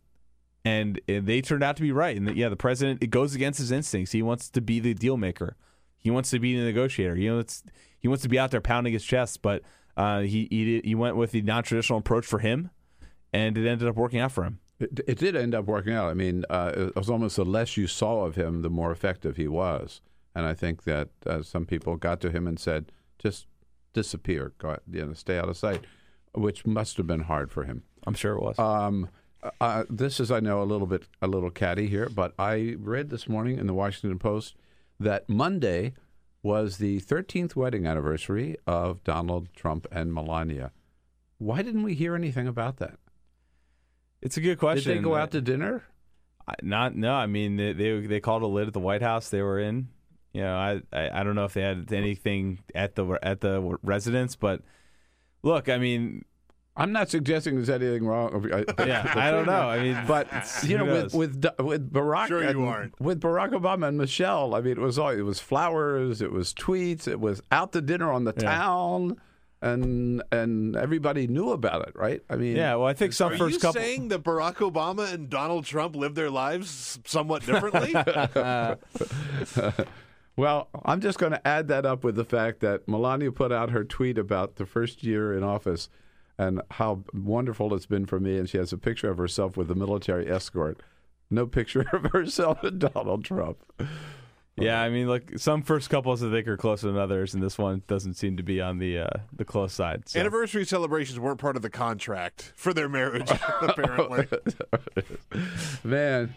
[0.65, 2.17] And, and they turned out to be right.
[2.17, 4.13] And the, yeah, the president it goes against his instincts.
[4.13, 5.57] He wants to be the deal maker.
[6.03, 7.15] He wants to be the negotiator.
[7.15, 7.63] He wants
[8.01, 9.41] he wants to be out there pounding his chest.
[9.41, 9.63] But
[9.97, 12.71] uh, he he, he went with the non traditional approach for him,
[13.33, 14.59] and it ended up working out for him.
[14.81, 16.11] It, it did end up working out.
[16.11, 19.37] I mean, uh, it was almost the less you saw of him, the more effective
[19.37, 20.01] he was.
[20.35, 23.47] And I think that uh, some people got to him and said, "Just
[23.93, 25.83] disappear, go, you know, stay out of sight,"
[26.35, 27.85] which must have been hard for him.
[28.07, 28.59] I'm sure it was.
[28.59, 29.09] Um,
[29.61, 33.11] uh, this is, I know, a little bit a little catty here, but I read
[33.11, 34.57] this morning in the Washington Post
[35.03, 35.95] that Monday
[36.43, 40.73] was the 13th wedding anniversary of Donald Trump and Melania.
[41.39, 42.99] Why didn't we hear anything about that?
[44.21, 44.93] It's a good question.
[44.93, 45.83] Did they go out to dinner?
[46.47, 47.13] I- Not no.
[47.13, 49.29] I mean, they they, they called a lid at the White House.
[49.29, 49.89] They were in.
[50.33, 53.77] You know, I, I I don't know if they had anything at the at the
[53.83, 54.63] residence, but
[55.43, 56.25] look, I mean,
[56.75, 58.51] I'm not suggesting there's anything wrong.
[58.51, 59.69] Uh, yeah, I don't know.
[59.69, 60.27] I mean, but
[60.65, 62.99] you know, with with with Barack, Sure you aren't.
[63.01, 64.55] with Barack Obama and Michelle.
[64.55, 67.83] I mean, it was all it was flowers, it was tweets, it was out to
[67.83, 69.21] dinner on the town,
[69.61, 72.23] and and everybody knew about it, right?
[72.31, 72.75] I mean, yeah.
[72.77, 73.81] Well, I think some Are first you couple.
[73.81, 77.93] saying that Barack Obama and Donald Trump live their lives somewhat differently?
[80.37, 83.71] well, I'm just going to add that up with the fact that Melania put out
[83.71, 85.91] her tweet about the first year in office
[86.39, 88.39] and how wonderful it's been for me.
[88.39, 90.83] And she has a picture of herself with a military escort.
[91.31, 93.59] No picture of herself and Donald Trump.
[94.57, 97.57] Yeah, I mean, look, some first couples I think are closer than others, and this
[97.57, 100.09] one doesn't seem to be on the uh, the close side.
[100.09, 100.21] So.
[100.21, 103.31] Anniversary celebrations weren't part of the contract for their marriage,
[103.63, 104.29] apparently.
[105.85, 106.35] Man,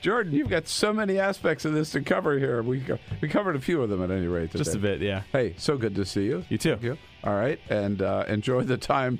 [0.00, 2.62] Jordan, you've got so many aspects of this to cover here.
[2.62, 2.82] We
[3.20, 4.50] we covered a few of them at any rate.
[4.52, 4.64] Today.
[4.64, 5.22] Just a bit, yeah.
[5.30, 6.44] Hey, so good to see you.
[6.48, 6.78] You too.
[6.80, 6.96] you.
[7.24, 9.18] All right, and uh, enjoy the time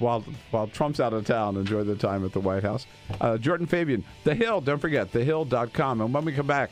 [0.00, 1.56] while while Trump's out of town.
[1.56, 2.86] Enjoy the time at the White House.
[3.20, 4.60] Uh, Jordan Fabian, The Hill.
[4.62, 6.00] Don't forget thehill.com.
[6.00, 6.70] And when we come back,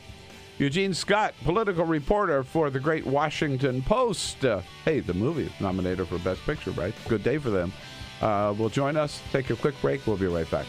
[0.57, 4.45] Eugene Scott, political reporter for the Great Washington Post.
[4.45, 6.93] Uh, hey, the movie is nominated for Best Picture, right?
[7.09, 7.73] Good day for them.
[8.21, 9.21] Uh, will join us.
[9.33, 10.07] Take a quick break.
[10.07, 10.65] We'll be right back.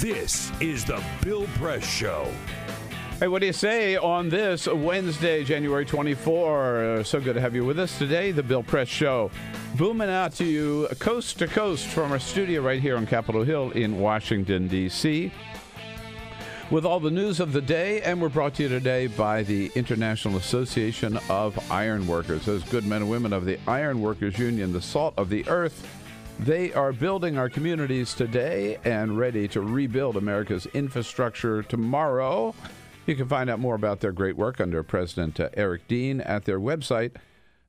[0.00, 2.30] This is the Bill Press Show.
[3.18, 6.84] Hey, what do you say on this Wednesday, January 24?
[6.84, 8.32] Uh, so good to have you with us today.
[8.32, 9.30] The Bill Press Show.
[9.76, 13.70] Booming out to you coast to coast from our studio right here on Capitol Hill
[13.70, 15.32] in Washington, D.C.
[16.72, 19.70] With all the news of the day, and we're brought to you today by the
[19.74, 22.46] International Association of Iron Workers.
[22.46, 25.86] Those good men and women of the Iron Workers Union, the salt of the earth.
[26.40, 32.54] They are building our communities today and ready to rebuild America's infrastructure tomorrow.
[33.04, 36.58] You can find out more about their great work under President Eric Dean at their
[36.58, 37.16] website,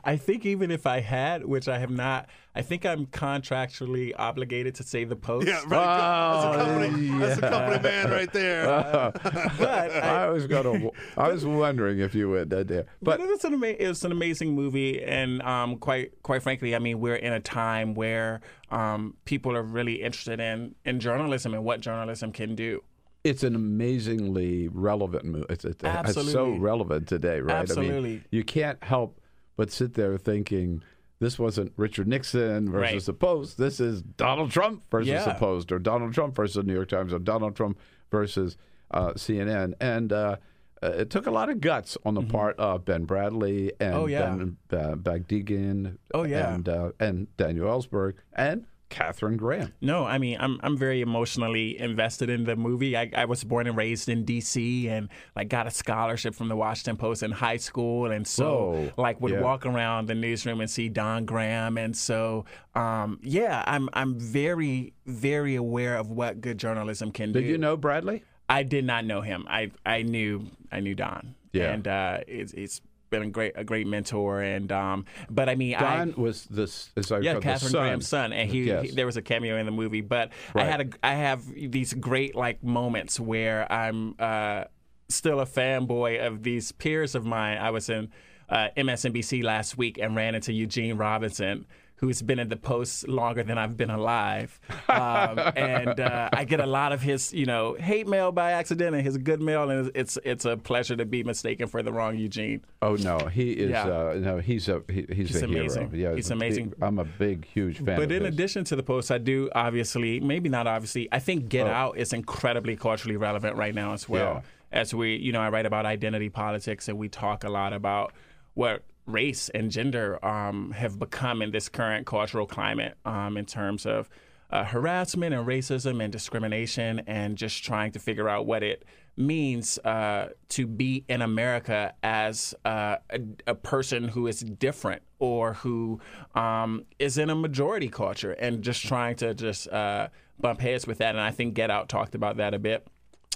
[0.04, 4.74] I think even if I had, which I have not, I think I'm contractually obligated
[4.76, 5.46] to say the post.
[5.46, 6.42] Yeah, right.
[6.42, 8.66] That's a company, that's a company man right there.
[9.58, 10.90] but I, was gonna.
[11.16, 12.52] I was wondering if you would.
[12.52, 12.86] Uh, there.
[13.00, 16.74] But, it was an ama- it was an amazing movie, and um, quite quite frankly,
[16.74, 21.54] I mean, we're in a time where um, people are really interested in in journalism
[21.54, 22.82] and what journalism can do.
[23.24, 25.46] It's an amazingly relevant movie.
[25.50, 27.54] It's, it's, it's so relevant today, right?
[27.54, 28.22] I mean, Absolutely.
[28.30, 29.20] you can't help
[29.56, 30.82] but sit there thinking
[31.20, 33.02] this wasn't Richard Nixon versus Right.
[33.04, 33.58] the Post.
[33.58, 37.12] This is Donald Trump versus the Post, or Donald Trump versus the New York Times,
[37.12, 37.78] or Donald Trump
[38.10, 38.56] versus
[38.90, 39.74] uh, CNN.
[39.80, 40.36] And uh,
[40.82, 43.98] uh, it took a lot of guts on the part of Ben Bradlee and Mm-hmm.
[44.02, 44.34] Oh, yeah.
[44.34, 46.54] Ben uh, Bagdikian Oh, yeah.
[46.54, 49.72] and, uh, and Daniel Ellsberg and Katharine Graham.
[49.80, 52.96] No, I mean I'm I'm very emotionally invested in the movie.
[52.96, 54.88] I, I was born and raised in D.C.
[54.88, 58.90] and like got a scholarship from the Washington Post in high school, and so Whoa.
[59.02, 59.40] like would Yeah.
[59.40, 62.44] walk around the newsroom and see Don Graham, and so
[62.74, 67.40] um, yeah, I'm I'm very very aware of what good journalism can do.
[67.40, 68.22] Did you know Bradlee?
[68.48, 69.46] I did not know him.
[69.48, 71.34] I I knew I knew Don.
[71.52, 71.72] Yeah.
[71.72, 72.80] and uh, it's it's
[73.12, 76.04] been a great a great mentor, and um, but I mean I.
[76.16, 77.80] Was this, as I Yeah, the Katharine son.
[77.82, 78.86] Graham's son, and he, Yes.
[78.86, 80.00] he- there was a cameo in the movie.
[80.00, 84.64] But I had a I have these great like moments where I'm uh,
[85.08, 87.58] still a fanboy of these peers of mine.
[87.58, 88.10] I was in
[88.48, 91.66] uh, MSNBC last week and ran into Eugene Robinson.
[92.02, 94.58] Who's been in the post longer than I've been alive,
[94.88, 98.96] um, and uh, I get a lot of his, you know, hate mail by accident
[98.96, 102.18] and his good mail, and it's it's a pleasure to be mistaken for the wrong
[102.18, 102.64] Eugene.
[102.82, 103.70] Oh no, he is.
[103.70, 103.84] Yeah.
[103.84, 105.90] Uh, no, he's a he, he's, He's a amazing.
[105.92, 106.10] hero.
[106.10, 106.72] Yeah, He's amazing.
[106.82, 107.96] I'm a big, huge fan.
[107.96, 108.34] But in his.
[108.34, 111.70] addition to the post, I do obviously, maybe not obviously, I think Get Oh.
[111.70, 114.42] Out is incredibly culturally relevant right now as well.
[114.72, 118.12] As we, you know, I write about identity politics and we talk a lot about
[118.54, 123.86] what race and gender um, have become in this current cultural climate um, in terms
[123.86, 124.08] of
[124.50, 128.84] uh, harassment and racism and discrimination and just trying to figure out what it
[129.16, 135.54] means uh, to be in America as uh, a, a person who is different or
[135.54, 136.00] who
[136.34, 140.08] um, is in a majority culture and just trying to just uh,
[140.40, 141.14] bump heads with that.
[141.14, 142.86] And I think Get Out talked about that a bit.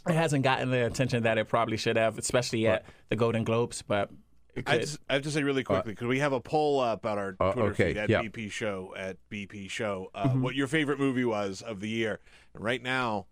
[0.06, 3.82] It hasn't gotten the attention that it probably should have, especially at the Golden Globes,
[3.82, 4.10] but
[4.66, 7.18] I, just, I have to say really quickly because we have a poll up on
[7.18, 8.22] our Uh, Twitter okay, feed at yeah.
[8.22, 10.42] BP Show at BP Show uh, Mm-hmm.
[10.42, 12.20] what your favorite movie was of the year.
[12.54, 13.26] And right now,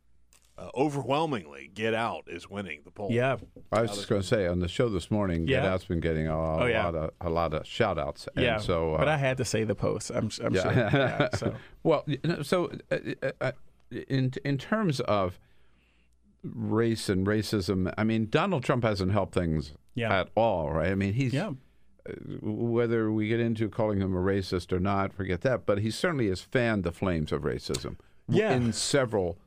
[0.57, 3.11] uh, overwhelmingly, Get Out is winning the poll.
[3.11, 3.37] yeah.
[3.73, 5.73] I was just going to say on the show this morning, Get Yeah.
[5.73, 6.85] Out's been getting a, Oh, yeah.
[6.85, 8.29] lot of a lot of shout outs.
[8.37, 8.59] Yeah.
[8.59, 10.11] So, uh, but I had to say the post.
[10.15, 10.91] I'm, I'm yeah.
[10.91, 11.29] sure.
[11.35, 11.55] So.
[11.83, 12.05] well,
[12.43, 13.53] so uh, uh, uh,
[14.09, 15.41] in in terms of
[16.43, 20.21] race and racism, I mean, Donald Trump hasn't helped things Yeah.
[20.21, 20.91] at all, right?
[20.91, 21.53] I mean, he's Yeah.
[22.09, 22.13] uh,
[22.43, 25.67] whether we get into calling him a racist or not, forget that.
[25.67, 27.97] But he certainly has fanned the flames of racism
[28.29, 28.53] Yeah.
[28.55, 29.39] in several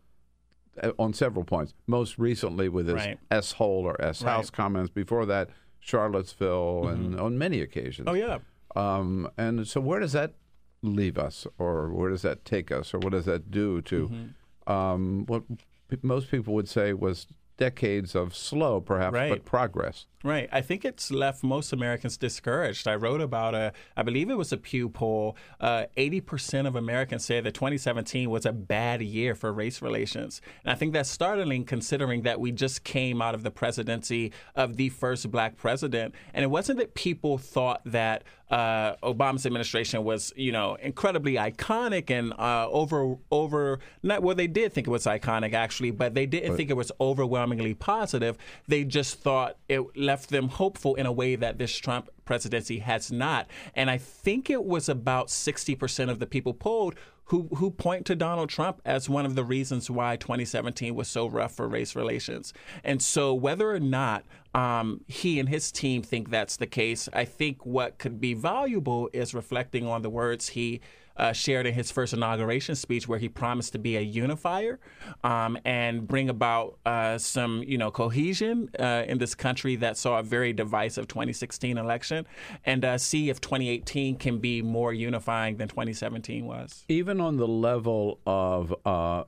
[0.84, 1.74] uh, on several points.
[1.88, 3.20] Most recently with his Right.
[3.32, 4.44] S hole or S house Right.
[4.46, 4.56] Mm-hmm.
[4.56, 4.92] comments.
[4.92, 5.50] Before that,
[5.80, 8.08] Charlottesville, and on many occasions.
[8.08, 8.38] Oh, yeah.
[8.76, 10.36] Um, and so, where does that
[10.84, 14.72] leave us, or where does that take us, or what does that do to Mm-hmm.
[14.72, 15.44] um, what
[15.90, 17.26] p- most people would say was
[17.58, 19.30] decades of slow, perhaps, Right.
[19.30, 20.06] but progress?
[20.24, 20.50] Right.
[20.52, 22.88] I think it's left most Americans discouraged.
[22.88, 25.38] I wrote about a, I believe it was a Pew poll.
[25.60, 30.42] Uh, 80% of Americans said that 2017 was a bad year for race relations.
[30.66, 34.76] And I think that's startling considering that we just came out of the presidency of
[34.78, 36.16] the first black president.
[36.34, 42.10] And it wasn't that people thought that uh, Obama's administration was, you know, incredibly iconic
[42.10, 46.26] and uh, over, over, not, well, they did think it was iconic actually, but they
[46.26, 48.38] didn't think it was overwhelmingly positive.
[48.68, 53.12] They just thought it left them hopeful in a way that this Trump presidency has
[53.12, 53.48] not.
[53.76, 56.96] And I think it was about 60% of the people polled
[57.28, 61.28] who, who point to Donald Trump as one of the reasons why 2017 was so
[61.28, 62.54] rough for race relations.
[62.84, 64.24] And so, whether or not
[64.54, 69.10] um, he and his team think that's the case, I think what could be valuable
[69.12, 70.82] is reflecting on the words he
[71.18, 74.80] uh, shared in his first inauguration speech, where he promised to be a unifier
[75.24, 80.20] um, and bring about uh, some, you know, cohesion uh, in this country that saw
[80.20, 82.26] a very divisive 2016 election,
[82.66, 86.86] and uh, see if 2018 can be more unifying than 2017 was.
[86.88, 89.24] Even on the level of uh,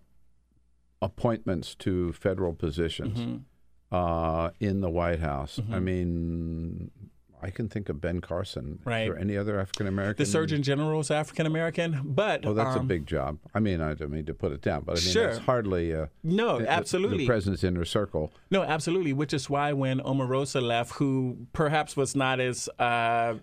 [1.02, 3.38] appointments to federal positions Mm-hmm.
[3.95, 6.91] uh, in the White House, I mean,
[7.41, 8.80] I can think of Ben Carson.
[8.84, 9.06] Right.
[9.06, 10.24] There any other African American?
[10.24, 13.38] The Surgeon General is African American, but Oh, that's a um, big job.
[13.53, 15.28] I mean, I don't mean to put it down, but I mean, Sure.
[15.28, 17.20] that's hardly uh, No, the- absolutely.
[17.20, 18.34] the president's inner circle.
[18.52, 19.14] No, absolutely.
[19.14, 23.36] Which is why when Omarosa left, who perhaps was not as uh,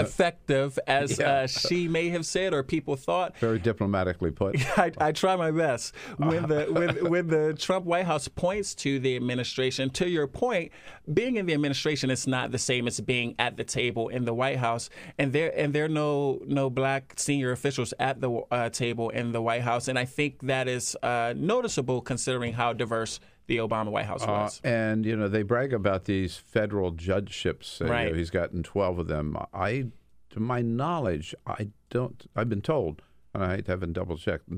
[0.06, 1.30] effective as Yeah.
[1.30, 4.56] uh, she may have said or people thought, Very diplomatically put.
[4.78, 5.94] I, I try my best.
[6.16, 10.72] When the when, when the Trump White House points to the administration, to your point,
[11.12, 14.34] being in the administration is not the same as being at the table in the
[14.34, 18.68] White House, and there and there are no no black senior officials at the uh,
[18.70, 23.20] table in the White House, and I think that is uh, noticeable considering how diverse
[23.46, 24.60] the Obama White House Uh, was.
[24.64, 27.80] and you know they brag about these federal judgeships.
[27.80, 28.14] Uh, you know, Right.
[28.16, 29.36] he's gotten twelve of them.
[29.52, 29.86] I,
[30.30, 32.24] to my knowledge, I don't.
[32.36, 33.02] I've been told,
[33.34, 34.48] and I haven't double checked.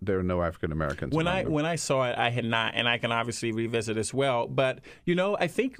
[0.00, 1.14] There are no African Americans.
[1.14, 1.52] when I them.
[1.52, 4.46] when I saw it, I had not, and I can obviously revisit as well.
[4.48, 5.76] But you know, I think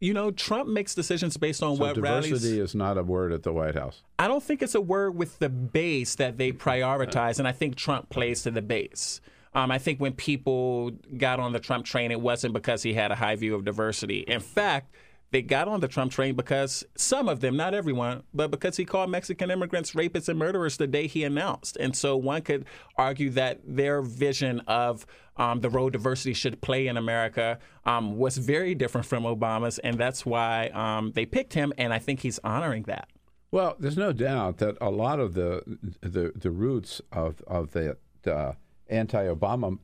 [0.00, 2.58] you know Trump makes decisions based on so what diversity rallies.
[2.70, 4.02] is not a word at the White House.
[4.18, 7.76] I don't think it's a word with the base that they prioritize, and I think
[7.76, 9.20] Trump plays to the base.
[9.54, 13.12] Um, I think when people got on the Trump train, it wasn't because he had
[13.12, 14.20] a high view of diversity.
[14.20, 14.94] In fact,
[15.34, 18.84] they got on the Trump train because some of them, not everyone, but because he
[18.84, 21.76] called Mexican immigrants rapists and murderers the day he announced.
[21.76, 22.66] And so one could
[22.96, 25.04] argue that their vision of
[25.36, 29.98] um, the role diversity should play in America um, was very different from Obama's, and
[29.98, 31.72] that's why um, they picked him.
[31.78, 33.08] And I think he's honoring that.
[33.50, 35.62] Well, there's no doubt that a lot of the
[36.00, 38.52] the, the roots of of the uh,
[38.88, 39.78] anti-Obama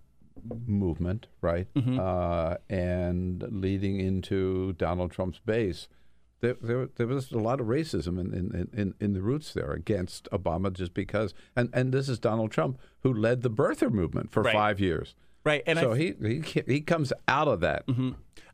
[0.66, 5.88] movement, right, uh, and leading into Donald Trump's base,
[6.40, 9.72] there, there, there was a lot of racism in, in, in, in the roots there
[9.72, 14.30] against Obama just because, and, and this is Donald Trump who led the birther movement
[14.32, 14.54] for Right.
[14.54, 15.14] five years.
[15.44, 17.84] Right, and I so th- he, he he comes out of that.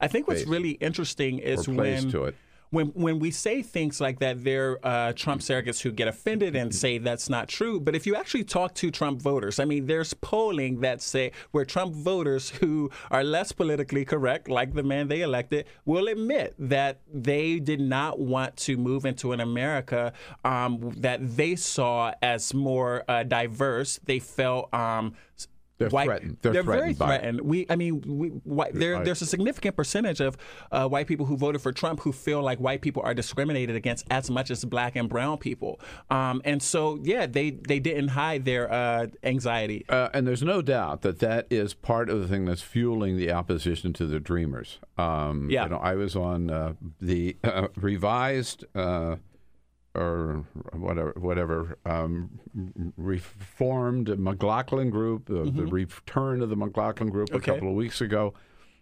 [0.01, 2.37] I think what's really interesting is when to it.
[2.71, 6.57] When when we say things like that, there are uh, Trump surrogates who get offended
[6.57, 7.81] and say that's not true.
[7.81, 11.65] But if you actually talk to Trump voters, I mean, there's polling that say where
[11.65, 17.01] Trump voters who are less politically correct, like the man they elected, will admit that
[17.13, 20.13] they did not want to move into an America
[20.45, 24.01] um, that they saw as more uh, diverse.
[24.05, 24.73] They felt.
[24.75, 25.15] Um,
[25.79, 26.39] They're white, threatened.
[26.41, 27.19] They're very threatened by it.
[27.19, 27.41] threatened.
[27.43, 30.37] We, I mean, we, white, there, there's a significant percentage of
[30.73, 34.07] uh, white people who voted for Trump who feel like white people are discriminated against
[34.11, 35.81] as much as black and brown people.
[36.11, 39.85] Um, and so, yeah, they, they didn't hide their uh, anxiety.
[39.89, 43.31] Uh, and there's no doubt that that is part of the thing that's fueling the
[43.33, 44.79] opposition to the Dreamers.
[44.97, 45.65] Um, Yeah.
[45.65, 49.17] You know, I was on uh, the uh, revised uh,
[49.97, 52.31] or whatever, whatever um,
[52.97, 57.45] reformed McLaughlin group, uh, the return of the McLaughlin group a Mm-hmm.
[57.45, 58.35] Couple of weeks ago.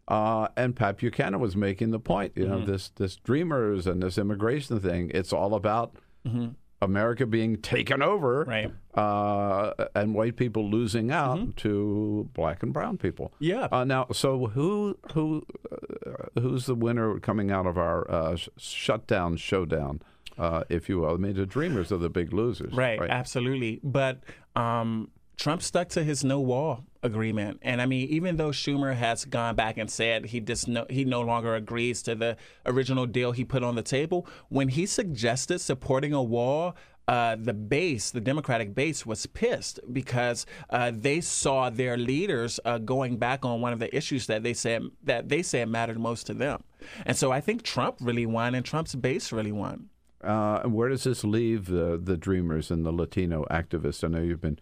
[0.06, 2.66] Uh, and Pat Buchanan was making the point, you know, Mhm.
[2.66, 5.10] this this Dreamers and this immigration thing.
[5.14, 5.96] It's all about
[6.26, 6.56] Mhm.
[6.82, 8.70] America being taken over, Right.
[8.94, 13.32] uh, and white people losing out to black and brown people.
[13.38, 13.68] Yeah.
[13.72, 15.42] Uh, now, so who who
[15.72, 20.02] uh, who's the winner coming out of our uh, sh- shutdown showdown,
[20.38, 21.14] uh, if you will?
[21.14, 23.80] I mean, the Dreamers are the big losers, Right, absolutely.
[23.82, 24.22] But
[24.56, 29.24] um, Trump stuck to his no wall agreement, and I mean, even though Schumer has
[29.24, 32.36] gone back and said he just no, he no longer agrees to the
[32.66, 36.76] original deal he put on the table, when he suggested supporting a wall.
[37.06, 42.78] Uh, the base, the Democratic base, was pissed because uh, they saw their leaders uh,
[42.78, 46.26] going back on one of the issues that they said that they said mattered most
[46.26, 46.64] to them,
[47.04, 49.90] and so I think Trump really won, and Trump's base really won.
[50.24, 54.04] Uh, and where does this leave the the Dreamers and the Latino activists?
[54.04, 54.58] I know you've been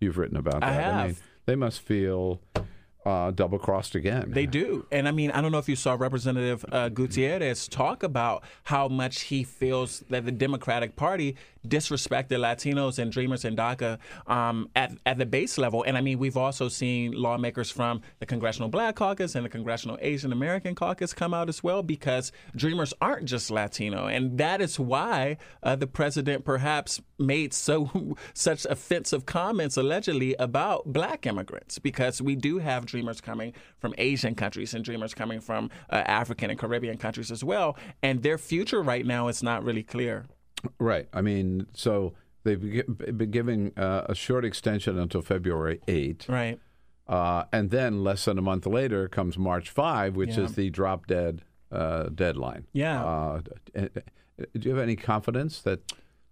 [0.00, 1.06] you've written about I that.
[1.06, 1.16] mean,
[1.46, 2.40] they must feel
[3.06, 4.32] uh, double crossed again.
[4.32, 4.84] They do.
[4.90, 8.88] And I mean, I don't know if you saw Representative uh, Gutierrez talk about how
[8.88, 11.36] much he feels that the Democratic Party
[11.68, 15.82] disrespected Latinos and Dreamers and DACA um, at, at the base level.
[15.82, 19.98] And I mean, we've also seen lawmakers from the Congressional Black Caucus and the Congressional
[20.00, 24.06] Asian American Caucus come out as well because Dreamers aren't just Latino.
[24.06, 30.92] And that is why uh, the president perhaps made so such offensive comments allegedly about
[30.92, 35.70] black immigrants because we do have dreamers coming from Asian countries and dreamers coming from
[35.90, 39.82] uh, African and Caribbean countries as well and their future right now is not really
[39.82, 40.26] clear.
[40.78, 41.08] Right.
[41.12, 42.14] I mean, so
[42.44, 46.26] they've been giving uh, a short extension until February 8.
[46.28, 46.58] Right.
[47.08, 50.44] Uh, and then less than a month later comes March 5, which Yeah.
[50.44, 52.66] is the drop dead uh, deadline.
[52.72, 53.04] Yeah.
[53.04, 53.40] Uh,
[53.74, 55.80] do you have any confidence that,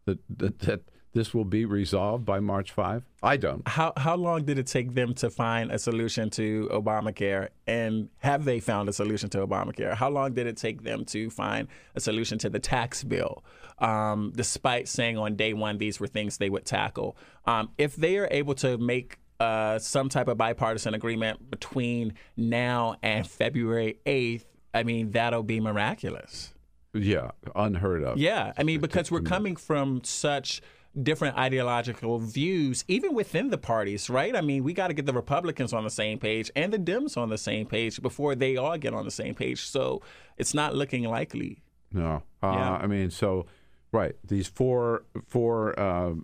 [0.06, 0.80] that, that, that
[1.14, 3.04] this will be resolved by March 5?
[3.22, 3.66] I don't.
[3.66, 8.44] How how long did it take them to find a solution to Obamacare and have
[8.44, 9.94] they found a solution to Obamacare?
[9.94, 13.44] How long did it take them to find a solution to the tax bill?
[13.78, 17.16] Um, despite saying on day one these were things they would tackle.
[17.46, 22.96] Um, if they are able to make uh, some type of bipartisan agreement between now
[23.02, 26.54] and February 8th, I mean, that'll be miraculous.
[26.92, 28.18] Yeah, unheard of.
[28.18, 30.62] Yeah, I mean, because we're coming from such
[31.02, 34.34] different ideological views, even within the parties, right?
[34.36, 37.16] I mean, we got to get the Republicans on the same page and the Dems
[37.16, 39.60] on the same page before they all get on the same page.
[39.66, 40.02] So
[40.36, 41.62] it's not looking likely.
[41.92, 42.22] No.
[42.42, 42.72] Uh, Yeah.
[42.82, 43.46] I mean, so,
[43.92, 44.14] right.
[44.26, 46.14] These four four uh,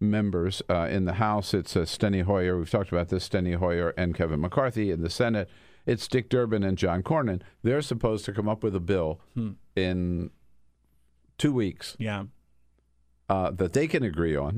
[0.00, 2.56] members uh, in the House, it's uh, Steny Hoyer.
[2.58, 4.90] We've talked about this, Steny Hoyer and Kevin McCarthy.
[4.90, 5.48] In the Senate,
[5.84, 7.42] It's Dick Durbin and John Cornyn.
[7.64, 9.50] They're supposed to come up with a bill Hmm.
[9.74, 10.30] in
[11.38, 12.24] two weeks Yeah.
[13.32, 14.52] Uh, that they can agree on,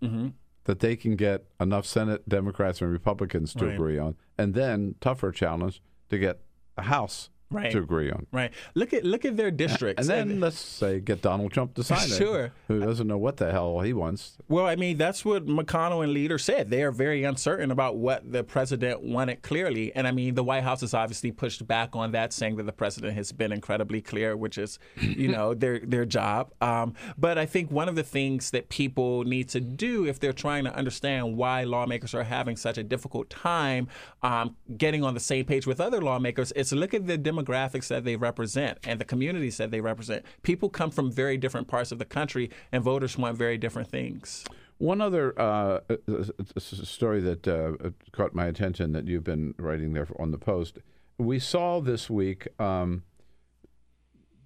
[0.00, 0.28] hmm hmm
[0.64, 3.74] that they can get enough Senate Democrats and Republicans to Right.
[3.74, 5.80] agree on, and then tougher challenge
[6.10, 6.40] to get
[6.74, 7.70] the House Right.
[7.70, 8.26] to agree on.
[8.32, 8.52] Right.
[8.74, 10.00] Look at look at their districts.
[10.00, 12.16] And then let's say get Donald Trump to sign it.
[12.16, 12.52] Sure.
[12.66, 14.36] Who doesn't know what the hell he wants.
[14.48, 16.70] Well, I mean, that's what McConnell and Leader said.
[16.70, 19.94] They are very uncertain about what the president wanted clearly.
[19.94, 22.72] And I mean, the White House has obviously pushed back on that, saying that the
[22.72, 26.52] president has been incredibly clear, which is, you know, their their job.
[26.60, 30.32] Um, but I think one of the things that people need to do if they're
[30.32, 33.86] trying to understand why lawmakers are having such a difficult time
[34.22, 38.04] um, getting on the same page with other lawmakers is look at the demographics that
[38.04, 40.24] they represent and the communities that they represent.
[40.42, 44.44] People come from very different parts of the country, and voters want very different things.
[44.78, 46.24] One other uh, uh,
[46.60, 50.78] story that uh, caught my attention that you've been writing there on the Post.
[51.18, 53.02] We saw this week um,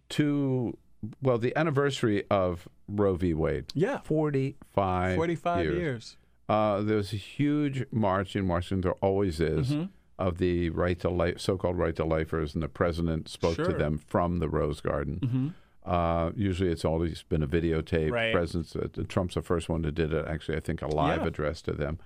[0.08, 0.78] two,
[1.20, 3.34] well, the anniversary of Roe v.
[3.34, 3.66] Wade.
[3.74, 3.98] Yeah.
[4.04, 5.76] 45 45 years.
[5.76, 6.16] years.
[6.48, 8.82] Uh, there's a huge march in Washington.
[8.82, 9.70] There always is.
[9.70, 9.88] Mhm.
[10.20, 13.96] Of the right to life, so-called right to lifers, and the president spoke to them
[13.96, 15.18] from the Rose Garden.
[15.22, 15.54] Mhm.
[15.90, 18.10] Uh, usually, it's always been a videotape.
[18.10, 18.32] Right.
[18.34, 20.26] Presidents, uh, Trump's the first one to did it.
[20.26, 21.26] Actually, I think a live Yeah.
[21.28, 21.98] address to them.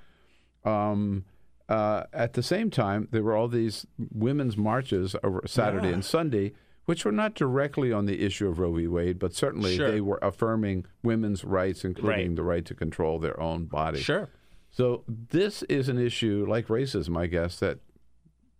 [0.64, 1.24] Um,
[1.68, 3.84] uh, at the same time, there were all these
[4.14, 5.94] women's marches over Saturday Yeah.
[5.94, 6.52] and Sunday,
[6.84, 8.86] which were not directly on the issue of Roe v.
[8.86, 9.90] Wade, but certainly Sure.
[9.90, 12.36] they were affirming women's rights, including Right.
[12.36, 13.98] the right to control their own body.
[13.98, 14.28] Sure.
[14.70, 17.78] So this is an issue like racism, I guess, that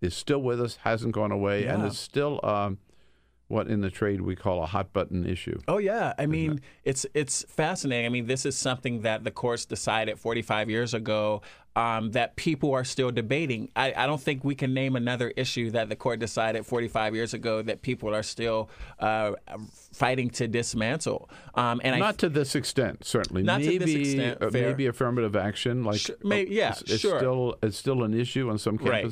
[0.04, 2.78] is still with us, hasn't gone away, and is still um,
[3.48, 5.58] what in the trade we call a hot button issue.
[5.68, 8.06] Oh yeah, I mean it's it's fascinating.
[8.06, 11.42] I mean this is something that the courts decided 45 years ago
[11.76, 13.68] um, that people are still debating.
[13.74, 17.34] I, I don't think we can name another issue that the court decided 45 years
[17.34, 18.70] ago that people are still
[19.00, 19.32] uh,
[19.92, 21.28] fighting to dismantle.
[21.54, 23.42] Um, and I not to this extent, certainly.
[23.42, 27.00] Not to maybe, this extent, uh, maybe affirmative action, like Sure, may- yeah, it's, it's
[27.00, 27.18] sure.
[27.18, 29.04] still it's still an issue on some Right.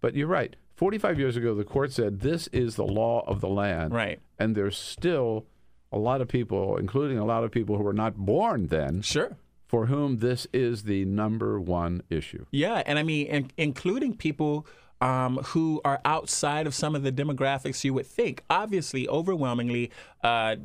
[0.00, 0.56] But you're right.
[0.76, 4.20] 45 years ago, the court said this is the law of the land, Right.
[4.38, 5.46] And there's still
[5.90, 9.36] a lot of people, including a lot of people who were not born then, sure,
[9.66, 12.46] for whom this is the number one issue.
[12.52, 14.66] Yeah, and I mean, in, including people
[15.00, 18.42] um, who are outside of some of the demographics you would think.
[18.50, 19.90] Obviously, overwhelmingly,
[20.24, 20.56] uh,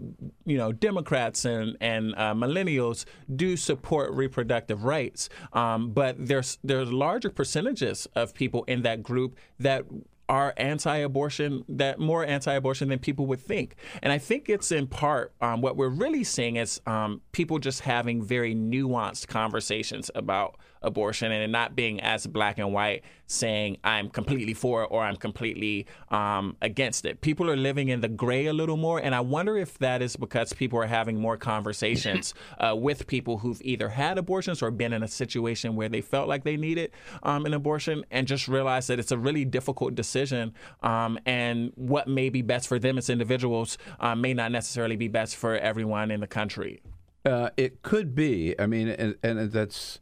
[0.46, 3.06] you know, Democrats and and uh, millennials
[3.36, 9.38] do support reproductive rights, um, but there's there's larger percentages of people in that group
[9.60, 9.86] that
[10.30, 13.76] are anti-abortion, that more anti-abortion than people would think.
[14.02, 17.82] And I think it's in part um, what we're really seeing is um, people just
[17.82, 23.04] having very nuanced conversations about abortion and not being as black and white,
[23.34, 27.22] saying I'm completely for it or I'm completely um, against it.
[27.22, 30.16] People are living in the gray a little more, and I wonder if that is
[30.16, 34.94] because people are having more conversations uh, with people who've either had abortions or been
[34.94, 36.92] in a situation where they felt like they needed
[37.24, 42.08] um, an abortion and just realize that it's a really difficult decision, um, and what
[42.08, 46.12] may be best for them as individuals uh, may not necessarily be best for everyone
[46.12, 46.82] in the country.
[47.26, 48.54] Uh, it could be.
[48.60, 50.00] I mean, and, and that's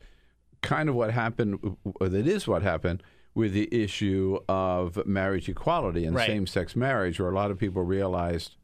[0.61, 1.77] kind of what happened.
[1.99, 3.03] Or that is what happened
[3.33, 6.27] with the issue of marriage equality and Right.
[6.27, 8.57] same-sex marriage, where a lot of people realized,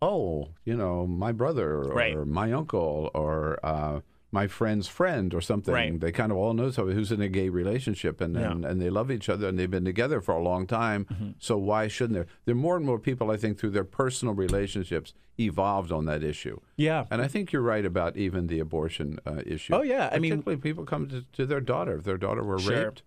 [0.00, 2.26] oh, you know, my brother or Right.
[2.26, 5.72] my uncle or uh, my friend's friend or something.
[5.72, 5.98] Right.
[5.98, 8.90] They kind of all know somebody who's in a gay relationship and, and, and they
[8.90, 11.06] love each other and they've been together for a long time.
[11.06, 11.30] Mm-hmm.
[11.38, 12.26] So why shouldn't there?
[12.44, 16.22] There are more and more people, I think, through their personal relationships, evolved on that
[16.22, 16.60] issue.
[16.76, 17.06] Yeah.
[17.10, 19.74] And I think you're right about even the abortion uh, issue.
[19.74, 20.10] Oh, yeah.
[20.12, 22.84] I mean- people come to, to their daughter if their daughter were Sure.
[22.84, 23.02] raped.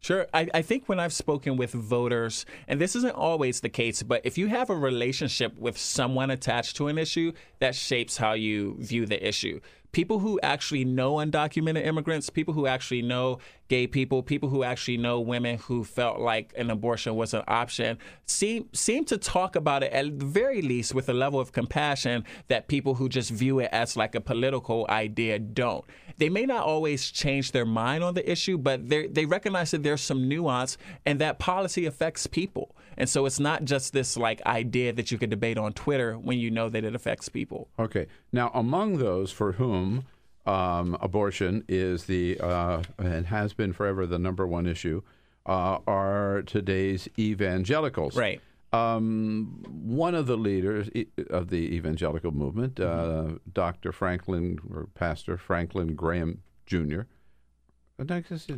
[0.00, 0.26] Sure.
[0.32, 4.20] I, I think when I've spoken with voters, and this isn't always the case, but
[4.24, 8.76] if you have a relationship with someone attached to an issue, that shapes how you
[8.78, 9.60] view the issue.
[9.90, 13.38] People who actually know undocumented immigrants, people who actually know
[13.68, 17.98] gay people, people who actually know women who felt like an abortion was an option,
[18.26, 22.24] seem seem to talk about it at the very least with a level of compassion
[22.48, 25.84] that people who just view it as like a political idea don't.
[26.16, 29.82] They may not always change their mind on the issue, but they they recognize that
[29.82, 32.74] there's some nuance and that policy affects people.
[32.96, 36.38] And so it's not just this like idea that you could debate on Twitter when
[36.38, 37.68] you know that it affects people.
[37.78, 38.06] Okay.
[38.32, 40.04] Now, among those for whom
[40.48, 45.02] um, abortion is the uh, and has been forever the number one issue
[45.46, 48.16] uh, are today's evangelicals.
[48.16, 48.40] Right.
[48.72, 50.90] Um, one of the leaders
[51.30, 53.92] of the evangelical movement, uh, Dr.
[53.92, 57.02] Franklin or Pastor Franklin Graham Jr.,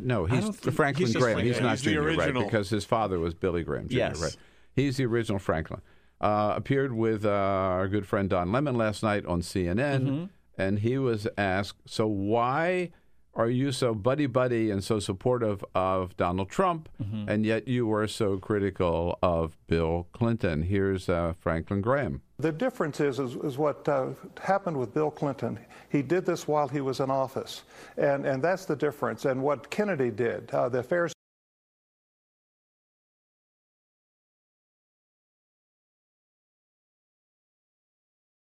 [0.03, 1.39] no, he's Franklin he's Graham.
[1.39, 1.63] He's Franklin.
[1.63, 2.33] not He's the Junior, right?
[2.33, 3.97] Because his father was Billy Graham Jr.
[3.97, 4.21] Yes.
[4.21, 4.35] Right.
[4.75, 5.81] He's the original Franklin.
[6.19, 10.25] Uh, appeared with uh, our good friend Don Lemon last night on CNN, Mm-hmm.
[10.61, 12.91] And he was asked, "So why
[13.33, 17.29] are you so buddy buddy and so supportive of Donald Trump, Mm-hmm.
[17.29, 22.21] and yet you were so critical of Bill Clinton?" Here's uh, Franklin Graham.
[22.39, 24.09] The difference is, is, is what uh,
[24.41, 25.59] happened with Bill Clinton.
[25.89, 27.63] He did this while he was in office,
[27.97, 29.25] and, and that's the difference.
[29.25, 31.13] And what Kennedy did, uh, the affairs